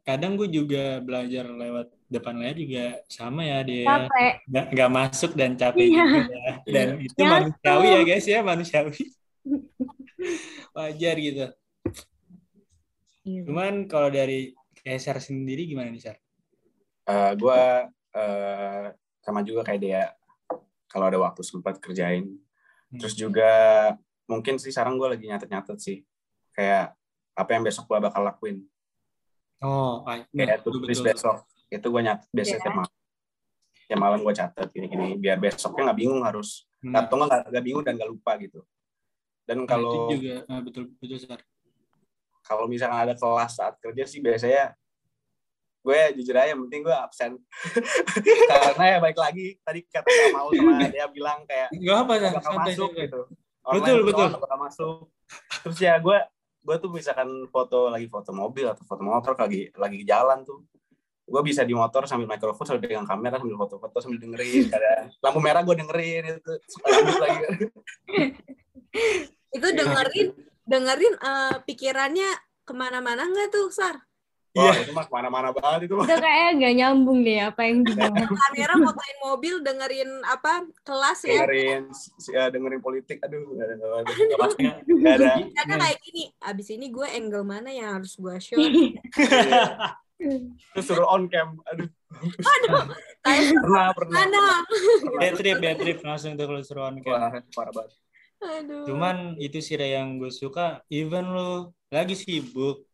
kadang 0.08 0.32
gue 0.40 0.48
juga 0.48 0.98
belajar 1.06 1.44
lewat 1.62 1.86
depan 2.10 2.34
layar 2.36 2.56
juga 2.58 2.84
sama 3.06 3.46
ya 3.46 3.62
dia 3.62 3.86
capek 3.86 4.32
nggak 4.50 4.66
nggak 4.74 4.90
masuk 4.90 5.30
dan 5.32 5.54
capek 5.54 5.86
Iya. 5.86 6.04
juga 6.10 6.42
dan 6.66 6.86
itu 6.98 7.14
Nyatu. 7.16 7.32
manusiawi 7.32 7.86
ya 7.88 8.00
guys 8.02 8.26
ya 8.26 8.38
manusiawi 8.42 9.02
wajar 10.74 11.16
gitu 11.16 11.46
Iya. 13.20 13.40
cuman 13.46 13.84
kalau 13.86 14.08
dari 14.08 14.52
Kaisar 14.80 15.20
sendiri 15.20 15.68
gimana 15.68 15.92
nih 15.92 16.00
Sar? 16.00 16.16
Eh, 17.04 17.32
gue 17.36 17.60
eh, 18.16 18.86
sama 19.20 19.44
juga 19.44 19.60
kayak 19.60 19.80
dia 19.80 20.02
kalau 20.88 21.04
ada 21.06 21.20
waktu 21.20 21.40
sempat 21.40 21.76
kerjain 21.78 22.26
Hmm. 22.90 22.98
terus 22.98 23.14
juga 23.14 23.46
mungkin 24.26 24.58
sih 24.58 24.74
sekarang 24.74 24.98
gue 24.98 25.06
lagi 25.06 25.30
nyatet-nyatet 25.30 25.78
sih 25.78 26.02
kayak 26.50 26.90
apa 27.38 27.50
yang 27.54 27.62
besok 27.62 27.86
gue 27.86 28.02
bakal 28.02 28.18
lakuin 28.20 28.66
oh 29.62 30.02
kayak 30.34 30.58
betul, 30.66 30.82
tulis 30.82 30.98
betul. 30.98 31.06
besok 31.06 31.36
itu 31.70 31.86
gue 31.86 32.02
nyatet 32.02 32.28
biasanya 32.34 32.58
Iya. 32.58 32.64
tiap 32.66 32.74
malam 32.76 32.92
tiap 33.90 34.00
malam 34.00 34.18
gue 34.22 34.34
catat 34.34 34.68
gini-gini 34.74 35.06
biar 35.18 35.38
besoknya 35.38 35.90
nggak 35.90 35.98
bingung 35.98 36.22
harus 36.22 36.66
Nah, 36.80 37.04
atau 37.04 37.20
nggak 37.20 37.52
nggak 37.52 37.64
bingung 37.64 37.84
dan 37.84 37.92
nggak 38.00 38.08
lupa 38.08 38.40
gitu 38.40 38.64
dan 39.44 39.60
nah, 39.60 39.64
itu 39.64 39.70
kalau 39.70 39.92
juga 40.08 40.34
ah, 40.48 40.60
betul 40.64 40.82
betul 40.96 41.18
Sar. 41.20 41.40
kalau 42.40 42.64
misalkan 42.64 43.04
ada 43.04 43.12
kelas 43.12 43.52
saat 43.52 43.76
kerja 43.84 44.08
sih 44.08 44.24
biasanya 44.24 44.72
gue 45.80 46.00
jujur 46.20 46.36
aja 46.36 46.52
yang 46.56 46.60
penting 46.68 46.84
gue 46.88 46.96
absen 46.96 47.36
karena 48.52 48.84
ya 48.96 48.98
baik 49.00 49.18
lagi 49.20 49.60
tadi 49.60 49.80
kata 49.88 50.08
mau 50.32 50.48
sama 50.52 50.88
dia 50.94 51.04
bilang 51.12 51.44
kayak 51.44 51.68
nggak 51.72 51.96
apa 52.00 52.12
bakal 52.16 52.40
santai 52.40 52.72
masuk 52.72 52.90
santai. 52.92 53.04
gitu 53.04 53.20
Betul, 53.60 53.92
Online 54.00 54.08
betul. 54.08 54.26
nggak 54.32 54.42
bakal 54.44 54.58
masuk 54.60 54.96
terus 55.60 55.78
ya 55.84 55.94
gue 56.00 56.18
gue 56.60 56.76
tuh 56.80 56.90
misalkan 56.92 57.28
foto 57.48 57.92
lagi 57.92 58.08
foto 58.08 58.30
mobil 58.32 58.64
atau 58.68 58.84
foto 58.88 59.00
motor 59.04 59.32
lagi 59.36 59.68
lagi 59.76 60.00
jalan 60.04 60.44
tuh 60.48 60.64
gue 61.30 61.42
bisa 61.46 61.62
di 61.62 61.70
motor 61.78 62.10
sambil 62.10 62.26
mikrofon 62.26 62.66
sambil 62.66 62.82
pegang 62.90 63.06
kamera 63.06 63.38
sambil 63.38 63.54
foto-foto 63.54 63.96
sambil 64.02 64.18
dengerin. 64.18 64.66
Kadang 64.66 65.14
lampu 65.22 65.38
merah 65.38 65.62
gue 65.62 65.74
dengerin 65.78 66.22
itu. 66.42 66.52
Lanjut 66.82 67.18
lagi. 67.22 67.38
Itu 69.56 69.66
dengerin 69.70 70.28
dengerin 70.66 71.14
eh, 71.18 71.56
pikirannya 71.66 72.30
ke 72.66 72.72
mana-mana 72.74 73.26
nggak 73.26 73.50
tuh 73.50 73.70
Sar? 73.70 73.98
Wah, 74.50 74.74
itu 74.74 74.90
mah 74.90 75.06
ke 75.06 75.14
mana-mana 75.14 75.54
banget 75.54 75.86
itu 75.86 75.94
mah. 75.94 76.02
Itu 76.10 76.18
kayak 76.18 76.58
nggak 76.58 76.74
nyambung 76.74 77.22
deh 77.22 77.38
apa 77.38 77.70
yang 77.70 77.82
dibahas 77.86 78.26
Kamera 78.26 78.74
fotoin 78.82 79.18
mobil 79.22 79.54
dengerin 79.62 80.10
apa 80.26 80.66
kelas 80.82 81.22
ya? 81.22 81.46
dengerin 81.46 81.82
si- 81.94 82.34
ya, 82.34 82.50
dengerin 82.50 82.82
politik. 82.82 83.22
Aduh 83.22 83.46
nggak 83.46 83.66
ada 83.66 83.74
nggak 83.78 85.14
ada. 85.14 85.30
Karena 85.54 85.74
kayak 85.86 85.98
gini, 86.02 86.34
abis 86.42 86.66
ini 86.74 86.90
gue 86.90 87.06
angle 87.06 87.46
mana 87.46 87.70
yang 87.70 88.02
harus 88.02 88.18
gue 88.18 88.36
shoot? 88.42 88.70
Terus 90.76 90.84
suruh 90.84 91.08
on 91.08 91.26
cam 91.32 91.56
aduh 91.64 91.88
Kayak 93.24 93.56
pernah 93.60 93.86
pernah 93.96 94.16
mana? 94.20 94.44
bad 95.16 95.32
trip 95.36 95.56
bad 95.60 95.76
trip 95.80 95.98
langsung 96.04 96.36
tuh 96.36 96.44
kalau 96.48 96.62
seruan 96.64 96.94
kayak 97.00 97.16
Wah, 97.16 97.32
parah 97.56 97.72
banget 97.72 98.00
Aduh. 98.40 98.88
Cuman 98.88 99.36
itu 99.36 99.60
sih 99.60 99.76
Ray, 99.76 99.92
yang 99.92 100.16
gue 100.16 100.32
suka, 100.32 100.80
even 100.88 101.28
lu 101.28 101.68
lagi 101.92 102.16
sibuk, 102.16 102.88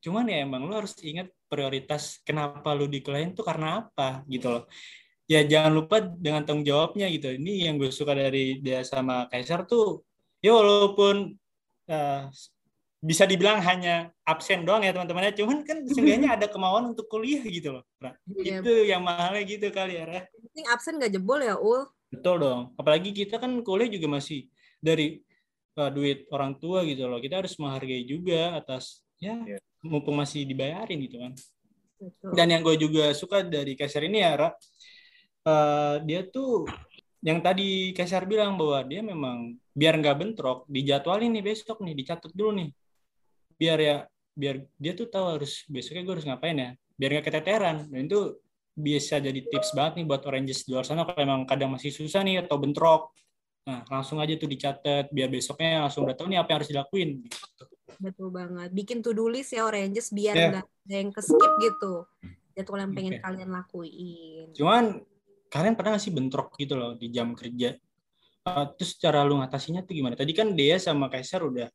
cuman 0.00 0.24
ya 0.32 0.48
emang 0.48 0.64
lu 0.64 0.72
harus 0.72 0.96
ingat 1.04 1.28
prioritas 1.44 2.24
kenapa 2.24 2.72
lu 2.72 2.88
di 2.88 3.04
klien 3.04 3.36
tuh 3.36 3.44
karena 3.44 3.84
apa 3.84 4.24
gitu 4.32 4.48
loh. 4.48 4.64
Ya 5.28 5.44
jangan 5.44 5.72
lupa 5.76 6.00
dengan 6.00 6.48
tanggung 6.48 6.64
jawabnya 6.64 7.04
gitu. 7.12 7.36
Ini 7.36 7.68
yang 7.68 7.76
gue 7.76 7.92
suka 7.92 8.16
dari 8.16 8.64
dia 8.64 8.80
sama 8.80 9.28
Kaisar 9.28 9.68
tuh, 9.68 10.08
ya 10.40 10.56
walaupun 10.56 11.36
eh, 11.92 12.22
bisa 13.02 13.26
dibilang 13.26 13.58
hanya 13.66 14.14
absen 14.22 14.62
doang 14.62 14.86
ya 14.86 14.94
teman-temannya, 14.94 15.34
cuman 15.34 15.66
kan 15.66 15.82
seenggaknya 15.90 16.38
ada 16.38 16.46
kemauan 16.46 16.94
untuk 16.94 17.10
kuliah 17.10 17.42
gitu 17.42 17.74
loh. 17.74 17.84
Iya. 18.30 18.62
Itu 18.62 18.72
yang 18.86 19.02
mahalnya 19.02 19.42
gitu 19.42 19.74
kali 19.74 19.98
ya. 19.98 20.30
Penting 20.30 20.66
absen 20.70 21.02
gak 21.02 21.10
jebol 21.10 21.42
ya, 21.42 21.58
Ul. 21.58 21.90
Betul 22.14 22.38
dong. 22.38 22.70
Apalagi 22.78 23.10
kita 23.10 23.42
kan 23.42 23.50
kuliah 23.66 23.90
juga 23.90 24.06
masih 24.06 24.46
dari 24.78 25.18
uh, 25.74 25.90
duit 25.90 26.30
orang 26.30 26.54
tua 26.62 26.86
gitu 26.86 27.10
loh. 27.10 27.18
Kita 27.18 27.42
harus 27.42 27.58
menghargai 27.58 28.06
juga 28.06 28.54
atas 28.54 29.02
ya 29.18 29.34
Iya. 29.34 29.58
mumpung 29.82 30.14
masih 30.14 30.46
dibayarin 30.46 30.98
gitu 31.02 31.18
kan. 31.18 31.32
Betul. 31.98 32.30
Dan 32.38 32.46
yang 32.54 32.62
gue 32.62 32.76
juga 32.78 33.10
suka 33.18 33.42
dari 33.42 33.74
Kaisar 33.74 34.06
ini 34.06 34.22
ya, 34.22 34.38
Ra, 34.38 34.48
uh, 35.46 35.96
dia 36.06 36.22
tuh 36.26 36.70
yang 37.22 37.42
tadi 37.42 37.94
Kaisar 37.94 38.26
bilang 38.30 38.54
bahwa 38.54 38.82
dia 38.86 39.02
memang 39.02 39.58
biar 39.74 39.98
nggak 39.98 40.16
bentrok, 40.18 40.66
dijadwalin 40.70 41.34
nih 41.34 41.44
besok 41.50 41.82
nih, 41.82 41.94
dicatat 41.98 42.30
dulu 42.34 42.62
nih. 42.62 42.70
Biar 43.62 43.78
ya, 43.78 43.96
biar 44.34 44.66
dia 44.74 44.92
tuh 44.98 45.06
tahu 45.06 45.38
harus 45.38 45.62
besoknya 45.70 46.02
gue 46.02 46.14
harus 46.18 46.26
ngapain 46.26 46.58
ya, 46.58 46.70
biar 46.98 47.10
nggak 47.14 47.26
keteteran. 47.30 47.86
Dan 47.86 48.10
itu 48.10 48.42
bisa 48.74 49.22
jadi 49.22 49.38
tips 49.38 49.70
banget 49.78 50.02
nih 50.02 50.06
buat 50.10 50.26
oranges 50.26 50.66
di 50.66 50.74
luar 50.74 50.82
sana 50.82 51.06
kalau 51.06 51.22
emang 51.22 51.46
kadang 51.46 51.70
masih 51.70 51.94
susah 51.94 52.26
nih 52.26 52.42
atau 52.42 52.58
bentrok. 52.58 53.14
Nah, 53.62 53.86
langsung 53.86 54.18
aja 54.18 54.34
tuh 54.34 54.50
dicatat 54.50 55.14
biar 55.14 55.30
besoknya 55.30 55.86
langsung 55.86 56.02
udah 56.02 56.18
tahu 56.18 56.26
nih 56.26 56.42
apa 56.42 56.48
yang 56.50 56.58
harus 56.58 56.70
dilakuin. 56.74 57.10
Gitu. 57.22 57.64
Betul 58.02 58.28
banget. 58.34 58.70
Bikin 58.74 58.98
to-do 58.98 59.30
list 59.30 59.54
ya 59.54 59.62
Oranges 59.62 60.10
biar 60.10 60.34
Iya. 60.34 60.48
nggak 60.50 60.66
ada 60.66 60.94
yang 60.98 61.10
ke-skip 61.14 61.52
gitu. 61.62 61.92
Jadwal 62.58 62.80
yang 62.82 62.92
pengen 62.92 63.14
Oke. 63.14 63.22
kalian 63.22 63.50
lakuin. 63.54 64.46
Cuman 64.50 64.84
kalian 65.46 65.74
pernah 65.78 65.90
nggak 65.94 66.02
sih 66.02 66.10
bentrok 66.10 66.50
gitu 66.58 66.74
loh 66.74 66.98
di 66.98 67.06
jam 67.14 67.30
kerja? 67.38 67.78
Uh, 68.42 68.66
terus 68.74 68.98
cara 68.98 69.22
lu 69.22 69.38
ngatasinnya 69.38 69.86
tuh 69.86 69.94
gimana? 69.94 70.18
Tadi 70.18 70.34
kan 70.34 70.50
dia 70.58 70.74
sama 70.82 71.06
Kaisar 71.06 71.46
udah 71.46 71.70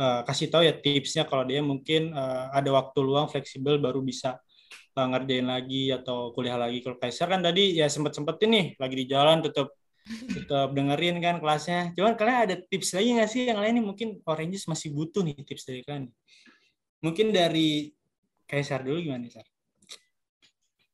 uh, 0.00 0.20
kasih 0.24 0.48
tahu 0.52 0.62
ya 0.64 0.74
tipsnya 0.76 1.24
kalau 1.24 1.44
dia 1.44 1.60
mungkin 1.60 2.12
uh, 2.12 2.52
ada 2.52 2.70
waktu 2.72 2.98
luang 3.00 3.28
fleksibel 3.28 3.80
baru 3.80 4.00
bisa 4.00 4.40
uh, 4.96 5.06
ngerjain 5.08 5.46
lagi 5.48 5.92
atau 5.92 6.32
kuliah 6.32 6.56
lagi. 6.56 6.80
Kalau 6.84 6.96
Kaisar 7.00 7.28
kan 7.28 7.40
tadi 7.44 7.76
ya 7.76 7.88
sempet-sempetin 7.88 8.50
nih 8.52 8.66
lagi 8.80 8.94
di 8.94 9.06
jalan 9.08 9.44
tetap 9.44 9.72
tetap 10.06 10.70
dengerin 10.70 11.18
kan 11.18 11.42
kelasnya. 11.42 11.90
Cuman 11.98 12.14
kalian 12.14 12.38
ada 12.46 12.56
tips 12.56 12.94
lagi 12.94 13.08
nggak 13.16 13.30
sih 13.30 13.42
yang 13.50 13.58
lain 13.58 13.82
nih 13.82 13.84
mungkin 13.84 14.08
Oranges 14.22 14.70
masih 14.70 14.94
butuh 14.94 15.26
nih 15.26 15.34
tips 15.42 15.66
dari 15.66 15.82
kalian. 15.82 16.12
Mungkin 17.02 17.34
dari 17.34 17.90
Kaisar 18.46 18.86
dulu 18.86 19.02
gimana, 19.02 19.26
Sar? 19.26 19.42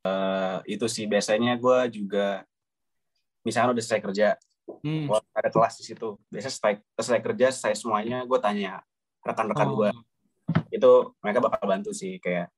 Eh, 0.02 0.58
itu 0.74 0.86
sih 0.90 1.06
biasanya 1.06 1.54
gue 1.54 1.78
juga 1.94 2.42
misalnya 3.46 3.78
udah 3.78 3.84
selesai 3.84 4.02
kerja 4.02 4.28
Hmm. 4.82 5.10
ada 5.34 5.50
kelas 5.50 5.74
di 5.78 5.84
situ 5.90 6.18
biasanya 6.30 6.54
selesai, 6.54 6.74
selesai 6.94 7.20
kerja 7.22 7.46
selesai 7.50 7.82
semuanya 7.82 8.22
gue 8.22 8.38
tanya 8.38 8.82
rekan-rekan 9.22 9.68
Oh. 9.70 9.74
gue 9.78 9.90
itu 10.68 10.90
mereka 11.22 11.38
bakal 11.40 11.64
bantu 11.64 11.90
sih 11.94 12.18
kayak 12.18 12.50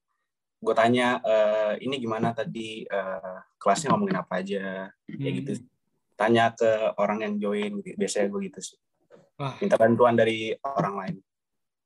gue 0.58 0.74
tanya 0.74 1.20
eh, 1.20 1.72
ini 1.84 2.00
gimana 2.00 2.32
tadi 2.32 2.82
eh, 2.82 3.38
kelasnya 3.60 3.92
ngomongin 3.92 4.18
apa 4.18 4.40
aja 4.40 4.88
kayak 5.06 5.20
Hmm. 5.20 5.38
gitu 5.44 5.52
tanya 6.14 6.54
ke 6.54 6.70
orang 6.96 7.26
yang 7.26 7.34
join 7.36 7.72
gitu. 7.82 7.96
biasanya 7.98 8.26
gue 8.30 8.40
gitu 8.48 8.60
sih 8.62 8.78
Wah. 9.36 9.54
minta 9.60 9.76
bantuan 9.76 10.14
dari 10.14 10.54
orang 10.62 10.94
lain 10.96 11.16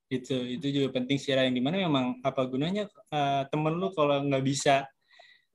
itu 0.09 0.33
itu 0.57 0.65
juga 0.73 0.97
penting 0.97 1.17
sih 1.21 1.33
yang 1.33 1.53
di 1.53 1.61
mana 1.61 1.77
memang 1.81 2.17
apa 2.23 2.41
gunanya 2.47 2.87
eh, 3.11 3.43
temen 3.51 3.73
lu 3.75 3.91
kalau 3.91 4.21
nggak 4.23 4.41
bisa 4.41 4.87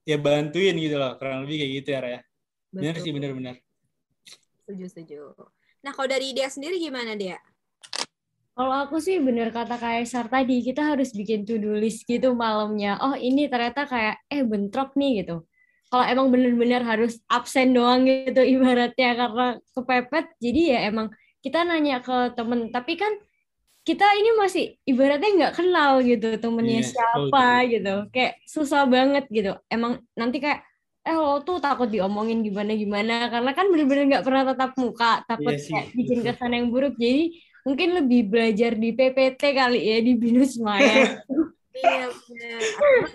ya 0.05 0.21
bantuin 0.21 0.77
gitu 0.77 0.95
loh 0.95 1.17
kurang 1.17 1.43
lebih 1.43 1.65
kayak 1.65 1.71
gitu 1.81 1.89
ya 1.91 1.99
Ra, 1.99 2.09
ya 2.13 2.21
bener 2.69 2.93
Betul. 2.93 3.03
sih 3.03 3.11
bener-bener 3.11 3.55
Setuju, 4.65 4.85
setuju. 4.89 5.19
Nah, 5.85 5.93
kalau 5.93 6.09
dari 6.09 6.33
dia 6.33 6.49
sendiri 6.49 6.81
gimana 6.81 7.13
dia? 7.13 7.37
Kalau 8.55 8.73
aku 8.87 8.95
sih 9.03 9.17
bener 9.27 9.47
kata 9.51 9.75
Kaisar 9.83 10.25
tadi, 10.31 10.53
kita 10.67 10.81
harus 10.95 11.09
bikin 11.19 11.43
to-do 11.47 11.75
list 11.75 12.07
gitu 12.07 12.31
malamnya. 12.43 12.95
Oh 13.03 13.11
ini 13.27 13.51
ternyata 13.51 13.83
kayak, 13.83 14.15
eh 14.31 14.41
bentrok 14.47 14.95
nih 14.99 15.11
gitu. 15.23 15.43
Kalau 15.91 16.05
emang 16.11 16.27
bener-bener 16.33 16.81
harus 16.87 17.19
absen 17.27 17.75
doang 17.75 18.07
gitu 18.07 18.39
ibaratnya 18.55 19.09
karena 19.19 19.45
kepepet, 19.75 20.25
jadi 20.43 20.59
ya 20.71 20.77
emang 20.89 21.07
kita 21.43 21.57
nanya 21.67 21.99
ke 22.05 22.31
temen. 22.37 22.71
Tapi 22.71 22.93
kan 23.01 23.11
kita 23.87 24.05
ini 24.19 24.29
masih 24.41 24.63
ibaratnya 24.89 25.29
nggak 25.37 25.53
kenal 25.59 25.91
gitu 26.09 26.27
temennya 26.43 26.81
Yes, 26.81 26.91
siapa 26.91 27.43
gitu. 27.71 27.89
Kayak 28.13 28.33
susah 28.49 28.81
banget 28.89 29.23
gitu. 29.29 29.51
Emang 29.73 30.01
nanti 30.19 30.37
kayak, 30.43 30.59
eh 31.05 31.15
lo 31.17 31.43
tuh 31.45 31.57
takut 31.61 31.87
diomongin 31.93 32.39
gimana-gimana. 32.47 33.29
Karena 33.33 33.51
kan 33.57 33.65
bener-bener 33.71 34.03
nggak 34.09 34.25
pernah 34.27 34.43
tatap 34.49 34.71
muka, 34.81 35.21
takut 35.29 35.53
Iya 35.53 35.57
sih, 35.59 35.73
kayak 35.73 35.87
bikin 35.97 36.19
kesan 36.25 36.51
yang 36.57 36.67
buruk. 36.73 36.93
Jadi 36.97 37.21
mungkin 37.65 37.97
lebih 37.97 38.29
belajar 38.29 38.77
di 38.77 38.93
PPT 38.93 39.41
kali 39.57 39.81
ya 39.81 39.97
di 39.99 40.13
Binus 40.13 40.55
Maya. 40.61 41.19
Iya, 41.75 42.07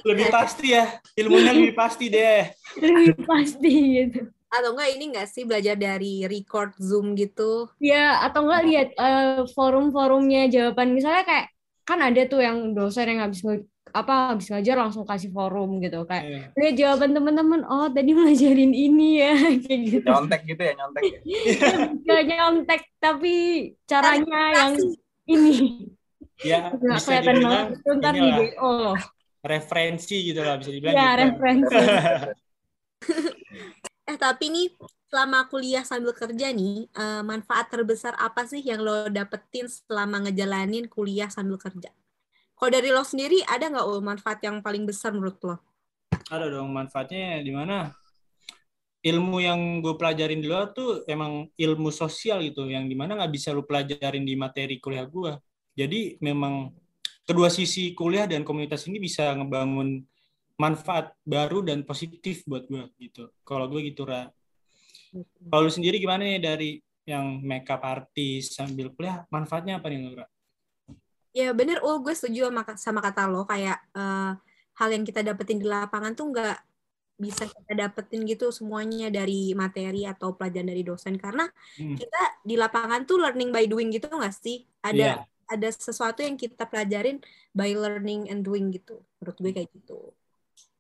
lebih 0.05 0.29
pasti 0.29 0.77
ya 0.77 1.01
ilmunya 1.17 1.57
lebih 1.57 1.73
pasti 1.73 2.13
deh. 2.13 2.45
Lebih 2.85 3.25
pasti 3.25 3.73
gitu. 3.73 4.29
Atau 4.53 4.77
enggak 4.77 4.91
ini 5.01 5.05
enggak 5.09 5.33
sih 5.33 5.49
belajar 5.49 5.81
dari 5.81 6.29
record 6.29 6.77
Zoom 6.77 7.17
gitu? 7.17 7.73
ya 7.81 8.21
atau 8.21 8.45
enggak 8.45 8.63
lihat 8.69 8.89
eh, 9.01 9.49
forum-forumnya 9.57 10.53
jawaban. 10.53 10.93
Misalnya 10.93 11.25
kayak 11.25 11.47
kan 11.89 12.05
ada 12.05 12.21
tuh 12.29 12.45
yang 12.45 12.77
dosen 12.77 13.09
yang 13.09 13.25
habis 13.25 13.41
apa 13.91 14.35
habis 14.35 14.47
ngajar 14.49 14.77
langsung 14.79 15.05
kasih 15.05 15.31
forum 15.31 15.79
gitu 15.83 16.07
kayak 16.07 16.25
Iya. 16.25 16.43
lihat 16.57 16.75
jawaban 16.79 17.11
teman-teman 17.13 17.61
oh 17.67 17.91
tadi 17.91 18.11
ngajarin 18.15 18.73
ini 18.73 19.09
ya 19.19 19.35
kayak 19.67 19.81
gitu 19.87 20.07
nyontek 20.07 20.41
gitu 20.47 20.63
ya 20.63 20.73
nyontek 20.79 21.03
ya. 21.03 21.19
gak 22.07 22.23
nyontek 22.27 22.81
tapi 22.99 23.35
caranya 23.85 24.41
yang 24.55 24.75
ini 25.27 25.55
ya 26.41 26.73
nggak 26.73 26.97
bisa 26.97 27.09
kelihatan 27.21 27.37
banget 27.45 27.67
itu 27.77 27.91
ntar 28.01 28.15
di 28.17 28.29
loh 28.57 28.97
referensi 29.41 30.17
gitu 30.33 30.41
lah 30.41 30.55
bisa 30.57 30.71
dibilang 30.73 30.95
ya 30.97 31.09
gitu. 31.09 31.21
referensi 31.27 31.77
Eh, 34.11 34.19
tapi 34.19 34.51
nih 34.51 34.67
selama 35.07 35.47
kuliah 35.47 35.87
sambil 35.87 36.11
kerja 36.11 36.51
nih, 36.51 36.91
eh, 36.91 37.23
manfaat 37.23 37.71
terbesar 37.71 38.19
apa 38.19 38.43
sih 38.43 38.59
yang 38.59 38.83
lo 38.83 39.07
dapetin 39.07 39.71
selama 39.71 40.27
ngejalanin 40.27 40.91
kuliah 40.91 41.31
sambil 41.31 41.63
kerja? 41.63 41.95
Kalau 42.61 42.71
dari 42.71 42.93
lo 42.93 43.01
sendiri, 43.01 43.41
ada 43.49 43.73
nggak 43.73 43.87
Ul, 43.89 44.05
manfaat 44.05 44.45
yang 44.45 44.61
paling 44.61 44.85
besar 44.85 45.17
menurut 45.17 45.41
lo? 45.41 45.57
ada 46.31 46.47
dong 46.47 46.71
manfaatnya 46.71 47.43
di 47.43 47.51
mana? 47.51 47.91
Ilmu 49.01 49.41
yang 49.41 49.81
gue 49.81 49.97
pelajarin 49.97 50.39
di 50.39 50.47
luar 50.47 50.71
tuh 50.77 51.03
emang 51.09 51.49
ilmu 51.57 51.89
sosial 51.89 52.45
gitu 52.45 52.69
yang 52.69 52.87
di 52.87 52.95
mana 52.95 53.17
nggak 53.17 53.33
bisa 53.33 53.51
lu 53.51 53.65
pelajarin 53.65 54.23
di 54.23 54.37
materi 54.37 54.77
kuliah 54.77 55.09
gue 55.09 55.41
jadi 55.73 56.21
memang 56.21 56.69
kedua 57.25 57.49
sisi 57.49 57.97
kuliah 57.97 58.29
dan 58.29 58.45
komunitas 58.45 58.85
ini 58.85 59.01
bisa 59.01 59.33
ngebangun 59.33 60.05
manfaat 60.61 61.17
baru 61.25 61.65
dan 61.65 61.89
positif 61.89 62.45
buat 62.45 62.69
gue 62.69 62.85
gitu. 63.01 63.33
Kalau 63.41 63.65
gue 63.73 63.81
gitu 63.89 64.05
Ra. 64.05 64.29
Kalau 65.49 65.63
lu 65.65 65.73
sendiri 65.73 65.97
gimana 65.97 66.29
nih 66.29 66.37
dari 66.37 66.71
yang 67.09 67.41
makeup 67.41 67.81
artis 67.81 68.53
sambil 68.53 68.93
kuliah 68.93 69.25
manfaatnya 69.33 69.81
apa 69.81 69.89
nih 69.89 70.13
Ra? 70.21 70.29
Ya 71.31 71.55
bener, 71.55 71.79
Ul, 71.87 72.03
gue 72.03 72.11
setuju 72.11 72.51
sama, 72.51 72.63
sama 72.75 73.01
kata 73.03 73.31
lo, 73.31 73.47
kayak 73.47 73.79
eh, 73.95 74.33
hal 74.81 74.89
yang 74.91 75.05
kita 75.07 75.23
dapetin 75.23 75.63
di 75.63 75.67
lapangan 75.69 76.17
tuh 76.17 76.33
nggak 76.35 76.59
bisa 77.21 77.45
kita 77.45 77.73
dapetin 77.77 78.25
gitu 78.25 78.49
semuanya 78.49 79.13
dari 79.13 79.53
materi 79.53 80.09
atau 80.09 80.33
pelajaran 80.35 80.73
dari 80.73 80.83
dosen. 80.83 81.21
Karena 81.21 81.45
Hmm. 81.77 81.95
kita 81.95 82.23
di 82.43 82.57
lapangan 82.57 83.05
tuh 83.05 83.21
learning 83.21 83.53
by 83.53 83.69
doing 83.69 83.93
gitu 83.93 84.09
nggak 84.09 84.33
sih? 84.33 84.65
Ada 84.81 85.29
ada 85.51 85.69
sesuatu 85.75 86.23
yang 86.23 86.39
kita 86.39 86.65
pelajarin 86.65 87.19
by 87.53 87.75
learning 87.77 88.31
and 88.33 88.41
doing 88.47 88.73
gitu. 88.73 89.03
Menurut 89.21 89.37
gue 89.37 89.53
kayak 89.53 89.71
gitu. 89.75 90.17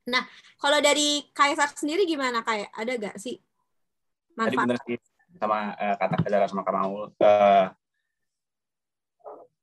Nah 0.08 0.24
kalau 0.56 0.80
dari 0.80 1.28
Kaisar 1.36 1.70
sendiri 1.76 2.08
gimana 2.08 2.40
kayak 2.40 2.72
ada 2.72 2.92
gak 2.96 3.16
sih 3.20 3.36
tadi 4.32 4.56
manfaat? 4.56 4.64
bener 4.64 4.78
sih 4.88 4.96
sama 5.36 5.76
eh, 5.76 5.94
kata 6.00 6.16
Kajara 6.24 6.46
sama 6.48 6.62
Kamaul 6.64 7.12
eh, 7.20 7.66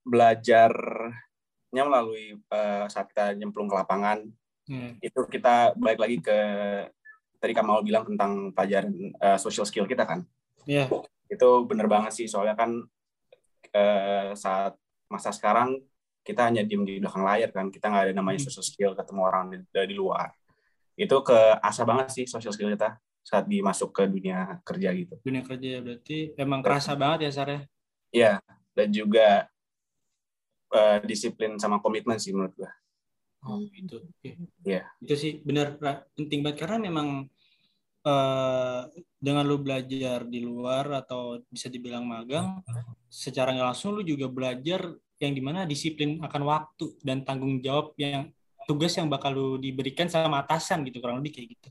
belajarnya 0.08 1.84
melalui 1.84 2.39
eh, 2.39 2.86
saat 2.88 3.12
kita 3.12 3.36
nyemplung 3.36 3.68
ke 3.68 3.76
lapangan. 3.76 4.24
Hmm. 4.68 4.99
itu 4.99 5.24
kita 5.32 5.80
balik 5.80 5.95
lagi 5.95 6.20
ke 6.20 6.39
tadi 7.39 7.55
Kamal 7.55 7.88
bilang 7.88 8.03
tentang 8.03 8.51
pelajaran 8.51 8.91
eh, 9.16 9.39
social 9.39 9.64
skill 9.64 9.88
kita 9.88 10.03
kan. 10.03 10.28
Iya. 10.68 10.91
itu 11.28 11.49
bener 11.68 11.88
banget 11.91 12.12
sih 12.16 12.28
soalnya 12.28 12.55
kan 12.55 12.72
eh, 13.72 14.32
saat 14.36 14.76
masa 15.08 15.32
sekarang 15.32 15.80
kita 16.24 16.51
hanya 16.51 16.68
diem 16.68 16.84
di 16.84 16.99
belakang 16.99 17.24
layar 17.24 17.55
kan. 17.55 17.72
Kita 17.72 17.88
nggak 17.88 18.12
ada 18.12 18.14
namanya 18.16 18.43
Hmm. 18.43 18.47
social 18.51 18.68
skill 18.68 18.91
ketemu 18.91 19.22
orang 19.24 19.43
di, 19.47 19.58
dari 19.72 19.95
luar. 19.95 20.36
Itu 20.99 21.24
ke 21.24 21.39
asa 21.64 21.88
banget 21.88 22.12
sih 22.12 22.26
social 22.28 22.51
skill 22.51 22.76
kita 22.76 22.99
saat 23.24 23.47
dimasuk 23.47 23.95
ke 23.95 24.03
dunia 24.08 24.60
kerja 24.68 24.91
gitu. 24.91 25.16
Dunia 25.24 25.47
kerja 25.47 25.68
ya 25.68 25.80
berarti 25.80 26.36
emang 26.36 26.60
kerasa 26.60 26.91
banget 26.99 27.28
ya 27.28 27.32
Sarah 27.32 27.62
ya? 28.12 28.34
Dan 28.76 28.91
juga 28.91 29.47
uh, 30.74 30.99
disiplin 31.03 31.55
sama 31.61 31.80
komitmen 31.80 32.20
sih 32.20 32.36
menurut 32.36 32.55
gue 32.55 32.72
Oh, 33.45 33.63
itu. 33.72 34.01
Oke. 34.01 34.36
Iya. 34.65 34.84
Itu 34.99 35.13
sih 35.15 35.39
benar 35.45 35.80
penting 36.18 36.43
banget 36.43 36.68
karena 36.68 36.89
memang 36.89 37.30
eh 38.07 38.82
dengan 39.20 39.43
lu 39.43 39.59
belajar 39.59 40.24
di 40.24 40.39
luar 40.39 41.03
atau 41.03 41.43
bisa 41.51 41.68
dibilang 41.68 42.07
magang, 42.07 42.63
secara 43.11 43.51
nggak 43.51 43.68
langsung 43.74 43.99
lu 43.99 44.03
juga 44.05 44.32
belajar 44.32 44.95
yang 45.18 45.34
di 45.34 45.41
mana 45.43 45.65
disiplin 45.68 46.22
akan 46.22 46.41
waktu 46.45 46.86
dan 47.03 47.26
tanggung 47.26 47.59
jawab 47.59 47.97
yang 47.97 48.30
tugas 48.70 48.93
yang 48.95 49.11
bakal 49.11 49.34
lu 49.34 49.49
diberikan 49.57 50.07
sama 50.07 50.43
atasan 50.45 50.86
gitu 50.88 51.03
kurang 51.03 51.20
lebih 51.20 51.36
kayak 51.36 51.47
gitu. 51.57 51.70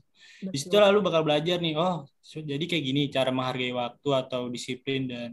Di 0.53 0.57
situ 0.61 0.77
lalu 0.77 1.01
bakal 1.01 1.25
belajar 1.25 1.57
nih, 1.57 1.73
oh 1.77 2.05
jadi 2.21 2.63
kayak 2.69 2.83
gini 2.85 3.01
cara 3.09 3.33
menghargai 3.33 3.73
waktu 3.73 4.09
atau 4.13 4.49
disiplin 4.53 5.09
dan 5.09 5.29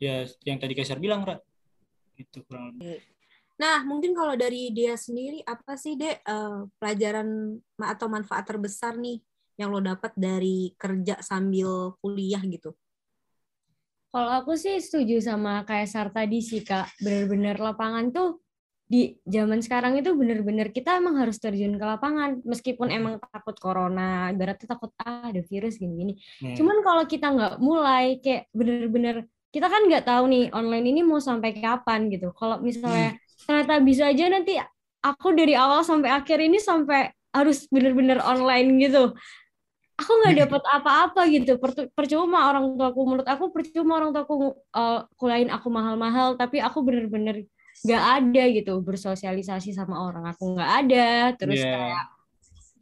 ya 0.00 0.24
yang 0.44 0.56
tadi 0.56 0.72
Kaisar 0.72 1.00
bilang, 1.00 1.24
Ra. 1.24 1.36
Itu 2.16 2.42
kurang 2.48 2.76
lebih. 2.76 3.04
Nah, 3.56 3.80
mungkin 3.88 4.12
kalau 4.12 4.36
dari 4.36 4.68
dia 4.68 5.00
sendiri 5.00 5.40
apa 5.44 5.80
sih 5.80 5.96
dek 5.96 6.20
eh, 6.20 6.58
pelajaran 6.76 7.56
ma- 7.80 7.90
atau 7.96 8.06
manfaat 8.12 8.44
terbesar 8.44 9.00
nih 9.00 9.20
yang 9.56 9.72
lo 9.72 9.80
dapat 9.80 10.12
dari 10.12 10.76
kerja 10.76 11.16
sambil 11.24 11.96
kuliah 12.04 12.44
gitu? 12.44 12.76
Kalau 14.12 14.32
aku 14.32 14.56
sih 14.56 14.80
setuju 14.80 15.20
sama 15.20 15.64
Kaisar 15.64 16.12
tadi 16.12 16.40
sih 16.40 16.64
Kak. 16.64 17.00
Bener-bener 17.00 17.56
lapangan 17.60 18.12
tuh 18.12 18.40
di 18.86 19.18
zaman 19.26 19.58
sekarang 19.60 19.98
itu 19.98 20.14
bener-bener 20.14 20.70
kita 20.70 21.02
emang 21.02 21.20
harus 21.20 21.36
terjun 21.36 21.76
ke 21.76 21.84
lapangan. 21.84 22.40
Meskipun 22.44 22.88
emang 22.92 23.20
takut 23.20 23.56
corona, 23.60 24.32
ibaratnya 24.32 24.68
takut 24.68 24.92
ah 25.00 25.28
ada 25.32 25.40
virus 25.44 25.76
gini-gini. 25.76 26.16
Hmm. 26.40 26.56
Cuman 26.56 26.80
kalau 26.80 27.04
kita 27.04 27.26
nggak 27.28 27.54
mulai 27.60 28.20
kayak 28.24 28.48
bener-bener 28.56 29.28
kita 29.56 29.72
kan 29.72 29.88
nggak 29.88 30.04
tahu 30.04 30.28
nih 30.28 30.44
online 30.52 30.84
ini 30.92 31.00
mau 31.00 31.16
sampai 31.16 31.56
kapan 31.56 32.12
gitu. 32.12 32.28
Kalau 32.36 32.60
misalnya 32.60 33.16
ternyata 33.48 33.80
bisa 33.80 34.12
aja 34.12 34.28
nanti 34.28 34.60
aku 35.00 35.32
dari 35.32 35.56
awal 35.56 35.80
sampai 35.80 36.12
akhir 36.12 36.44
ini 36.44 36.60
sampai 36.60 37.08
harus 37.32 37.64
bener-bener 37.72 38.20
online 38.20 38.76
gitu. 38.84 39.16
Aku 39.96 40.12
nggak 40.20 40.44
dapat 40.44 40.62
apa-apa 40.76 41.24
gitu. 41.32 41.56
Percuma 41.96 42.52
orang 42.52 42.76
tuaku 42.76 43.00
menurut 43.08 43.24
aku 43.24 43.48
percuma 43.48 43.96
orang 43.96 44.12
tuaku 44.12 44.52
uh, 44.76 45.08
kuliahin 45.16 45.48
aku 45.48 45.72
mahal-mahal 45.72 46.36
tapi 46.36 46.60
aku 46.60 46.84
bener-bener 46.84 47.48
nggak 47.80 48.02
ada 48.20 48.42
gitu 48.52 48.84
bersosialisasi 48.84 49.72
sama 49.72 50.04
orang 50.04 50.28
aku 50.28 50.52
nggak 50.52 50.70
ada. 50.84 51.08
Terus 51.40 51.64
Iya. 51.64 51.72
kayak 51.72 52.04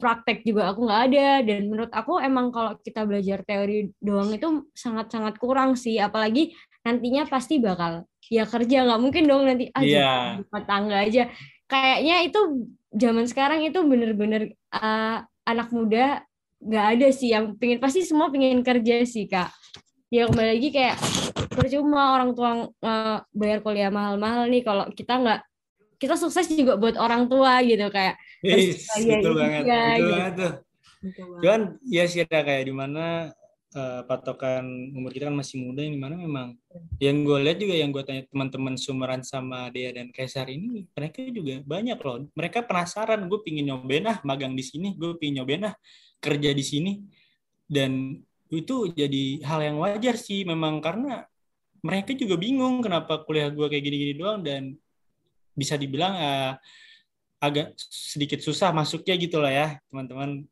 praktek 0.05 0.45
juga 0.45 0.69
aku 0.69 0.85
nggak 0.85 1.01
ada. 1.09 1.27
Dan 1.41 1.65
menurut 1.65 1.89
aku 1.89 2.21
emang 2.21 2.53
kalau 2.53 2.77
kita 2.77 3.01
belajar 3.09 3.41
teori 3.41 3.89
doang 3.97 4.29
itu 4.29 4.69
sangat-sangat 4.77 5.41
kurang 5.41 5.73
sih. 5.73 5.97
Apalagi 5.97 6.53
nantinya 6.85 7.25
pasti 7.25 7.57
bakal 7.57 8.05
ya 8.29 8.45
kerja. 8.45 8.85
Nggak 8.85 9.01
mungkin 9.01 9.23
dong 9.25 9.49
nanti 9.49 9.73
aja 9.73 9.81
Iya. 9.81 10.13
rumah 10.45 10.63
tangga 10.69 10.97
aja. 11.01 11.33
Kayaknya 11.65 12.15
itu 12.29 12.39
zaman 12.93 13.25
sekarang 13.25 13.65
itu 13.65 13.81
bener-bener 13.81 14.53
uh, 14.69 15.25
anak 15.49 15.73
muda 15.73 16.21
nggak 16.61 16.85
ada 17.01 17.07
sih. 17.09 17.33
Yang 17.33 17.57
pingin 17.57 17.81
pasti 17.81 18.05
semua 18.05 18.29
pingin 18.29 18.61
kerja 18.61 19.01
sih 19.09 19.25
kak. 19.25 19.49
Ya 20.13 20.29
kembali 20.29 20.61
lagi 20.61 20.69
kayak 20.69 21.01
percuma 21.49 22.13
orang 22.13 22.37
tua 22.37 22.69
uh, 22.69 23.17
bayar 23.33 23.65
kuliah 23.65 23.89
mahal-mahal 23.89 24.45
nih. 24.53 24.61
Kalau 24.61 24.85
kita 24.93 25.17
nggak 25.17 25.41
kita 26.01 26.15
sukses 26.19 26.47
juga 26.51 26.75
buat 26.75 26.95
orang 26.99 27.27
tua 27.31 27.63
gitu 27.63 27.87
kayak 27.91 28.15
Iya, 28.45 28.57
betul 29.17 29.33
iya, 29.33 29.39
banget, 29.41 29.63
iya, 29.65 29.81
betul 29.81 29.95
gitu. 29.97 30.11
banget 30.13 30.33
tuh. 30.37 30.53
Cuman 31.41 31.61
ya 31.85 32.03
sih 32.05 32.21
ada 32.25 32.39
kayak 32.45 32.63
di 32.69 32.73
mana 32.73 33.05
eh, 33.75 34.01
patokan 34.05 34.65
umur 34.93 35.09
kita 35.09 35.29
kan 35.29 35.37
masih 35.37 35.57
muda 35.65 35.81
yang 35.81 35.93
di 35.97 36.01
mana 36.01 36.15
memang 36.15 36.47
yang 37.01 37.25
gue 37.25 37.37
lihat 37.41 37.57
juga 37.57 37.75
yang 37.75 37.89
gue 37.89 38.03
tanya 38.05 38.23
teman-teman 38.29 38.75
sumuran 38.77 39.21
sama 39.25 39.69
Dea 39.73 39.91
dan 39.93 40.13
Kaisar 40.13 40.47
ini 40.49 40.85
mereka 40.93 41.25
juga 41.29 41.61
banyak 41.65 41.97
loh 41.99 42.29
mereka 42.37 42.61
penasaran 42.63 43.25
gue 43.25 43.39
pingin 43.41 43.73
nyobain 43.73 44.05
ah 44.07 44.17
magang 44.23 44.53
di 44.53 44.63
sini 44.63 44.93
gue 44.95 45.17
pingin 45.19 45.41
nyobain 45.43 45.73
ah 45.73 45.75
kerja 46.23 46.49
di 46.55 46.63
sini 46.65 46.91
dan 47.65 48.21
itu 48.53 48.93
jadi 48.93 49.41
hal 49.43 49.59
yang 49.61 49.77
wajar 49.81 50.15
sih 50.15 50.45
memang 50.45 50.79
karena 50.79 51.25
mereka 51.83 52.17
juga 52.17 52.39
bingung 52.39 52.81
kenapa 52.81 53.21
kuliah 53.27 53.49
gue 53.53 53.67
kayak 53.67 53.83
gini-gini 53.83 54.13
doang 54.17 54.41
dan 54.41 54.73
bisa 55.55 55.79
dibilang 55.79 56.13
eh, 56.19 56.53
agak 57.39 57.75
sedikit 57.77 58.39
susah 58.41 58.71
masuknya 58.73 59.15
gitu 59.19 59.37
lah 59.39 59.51
ya 59.51 59.67
teman-teman. 59.91 60.43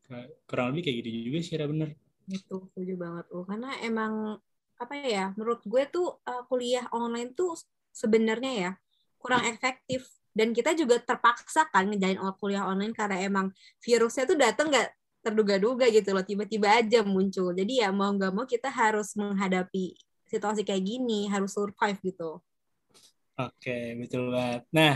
Kurang 0.48 0.74
lebih 0.74 0.90
kayak 0.90 0.98
gitu 1.04 1.10
juga 1.30 1.40
sih 1.44 1.56
Ra, 1.58 1.66
bener. 1.68 1.90
Itu 2.30 2.70
setuju 2.72 2.94
banget. 2.96 3.26
Lo 3.32 3.44
karena 3.44 3.70
emang 3.84 4.40
apa 4.78 4.94
ya 5.00 5.32
menurut 5.38 5.64
gue 5.64 5.84
tuh 5.88 6.18
uh, 6.28 6.44
kuliah 6.50 6.84
online 6.92 7.32
tuh 7.32 7.56
sebenarnya 7.94 8.52
ya 8.52 8.72
kurang 9.18 9.44
efektif. 9.48 10.08
Dan 10.34 10.50
kita 10.50 10.74
juga 10.74 10.98
terpaksa 10.98 11.70
kan 11.70 11.86
ngejalin 11.94 12.18
kuliah 12.42 12.66
online 12.66 12.90
karena 12.98 13.22
emang 13.22 13.54
virusnya 13.86 14.26
tuh 14.26 14.34
datang 14.34 14.74
nggak 14.74 14.90
terduga-duga 15.24 15.88
gitu 15.94 16.10
loh 16.10 16.26
tiba-tiba 16.26 16.74
aja 16.74 17.06
muncul. 17.06 17.54
Jadi 17.54 17.86
ya 17.86 17.94
mau 17.94 18.10
nggak 18.10 18.34
mau 18.34 18.46
kita 18.50 18.68
harus 18.74 19.14
menghadapi 19.14 19.94
situasi 20.34 20.66
kayak 20.66 20.82
gini 20.82 21.30
harus 21.30 21.54
survive 21.54 22.02
gitu 22.02 22.42
oke 23.42 23.74
betul 24.00 24.24
banget. 24.34 24.62
Nah 24.76 24.94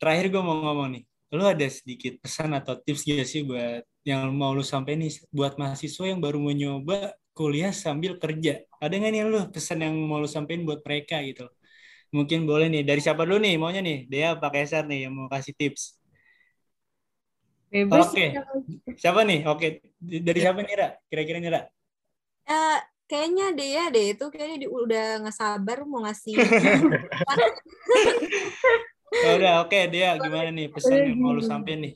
terakhir 0.00 0.26
gue 0.32 0.42
mau 0.42 0.56
ngomong 0.64 0.88
nih. 0.98 1.02
Lu 1.32 1.44
ada 1.48 1.64
sedikit 1.64 2.20
pesan 2.20 2.52
atau 2.58 2.76
tips 2.76 3.08
gak 3.08 3.24
sih 3.24 3.42
buat 3.48 3.82
yang 4.04 4.34
mau 4.34 4.52
lu 4.52 4.60
sampai 4.66 4.92
nih 5.00 5.10
buat 5.32 5.56
mahasiswa 5.60 6.04
yang 6.10 6.20
baru 6.20 6.36
mau 6.42 6.52
nyoba 6.52 7.16
kuliah 7.32 7.72
sambil 7.72 8.20
kerja? 8.20 8.60
Ada 8.82 8.92
nggak 9.00 9.12
nih 9.14 9.22
lu 9.32 9.38
pesan 9.54 9.78
yang 9.84 9.94
mau 9.96 10.20
lu 10.20 10.28
sampein 10.28 10.60
buat 10.68 10.80
mereka 10.84 11.24
gitu? 11.24 11.48
Mungkin 12.16 12.44
boleh 12.50 12.66
nih. 12.72 12.82
Dari 12.88 13.00
siapa 13.00 13.22
dulu 13.24 13.40
nih? 13.40 13.54
Maunya 13.56 13.80
nih. 13.80 13.98
Dea 14.12 14.30
Pak 14.36 14.50
Kaisar 14.54 14.84
nih 14.90 15.08
yang 15.08 15.12
mau 15.16 15.28
kasih 15.32 15.54
tips? 15.56 15.96
Bebas 17.72 18.12
Oke. 18.12 18.26
siapa 19.00 19.20
nih? 19.24 19.40
Oke. 19.48 19.66
Dari 20.00 20.38
siapa 20.44 20.60
nih 20.60 20.74
Ra? 20.76 20.88
Kira-kira 21.08 21.38
nih 21.40 21.50
Ra? 21.56 21.60
Eh, 22.46 22.78
kayaknya 23.10 23.46
deh 23.52 23.68
ya 23.68 23.84
deh 23.92 24.06
itu 24.16 24.24
kayaknya 24.32 24.56
di- 24.66 24.72
udah 24.72 25.06
nggak 25.26 25.36
sabar 25.36 25.78
mau 25.84 26.00
ngasih 26.06 26.38
Ya 29.22 29.30
udah 29.38 29.52
oke 29.62 29.78
Dea 29.92 30.18
gimana 30.18 30.50
nih 30.50 30.66
pesan 30.72 31.12
yang 31.12 31.18
mau 31.20 31.36
lu 31.36 31.42
sampein 31.44 31.78
nih? 31.84 31.92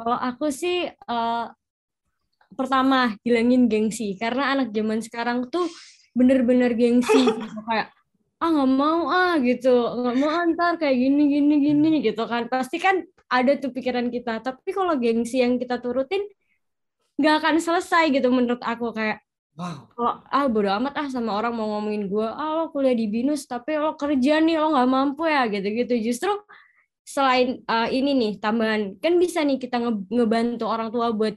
Kalau 0.00 0.16
aku 0.16 0.48
sih 0.48 0.88
eh, 0.88 1.44
pertama 2.54 3.14
hilangin 3.26 3.68
gengsi. 3.68 4.16
Karena 4.16 4.54
anak 4.56 4.72
zaman 4.72 5.04
sekarang 5.04 5.38
tuh 5.52 5.66
bener-bener 6.16 6.72
gengsi 6.74 7.20
gitu. 7.36 7.60
kayak 7.68 7.92
ah 8.40 8.48
nggak 8.48 8.70
mau 8.72 9.00
ah 9.12 9.36
gitu. 9.44 9.74
Nggak 10.00 10.16
mau 10.16 10.30
ah, 10.32 10.44
ntar 10.48 10.72
kayak 10.80 10.96
gini 10.96 11.22
gini 11.28 11.54
gini 11.60 11.88
gitu 12.00 12.24
kan. 12.24 12.48
Pasti 12.48 12.80
kan 12.80 13.04
ada 13.28 13.52
tuh 13.60 13.70
pikiran 13.74 14.08
kita. 14.08 14.40
Tapi 14.40 14.70
kalau 14.72 14.96
gengsi 14.96 15.44
yang 15.44 15.60
kita 15.60 15.76
turutin 15.82 16.24
nggak 17.20 17.34
akan 17.44 17.56
selesai 17.60 18.08
gitu 18.16 18.32
menurut 18.32 18.62
aku. 18.64 18.96
Kayak 18.96 19.20
wow. 19.60 19.76
Kalau 19.92 20.12
ah 20.32 20.46
bodo 20.48 20.70
amat 20.80 20.94
ah 20.96 21.08
sama 21.12 21.36
orang 21.36 21.52
mau 21.52 21.68
ngomongin 21.76 22.08
gue 22.08 22.24
ah 22.24 22.50
lo 22.56 22.64
kuliah 22.72 22.96
di 22.96 23.04
binus 23.04 23.44
tapi 23.44 23.76
lo 23.76 23.92
kerja 24.00 24.40
nih 24.40 24.56
lo 24.56 24.72
nggak 24.72 24.88
mampu 24.88 25.22
ya 25.28 25.44
gitu-gitu. 25.52 25.94
Justru 26.00 26.32
selain 27.04 27.60
uh, 27.68 27.88
ini 27.92 28.10
nih 28.16 28.32
tambahan. 28.40 28.96
Kan 29.02 29.20
bisa 29.20 29.44
nih 29.44 29.60
kita 29.60 29.76
nge- 29.82 30.08
ngebantu 30.08 30.64
orang 30.64 30.88
tua 30.94 31.12
buat 31.12 31.36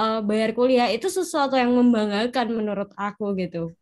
uh, 0.00 0.20
bayar 0.26 0.50
kuliah. 0.58 0.88
Itu 0.90 1.06
sesuatu 1.06 1.54
yang 1.54 1.70
membanggakan 1.70 2.46
menurut 2.50 2.90
aku 2.98 3.38
gitu. 3.38 3.78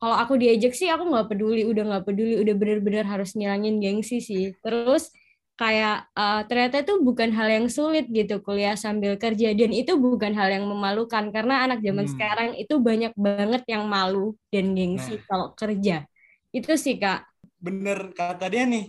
Kalau 0.00 0.16
aku 0.16 0.40
diajak 0.40 0.72
sih 0.72 0.88
aku 0.88 1.04
nggak 1.12 1.28
peduli. 1.28 1.62
Udah 1.68 1.84
nggak 1.84 2.04
peduli 2.08 2.40
udah 2.40 2.54
bener-bener 2.56 3.04
harus 3.04 3.36
ngilangin 3.36 3.76
gengsi 3.84 4.24
sih. 4.24 4.56
Terus 4.64 5.12
kayak 5.60 6.08
uh, 6.16 6.40
ternyata 6.48 6.76
itu 6.80 6.94
bukan 7.04 7.30
hal 7.36 7.48
yang 7.56 7.66
sulit 7.68 8.08
gitu 8.08 8.40
kuliah 8.40 8.74
sambil 8.84 9.12
kerja 9.20 9.52
dan 9.52 9.70
itu 9.80 9.92
bukan 10.00 10.32
hal 10.32 10.48
yang 10.56 10.64
memalukan 10.64 11.24
karena 11.34 11.54
anak 11.68 11.78
zaman 11.84 12.06
Hmm. 12.08 12.12
sekarang 12.16 12.48
itu 12.56 12.74
banyak 12.88 13.12
banget 13.26 13.62
yang 13.68 13.84
malu 13.84 14.32
dan 14.48 14.72
gengsi 14.72 15.20
kalau 15.28 15.52
kerja 15.52 16.08
itu 16.56 16.72
sih 16.80 16.96
kak 16.96 17.28
bener 17.60 17.98
kata 18.16 18.48
dia 18.48 18.64
nih 18.64 18.88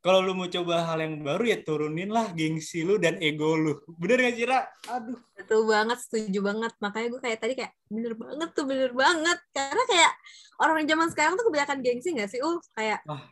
kalau 0.00 0.18
lu 0.24 0.32
mau 0.32 0.48
coba 0.50 0.74
hal 0.88 0.98
yang 1.04 1.14
baru 1.22 1.44
ya 1.52 1.58
turunin 1.62 2.10
lah 2.10 2.26
gengsi 2.34 2.82
lu 2.88 2.98
dan 2.98 3.14
ego 3.22 3.54
lu 3.54 3.72
bener 4.00 4.18
gak 4.26 4.34
sih 4.38 4.46
Ra? 4.50 4.60
aduh 4.90 5.20
Betul 5.40 5.64
banget, 5.72 5.98
setuju 6.04 6.38
banget. 6.44 6.72
Makanya 6.84 7.06
gue 7.16 7.20
kayak 7.24 7.38
tadi 7.40 7.52
kayak 7.56 7.72
bener 7.88 8.12
banget 8.12 8.48
tuh, 8.52 8.64
bener 8.68 8.92
banget. 8.92 9.38
Karena 9.56 9.82
kayak 9.88 10.12
orang 10.60 10.84
zaman 10.84 11.08
sekarang 11.08 11.32
tuh 11.40 11.44
kebanyakan 11.48 11.78
gengsi 11.80 12.08
gak 12.12 12.28
sih? 12.28 12.40
Uh, 12.44 12.60
kayak 12.76 13.00
Wah, 13.08 13.24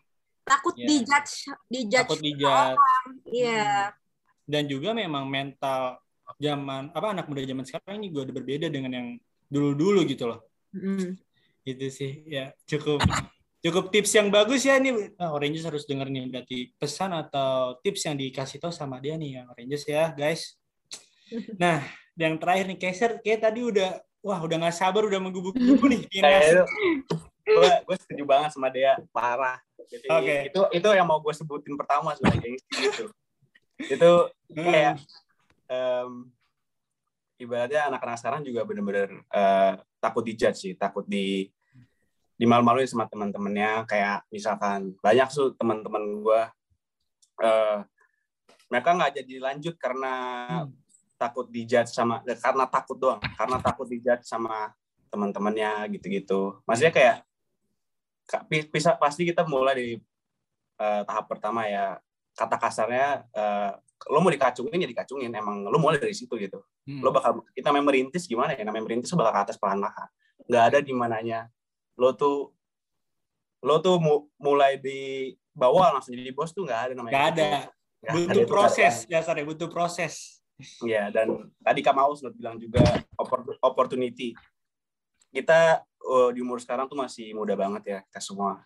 takut 0.48 0.74
iya. 0.74 0.86
dijudge, 0.88 1.34
dijudge. 1.68 2.08
takut 2.08 2.20
dijat 2.24 2.76
Iya, 3.28 3.92
dan 4.48 4.64
juga 4.64 4.96
memang 4.96 5.28
mental 5.28 6.00
zaman 6.40 6.88
apa 6.96 7.06
anak 7.12 7.28
muda 7.28 7.44
zaman 7.44 7.68
sekarang 7.68 8.00
ini 8.00 8.08
juga 8.08 8.32
udah 8.32 8.34
berbeda 8.40 8.66
dengan 8.72 8.92
yang 8.96 9.08
dulu-dulu 9.52 10.08
gitu 10.08 10.24
loh. 10.32 10.40
Mm. 10.72 11.20
itu 11.68 11.86
sih 11.92 12.24
ya. 12.24 12.56
Cukup 12.64 13.04
cukup 13.60 13.92
tips 13.92 14.16
yang 14.16 14.32
bagus 14.32 14.64
ya 14.64 14.80
nih 14.80 15.12
nah, 15.20 15.36
Oranges 15.36 15.68
harus 15.68 15.84
denger 15.84 16.08
nih 16.08 16.30
berarti 16.32 16.58
pesan 16.80 17.12
atau 17.12 17.76
tips 17.84 18.08
yang 18.08 18.16
dikasih 18.16 18.56
tahu 18.56 18.72
sama 18.72 19.02
dia 19.04 19.20
nih 19.20 19.40
ya 19.40 19.42
Oranges 19.52 19.82
ya 19.84 20.04
guys. 20.16 20.56
Nah 21.60 21.84
yang 22.16 22.40
terakhir 22.40 22.72
nih 22.72 22.78
Kaiser 22.80 23.20
kayak 23.20 23.44
tadi 23.44 23.60
udah 23.60 24.00
wah 24.24 24.40
udah 24.40 24.56
nggak 24.64 24.76
sabar 24.80 25.04
udah 25.04 25.20
nih 25.20 26.00
ngasih 26.08 26.64
itu 27.04 27.16
gue 27.48 27.70
gue 27.84 27.96
setuju 28.00 28.24
banget 28.24 28.50
sama 28.56 28.72
dia. 28.72 28.96
Parah 29.12 29.60
jadi 29.88 30.06
Oke. 30.12 30.36
itu 30.52 30.60
itu 30.76 30.88
yang 30.92 31.08
mau 31.08 31.18
gue 31.18 31.34
sebutin 31.34 31.74
pertama 31.74 32.12
sebenarnya 32.14 32.60
gitu 32.76 33.08
itu 33.94 34.10
kayak 34.52 35.00
em, 35.68 36.28
ibaratnya 37.38 37.88
anak-anak 37.88 38.18
sekarang 38.18 38.40
juga 38.44 38.66
bener-bener 38.66 39.22
eh, 39.32 39.72
takut 39.98 40.22
dijudge 40.26 40.58
sih 40.58 40.72
takut 40.74 41.06
di 41.06 41.48
dimalu-maluin 42.38 42.86
sama 42.86 43.10
teman-temannya 43.10 43.82
kayak 43.90 44.22
misalkan 44.30 44.94
banyak 45.02 45.26
tuh 45.30 45.54
teman-teman 45.58 46.02
gue 46.22 46.42
eh, 47.42 47.78
mereka 48.68 48.88
nggak 48.94 49.12
jadi 49.22 49.34
lanjut 49.40 49.74
karena 49.80 50.14
Hmm. 50.48 50.72
takut 51.18 51.50
dijudge 51.50 51.90
sama 51.90 52.22
karena 52.22 52.64
takut 52.70 52.94
doang 52.94 53.18
karena 53.34 53.58
takut 53.58 53.90
dijudge 53.90 54.22
sama 54.22 54.70
teman-temannya 55.10 55.98
gitu-gitu 55.98 56.62
maksudnya 56.62 56.94
kayak 56.94 57.16
bisa 58.68 58.94
pasti 59.00 59.24
kita 59.24 59.48
mulai 59.48 59.74
dari 59.74 59.92
eh, 60.78 61.02
tahap 61.08 61.26
pertama 61.28 61.64
ya. 61.64 61.96
Kata 62.36 62.54
kasarnya 62.60 63.26
eh, 63.34 63.72
lo 64.12 64.18
mau 64.22 64.30
dikacungin 64.30 64.78
ya 64.78 64.88
dikacungin. 64.88 65.32
Emang 65.32 65.66
lo 65.66 65.78
mulai 65.80 65.98
dari 65.98 66.14
situ 66.14 66.36
gitu. 66.38 66.62
Hmm. 66.88 67.04
lo 67.04 67.12
bakal 67.12 67.44
kita 67.52 67.68
namanya 67.68 67.92
merintis 67.92 68.24
gimana 68.24 68.56
ya? 68.56 68.64
Namanya 68.64 68.84
merintis 68.88 69.12
bakal 69.12 69.32
ke 69.32 69.40
atas 69.48 69.56
perlahan-lahan. 69.60 70.08
Nggak 70.48 70.64
ada 70.72 70.78
di 70.80 70.92
mananya. 70.96 71.40
Lo 71.98 72.14
tuh 72.14 72.52
lo 73.64 73.82
tuh 73.82 73.98
mu- 73.98 74.30
mulai 74.38 74.78
di 74.78 75.34
bawah 75.50 75.98
langsung 75.98 76.14
jadi 76.14 76.30
bos 76.30 76.54
tuh 76.54 76.62
nggak 76.62 76.80
ada 76.80 76.92
namanya. 76.94 77.12
Nggak 77.12 77.28
ada. 77.34 77.48
Ada, 77.98 78.14
butuh 78.14 78.42
ada. 78.46 78.46
proses. 78.46 78.94
dasarnya 79.10 79.44
butuh 79.44 79.68
proses. 79.68 80.14
Iya, 80.82 81.10
dan 81.10 81.50
tadi 81.62 81.82
Kak 81.82 81.94
Maus 81.94 82.22
bilang 82.34 82.58
juga 82.58 82.82
oppor- 83.18 83.58
opportunity. 83.62 84.34
Kita 85.30 85.82
eh, 85.98 86.28
di 86.34 86.40
umur 86.42 86.58
sekarang 86.62 86.86
tuh 86.86 86.98
masih 86.98 87.34
muda 87.34 87.54
banget 87.58 87.82
ya, 87.86 87.98
kita 88.10 88.20
semua. 88.22 88.62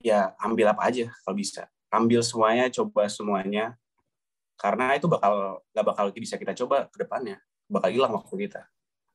Ya, 0.00 0.36
ambil 0.40 0.72
apa 0.72 0.88
aja 0.88 1.08
kalau 1.24 1.36
bisa. 1.36 1.68
Ambil 1.88 2.20
semuanya, 2.20 2.68
coba 2.72 3.08
semuanya. 3.08 3.76
Karena 4.56 4.96
itu 4.96 5.08
bakal 5.08 5.60
nggak 5.72 5.86
bakal 5.86 6.04
bisa 6.16 6.36
kita 6.40 6.52
coba 6.64 6.88
ke 6.88 6.96
depannya. 7.00 7.40
Bakal 7.68 7.92
hilang 7.92 8.12
waktu 8.16 8.48
kita. 8.48 8.62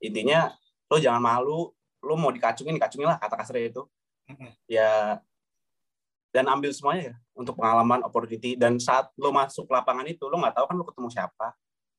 Intinya, 0.02 0.54
lo 0.89 0.98
jangan 0.98 1.22
malu, 1.22 1.70
lo 2.02 2.14
mau 2.18 2.34
dikacungin, 2.34 2.78
dikacungin 2.78 3.10
lah 3.10 3.18
kata 3.22 3.36
kasarnya 3.38 3.68
itu. 3.74 3.84
Ya, 4.66 5.20
dan 6.32 6.48
ambil 6.48 6.72
semuanya 6.72 7.14
ya 7.14 7.16
untuk 7.36 7.60
pengalaman, 7.60 8.02
opportunity. 8.08 8.56
Dan 8.56 8.80
saat 8.80 9.12
lo 9.20 9.30
masuk 9.36 9.68
lapangan 9.68 10.08
itu, 10.08 10.26
lo 10.32 10.39
nggak 10.39 10.56
tahu 10.58 10.66
kan 10.72 10.76
lo 10.80 10.86
ketemu 10.88 11.10
siapa 11.12 11.48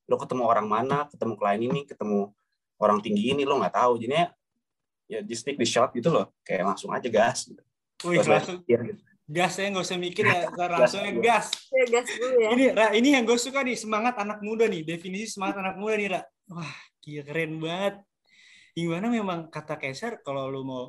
lo 0.07 0.15
ketemu 0.19 0.43
orang 0.43 0.67
mana, 0.67 1.07
ketemu 1.07 1.33
klien 1.39 1.61
ini, 1.63 1.81
ketemu 1.87 2.31
orang 2.79 2.99
tinggi 2.99 3.31
ini, 3.31 3.47
lo 3.47 3.59
nggak 3.59 3.75
tahu. 3.75 3.99
Jadinya 3.99 4.27
ya 5.07 5.19
just 5.23 5.43
take 5.43 5.59
the 5.59 5.67
shot 5.67 5.91
gitu 5.91 6.09
loh, 6.09 6.31
kayak 6.43 6.63
langsung 6.67 6.89
aja 6.91 7.07
gas. 7.11 7.49
Gitu. 7.49 7.63
Wih, 8.03 8.19
langsung 8.19 8.59
ya, 8.67 8.79
gitu. 8.83 9.01
gas 9.23 9.55
ya 9.55 9.71
nggak 9.71 9.85
usah 9.87 9.95
mikir 9.95 10.23
ya 10.27 10.51
langsungnya 10.51 11.15
dulu. 11.15 11.23
gas 11.23 11.47
Ya, 11.71 11.83
gas 11.87 12.07
dulu 12.11 12.35
ya. 12.35 12.49
ini 12.51 12.65
Ra, 12.75 12.87
ini 12.91 13.09
yang 13.15 13.23
gue 13.23 13.39
suka 13.39 13.63
nih 13.63 13.79
semangat 13.79 14.19
anak 14.19 14.43
muda 14.43 14.67
nih 14.67 14.83
definisi 14.83 15.39
semangat 15.39 15.63
anak 15.63 15.79
muda 15.79 15.95
nih 15.95 16.07
Ra 16.11 16.21
wah 16.51 16.75
keren 16.99 17.63
banget 17.63 18.03
gimana 18.75 19.07
memang 19.07 19.47
kata 19.47 19.79
Kaisar 19.79 20.19
kalau 20.19 20.51
lu 20.51 20.67
mau 20.67 20.83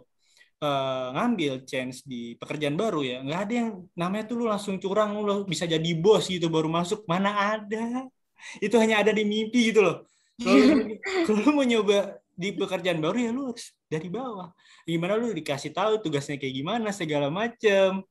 eh, 0.59 1.09
ngambil 1.15 1.63
chance 1.63 2.03
di 2.03 2.35
pekerjaan 2.35 2.75
baru 2.75 3.07
ya 3.07 3.19
nggak 3.23 3.41
ada 3.47 3.55
yang 3.55 3.71
namanya 3.95 4.25
tuh 4.27 4.37
lu 4.43 4.45
langsung 4.51 4.83
curang 4.83 5.15
lu 5.15 5.47
bisa 5.47 5.71
jadi 5.71 5.91
bos 5.95 6.27
gitu 6.27 6.51
baru 6.51 6.67
masuk 6.67 7.07
mana 7.07 7.55
ada 7.55 8.11
itu 8.59 8.75
hanya 8.83 9.07
ada 9.07 9.15
di 9.15 9.23
mimpi 9.23 9.71
gitu 9.71 9.79
loh 9.79 10.03
kalau 11.23 11.39
lu 11.39 11.51
mau 11.55 11.63
nyoba 11.63 12.19
di 12.35 12.55
pekerjaan 12.55 12.99
baru 12.99 13.19
ya 13.19 13.31
lu 13.31 13.43
harus 13.55 13.71
dari 13.87 14.11
bawah 14.11 14.51
gimana 14.85 15.15
lu 15.15 15.31
dikasih 15.31 15.71
tahu 15.71 16.03
tugasnya 16.03 16.37
kayak 16.37 16.55
gimana 16.55 16.91
segala 16.91 17.31
macem 17.31 18.03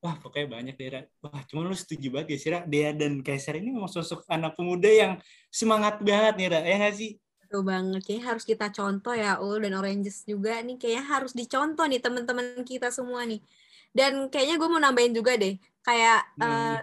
wah 0.00 0.16
pokoknya 0.16 0.48
banyak 0.48 0.74
deh 0.80 0.88
Ra. 0.88 1.00
wah 1.20 1.44
cuma 1.44 1.68
lu 1.68 1.76
setuju 1.76 2.08
banget 2.08 2.34
ya 2.34 2.38
sih 2.40 2.50
Ra? 2.50 2.60
Dea 2.64 2.90
dan 2.96 3.20
Kaisar 3.20 3.60
ini 3.60 3.68
memang 3.72 3.92
sosok 3.92 4.24
anak 4.32 4.56
pemuda 4.56 4.88
yang 4.88 5.12
semangat 5.52 6.00
banget 6.00 6.34
nih 6.40 6.48
Ra 6.48 6.60
ya 6.64 6.76
nggak 6.80 6.96
sih 6.96 7.12
Betul 7.50 7.66
banget. 7.66 8.06
Kayaknya 8.06 8.26
harus 8.30 8.44
kita 8.46 8.66
contoh 8.70 9.10
ya, 9.10 9.42
Ul 9.42 9.58
dan 9.58 9.74
Oranges 9.74 10.22
juga 10.22 10.62
nih. 10.62 10.78
Kayaknya 10.78 11.04
harus 11.10 11.34
dicontoh 11.34 11.82
nih 11.82 11.98
teman-teman 11.98 12.62
kita 12.62 12.94
semua 12.94 13.26
nih. 13.26 13.42
Dan 13.90 14.30
kayaknya 14.30 14.54
gue 14.54 14.68
mau 14.70 14.78
nambahin 14.78 15.10
juga 15.10 15.34
deh. 15.34 15.58
Kayak 15.82 16.30
Hmm. 16.38 16.46
eh, 16.46 16.78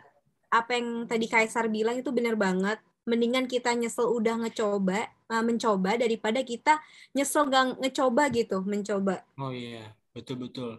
apa 0.52 0.72
yang 0.76 1.08
tadi 1.08 1.32
Kaisar 1.32 1.72
bilang 1.72 1.96
itu 1.96 2.12
bener 2.12 2.36
banget. 2.36 2.84
Mendingan 3.08 3.48
kita 3.48 3.72
nyesel 3.72 4.04
udah 4.12 4.36
ngecoba, 4.44 5.08
eh, 5.08 5.44
mencoba 5.44 5.96
daripada 5.96 6.44
kita 6.44 6.76
nyesel 7.16 7.48
gak 7.48 7.80
ngecoba 7.80 8.28
gitu, 8.30 8.60
mencoba. 8.68 9.24
oh 9.40 9.56
iya 9.56 9.96
betul 10.12 10.44
betul 10.44 10.72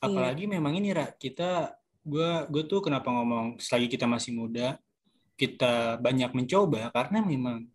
Iya. 0.00 0.08
apalagi 0.08 0.44
memang 0.48 0.72
ini 0.76 0.96
Ra 0.96 1.12
kita 1.12 1.76
gue 2.00 2.30
gue 2.48 2.62
tuh 2.64 2.80
kenapa 2.80 3.12
ngomong 3.12 3.60
selagi 3.60 3.92
kita 3.92 4.08
masih 4.08 4.32
muda 4.32 4.80
kita 5.36 6.00
banyak 6.00 6.32
mencoba 6.32 6.88
karena 6.88 7.20
memang 7.20 7.68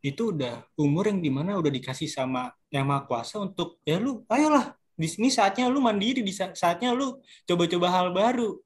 itu 0.00 0.32
udah 0.32 0.64
umur 0.80 1.12
yang 1.12 1.20
di 1.20 1.28
mana 1.28 1.60
udah 1.60 1.68
dikasih 1.68 2.08
sama 2.08 2.48
yang 2.72 2.88
maha 2.88 3.04
kuasa 3.04 3.36
untuk 3.38 3.76
ya 3.84 4.00
lu 4.00 4.24
ayolah 4.32 4.72
di 4.96 5.04
sini 5.06 5.28
saatnya 5.28 5.68
lu 5.68 5.84
mandiri 5.84 6.24
di 6.24 6.32
sa- 6.32 6.56
saatnya 6.56 6.96
lu 6.96 7.20
coba-coba 7.44 7.86
hal 7.92 8.08
baru 8.16 8.56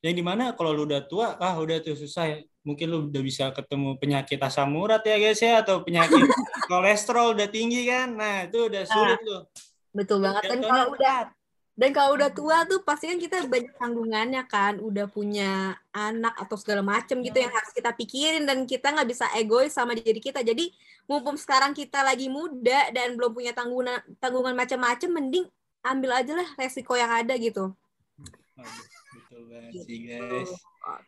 yang 0.00 0.16
di 0.16 0.24
mana 0.24 0.56
kalau 0.56 0.72
lu 0.72 0.88
udah 0.88 1.04
tua 1.04 1.36
ah 1.36 1.54
udah 1.60 1.78
tuh 1.84 1.92
susah 1.92 2.24
ya. 2.26 2.38
Mungkin 2.66 2.86
lu 2.90 2.98
udah 3.06 3.22
bisa 3.22 3.54
ketemu 3.54 3.94
penyakit 4.02 4.42
asam 4.42 4.74
urat 4.74 5.00
ya 5.06 5.16
guys 5.22 5.38
ya 5.38 5.62
atau 5.62 5.86
penyakit 5.86 6.18
kolesterol 6.70 7.38
udah 7.38 7.46
tinggi 7.46 7.86
kan 7.86 8.18
nah 8.18 8.50
itu 8.50 8.66
udah 8.66 8.82
sulit 8.82 9.22
tuh 9.22 9.46
Betul 9.96 10.18
banget. 10.20 10.42
Dan 10.52 10.60
kalau 10.60 10.86
udah 10.92 11.18
dan 11.76 11.90
kalau 11.92 12.16
udah 12.16 12.32
tua 12.32 12.64
tuh 12.64 12.80
pasti 12.80 13.04
kan 13.04 13.20
kita 13.20 13.36
banyak 13.44 13.76
tanggungannya 13.76 14.42
kan, 14.48 14.80
udah 14.80 15.12
punya 15.12 15.76
anak 15.92 16.32
atau 16.40 16.56
segala 16.56 16.80
macem 16.80 17.20
gitu 17.20 17.36
yang 17.36 17.52
harus 17.52 17.68
kita 17.76 17.92
pikirin 17.92 18.48
dan 18.48 18.64
kita 18.64 18.96
nggak 18.96 19.08
bisa 19.12 19.28
egois 19.36 19.76
sama 19.76 19.92
diri 19.92 20.16
kita. 20.16 20.40
Jadi 20.40 20.72
mumpung 21.04 21.36
sekarang 21.36 21.76
kita 21.76 22.00
lagi 22.00 22.32
muda 22.32 22.88
dan 22.96 23.12
belum 23.16 23.32
punya 23.32 23.52
tanggungan 23.52 24.00
tanggungan 24.20 24.56
macam-macam, 24.56 25.20
mending 25.20 25.46
ambil 25.84 26.16
aja 26.16 26.32
lah 26.32 26.48
resiko 26.56 26.96
yang 26.96 27.12
ada 27.12 27.36
gitu. 27.36 27.72
Betul 29.12 29.40
banget 29.52 29.84
sih 29.84 29.98
guys. 30.08 30.50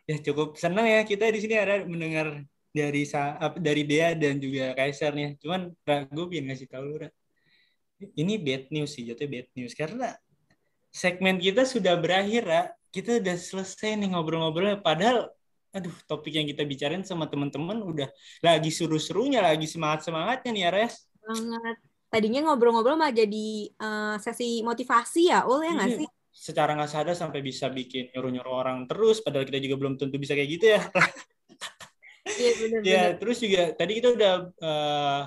Ya 0.09 0.17
cukup 0.19 0.57
senang 0.59 0.85
ya 0.89 1.01
kita 1.07 1.29
di 1.31 1.39
sini 1.39 1.55
ada 1.55 1.85
mendengar 1.87 2.43
dari 2.69 3.03
dari 3.57 3.81
Dea 3.87 4.13
dan 4.13 4.37
juga 4.37 4.75
Kaisar 4.77 5.15
nih. 5.15 5.39
Cuman 5.41 5.73
Ra, 5.87 6.05
gue 6.05 6.25
pengen 6.29 6.51
ngasih 6.53 6.67
tahu 6.69 6.83
lu, 6.85 6.95
Ra. 7.05 7.09
Ini 7.99 8.39
bad 8.39 8.71
news 8.71 8.95
sih, 8.95 9.03
jatuh 9.07 9.27
bad 9.27 9.47
news 9.55 9.75
karena 9.75 10.15
segmen 10.93 11.39
kita 11.39 11.63
sudah 11.67 11.95
berakhir, 11.99 12.43
Ra. 12.45 12.63
Kita 12.89 13.21
udah 13.21 13.35
selesai 13.37 13.97
nih 14.01 14.09
ngobrol-ngobrolnya. 14.15 14.81
Padahal, 14.81 15.29
aduh, 15.69 15.93
topik 16.09 16.33
yang 16.33 16.49
kita 16.49 16.65
bicarain 16.65 17.05
sama 17.05 17.29
teman-teman 17.29 17.77
udah 17.85 18.09
lagi 18.41 18.73
seru-serunya, 18.73 19.45
lagi 19.45 19.69
semangat-semangatnya 19.69 20.49
nih, 20.49 20.63
ya, 20.65 20.71
Res. 20.73 20.95
Banget. 21.21 21.77
Tadinya 22.09 22.49
ngobrol-ngobrol 22.49 22.97
mah 22.97 23.13
jadi 23.13 23.69
eh, 23.69 24.15
sesi 24.17 24.65
motivasi 24.65 25.29
ya, 25.29 25.45
Ul 25.45 25.61
ya 25.61 25.71
nggak 25.77 25.89
Iya. 25.93 25.97
sih? 26.01 26.09
Secara 26.39 26.71
nggak 26.71 26.87
sadar 26.87 27.15
sampai 27.19 27.43
bisa 27.43 27.67
bikin 27.67 28.15
nyuruh-nyuruh 28.15 28.55
orang 28.63 28.87
terus, 28.87 29.19
padahal 29.19 29.43
kita 29.43 29.59
juga 29.59 29.75
belum 29.75 29.99
tentu 29.99 30.15
bisa 30.15 30.39
kayak 30.39 30.49
gitu 30.55 30.65
ya. 30.71 30.81
Iya. 32.39 32.79
Ya, 32.87 33.03
terus 33.19 33.43
juga 33.43 33.75
tadi 33.75 33.99
kita 33.99 34.15
udah 34.15 34.33
eh, 34.55 35.21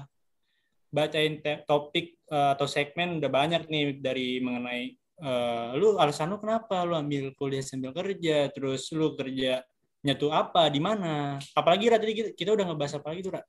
bacain 0.88 1.36
topik 1.68 2.16
eh, 2.16 2.48
atau 2.56 2.64
segmen 2.64 3.20
udah 3.20 3.28
banyak 3.28 3.68
nih 3.68 4.00
dari 4.00 4.40
mengenai 4.40 4.96
eh, 5.20 5.70
lu 5.76 6.00
alasan 6.00 6.32
lu 6.32 6.40
kenapa 6.40 6.88
lu 6.88 6.96
ambil 6.96 7.36
kuliah 7.36 7.60
sambil 7.60 7.92
kerja, 7.92 8.48
terus 8.48 8.88
lu 8.96 9.12
kerja 9.12 9.60
nyatu 10.02 10.34
apa, 10.34 10.66
di 10.66 10.82
mana. 10.82 11.38
Apalagi 11.54 11.86
Ra, 11.86 11.96
tadi 11.96 12.12
kita, 12.12 12.30
kita 12.34 12.50
udah 12.58 12.74
ngebahas 12.74 12.98
apa 12.98 13.14
lagi 13.14 13.22
tuh, 13.22 13.32
Ra? 13.38 13.42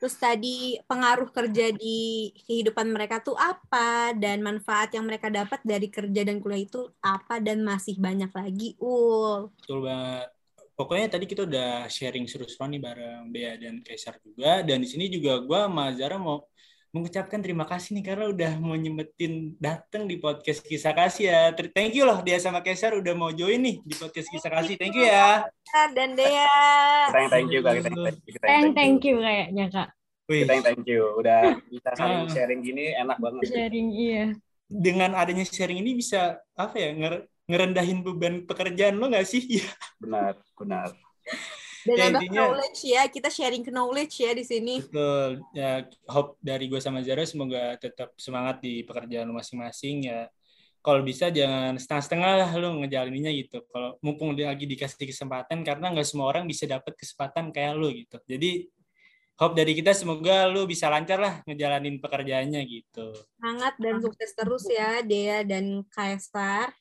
Terus 0.00 0.14
tadi 0.16 0.80
pengaruh 0.88 1.28
kerja 1.28 1.68
di 1.76 2.32
kehidupan 2.48 2.88
mereka 2.88 3.20
tuh 3.20 3.36
apa 3.36 4.16
dan 4.16 4.40
manfaat 4.40 4.96
yang 4.96 5.04
mereka 5.04 5.28
dapat 5.28 5.60
dari 5.60 5.92
kerja 5.92 6.24
dan 6.24 6.40
kuliah 6.40 6.64
itu 6.64 6.80
apa 7.04 7.44
dan 7.44 7.60
masih 7.60 8.00
banyak 8.00 8.32
lagi. 8.32 8.74
Ul. 8.80 9.52
Betul 9.60 9.84
banget. 9.84 10.28
Pokoknya 10.78 11.06
tadi 11.10 11.26
kita 11.26 11.42
udah 11.42 11.90
sharing 11.90 12.24
seru-seruan 12.30 12.70
nih 12.70 12.80
bareng 12.80 13.24
Bea 13.34 13.58
dan 13.58 13.82
Kaisar 13.84 14.16
juga. 14.22 14.62
Dan 14.64 14.80
di 14.80 14.88
sini 14.88 15.10
juga 15.12 15.42
gua 15.42 15.66
sama 15.66 15.90
Zara 15.92 16.16
mau 16.16 16.46
mengucapkan 16.88 17.38
terima 17.38 17.62
kasih 17.62 17.94
nih 17.94 18.04
karena 18.04 18.26
udah 18.28 18.52
mau 18.56 18.72
nyempetin 18.72 19.52
datang 19.56 20.08
di 20.08 20.16
podcast 20.16 20.60
Kisah 20.60 20.92
Kasih 20.92 21.24
ya. 21.28 21.40
Thank 21.52 21.92
you 21.92 22.08
loh 22.08 22.24
dia 22.24 22.40
sama 22.40 22.64
Kaisar 22.64 22.96
udah 22.96 23.12
mau 23.12 23.28
join 23.28 23.60
nih 23.60 23.76
di 23.84 23.94
podcast 23.94 24.28
Kisah 24.28 24.48
Kasih. 24.48 24.74
Thank 24.74 24.96
you 24.96 25.04
ya. 25.04 25.44
Dan 25.92 26.16
Dea. 26.16 26.48
Kita 27.06 27.18
yang 27.20 27.30
thank 27.30 27.50
you 27.52 27.60
kak, 27.60 27.72
kita 27.76 27.88
yang 27.88 28.00
thank 28.00 28.18
you. 28.18 28.32
Kita 28.32 28.44
Thank, 28.46 28.68
thank 28.72 29.00
you 29.04 29.16
kayaknya 29.18 29.66
kak. 29.68 29.88
Wih, 30.28 30.40
Kita 30.44 30.52
yang 30.52 30.64
thank 30.64 30.84
you. 30.84 31.02
Udah 31.16 31.40
bisa 31.72 31.88
saling 31.92 32.24
Ah. 32.24 32.28
sharing 32.28 32.60
gini 32.60 32.84
enak 32.92 33.16
banget. 33.16 33.42
Sharing 33.48 33.88
iya. 33.92 34.24
dengan 34.68 35.16
adanya 35.16 35.44
sharing 35.44 35.80
ini 35.80 35.96
bisa 35.96 36.36
apa 36.52 36.76
ya 36.76 36.92
nger- 36.92 37.24
ngerendahin 37.48 38.04
beban 38.04 38.44
pekerjaan 38.44 38.96
lo 38.96 39.08
nggak 39.08 39.24
sih? 39.24 39.40
Ya, 39.48 39.64
Benar, 40.04 40.36
benar. 40.52 40.92
Dan 41.84 41.94
Ya, 41.94 42.04
nambah 42.08 42.22
intinya- 42.24 42.40
knowledge 42.48 42.80
ya. 42.84 43.02
Kita 43.06 43.28
sharing 43.28 43.64
knowledge 43.64 44.14
ya 44.18 44.32
di 44.32 44.42
sini. 44.42 44.74
betul. 44.80 45.30
Ya, 45.52 45.72
hope 46.06 46.34
dari 46.40 46.66
gue 46.66 46.80
sama 46.80 47.02
Zara 47.02 47.22
semoga 47.22 47.76
tetap 47.76 48.10
semangat 48.16 48.58
di 48.58 48.82
pekerjaan 48.82 49.26
lo 49.26 49.34
masing-masing 49.34 50.08
ya. 50.08 50.26
kalau 50.78 51.02
bisa 51.04 51.28
jangan 51.28 51.74
setengah-setengah 51.76 52.32
lah 52.38 52.50
lu 52.56 52.80
ngejalaninnya 52.80 53.28
gitu. 53.34 53.60
Kalau 53.68 53.98
mumpung 54.00 54.32
dia 54.32 54.48
lagi 54.48 54.64
dikasih 54.64 54.96
kesempatan 54.96 55.60
karena 55.60 55.90
nggak 55.92 56.06
semua 56.06 56.30
orang 56.30 56.46
bisa 56.48 56.64
dapat 56.64 56.94
kesempatan 56.96 57.50
kayak 57.52 57.76
lu 57.76 57.90
gitu. 57.92 58.16
Jadi 58.24 58.70
hope 59.36 59.58
dari 59.58 59.74
kita 59.76 59.92
semoga 59.92 60.46
lu 60.48 60.64
bisa 60.64 60.88
lancar 60.88 61.18
lah 61.20 61.34
ngejalanin 61.44 61.98
pekerjaannya 62.00 62.62
gitu. 62.64 63.10
Semangat 63.36 63.74
dan 63.76 64.00
sukses 64.00 64.30
terus 64.32 64.64
ya 64.70 65.02
Dea 65.02 65.42
dan 65.44 65.82
Kaisar. 65.92 66.72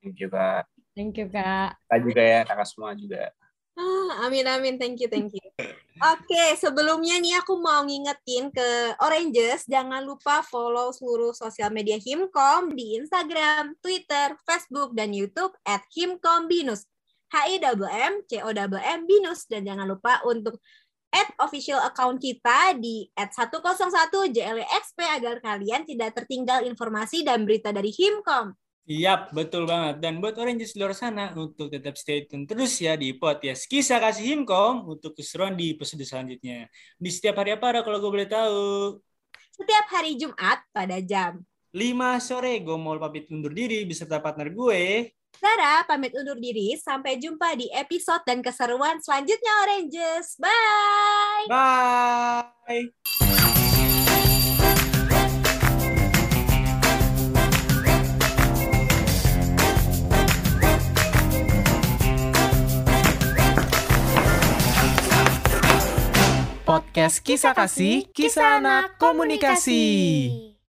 Thank 0.00 0.22
you 0.22 0.30
kak. 0.30 0.64
Thank 0.92 1.16
you, 1.16 1.24
Kak. 1.26 1.76
Kak 1.88 1.98
juga 2.04 2.20
ya, 2.20 2.40
kakak 2.44 2.68
semua 2.68 2.92
juga. 2.92 3.32
Ah, 3.72 4.28
amin 4.28 4.44
amin 4.44 4.74
thank 4.76 5.00
you 5.00 5.08
thank 5.08 5.32
you. 5.32 5.42
Oke, 6.02 6.58
sebelumnya 6.58 7.14
nih 7.22 7.38
aku 7.38 7.62
mau 7.62 7.86
ngingetin 7.86 8.50
ke 8.50 8.68
Oranges 8.98 9.70
jangan 9.70 10.02
lupa 10.02 10.42
follow 10.42 10.90
seluruh 10.90 11.30
sosial 11.30 11.70
media 11.70 11.94
Himkom 11.94 12.74
di 12.74 12.98
Instagram, 12.98 13.78
Twitter, 13.78 14.34
Facebook 14.42 14.98
dan 14.98 15.14
YouTube 15.14 15.54
at 15.62 15.86
@himkombinus. 15.94 16.90
H 17.32 17.48
I 17.48 17.56
M 17.62 17.80
M 17.86 18.14
C 18.28 18.44
O 18.44 18.52
M 18.52 19.00
binus 19.08 19.48
dan 19.48 19.64
jangan 19.64 19.88
lupa 19.88 20.20
untuk 20.28 20.60
add 21.12 21.32
official 21.40 21.80
account 21.80 22.20
kita 22.20 22.76
di 22.76 23.08
at 23.16 23.32
101 23.32 23.72
JLXP 24.32 24.98
agar 25.06 25.40
kalian 25.40 25.84
tidak 25.88 26.12
tertinggal 26.12 26.60
informasi 26.64 27.24
dan 27.24 27.48
berita 27.48 27.72
dari 27.72 27.88
Himkom. 27.88 28.52
Yap, 28.82 29.30
betul 29.30 29.62
banget. 29.62 30.02
Dan 30.02 30.18
buat 30.18 30.34
Oranges 30.34 30.74
di 30.74 30.82
luar 30.82 30.90
sana, 30.90 31.30
untuk 31.38 31.70
tetap 31.70 31.94
stay 31.94 32.26
tune 32.26 32.50
terus 32.50 32.74
ya 32.82 32.98
di 32.98 33.14
podcast 33.14 33.70
Kisah 33.70 34.02
Kasih 34.02 34.34
Himkom 34.34 34.90
untuk 34.90 35.14
keseruan 35.14 35.54
di 35.54 35.78
episode 35.78 36.02
selanjutnya. 36.02 36.66
Di 36.98 37.10
setiap 37.14 37.38
hari 37.38 37.54
apa 37.54 37.86
kalau 37.86 38.02
gue 38.02 38.10
boleh 38.10 38.26
tahu? 38.26 38.98
Setiap 39.54 39.86
hari 39.86 40.18
Jumat 40.18 40.66
pada 40.74 40.98
jam 40.98 41.38
5 41.72 42.20
sore, 42.20 42.60
gue 42.60 42.76
mau 42.76 42.98
pamit 43.00 43.30
undur 43.32 43.54
diri 43.54 43.86
beserta 43.88 44.20
partner 44.20 44.52
gue. 44.52 45.14
Sarah 45.38 45.86
pamit 45.88 46.12
undur 46.12 46.36
diri. 46.36 46.76
Sampai 46.76 47.16
jumpa 47.16 47.56
di 47.56 47.72
episode 47.72 48.20
dan 48.28 48.44
keseruan 48.44 49.00
selanjutnya 49.00 49.52
Oranges. 49.64 50.36
Bye! 50.36 51.48
Bye! 51.48 53.31
Podcast 66.72 67.20
Kisah 67.20 67.52
Kasih, 67.52 68.08
Kisah 68.16 68.56
Anak 68.56 68.96
Komunikasi. 68.96 70.51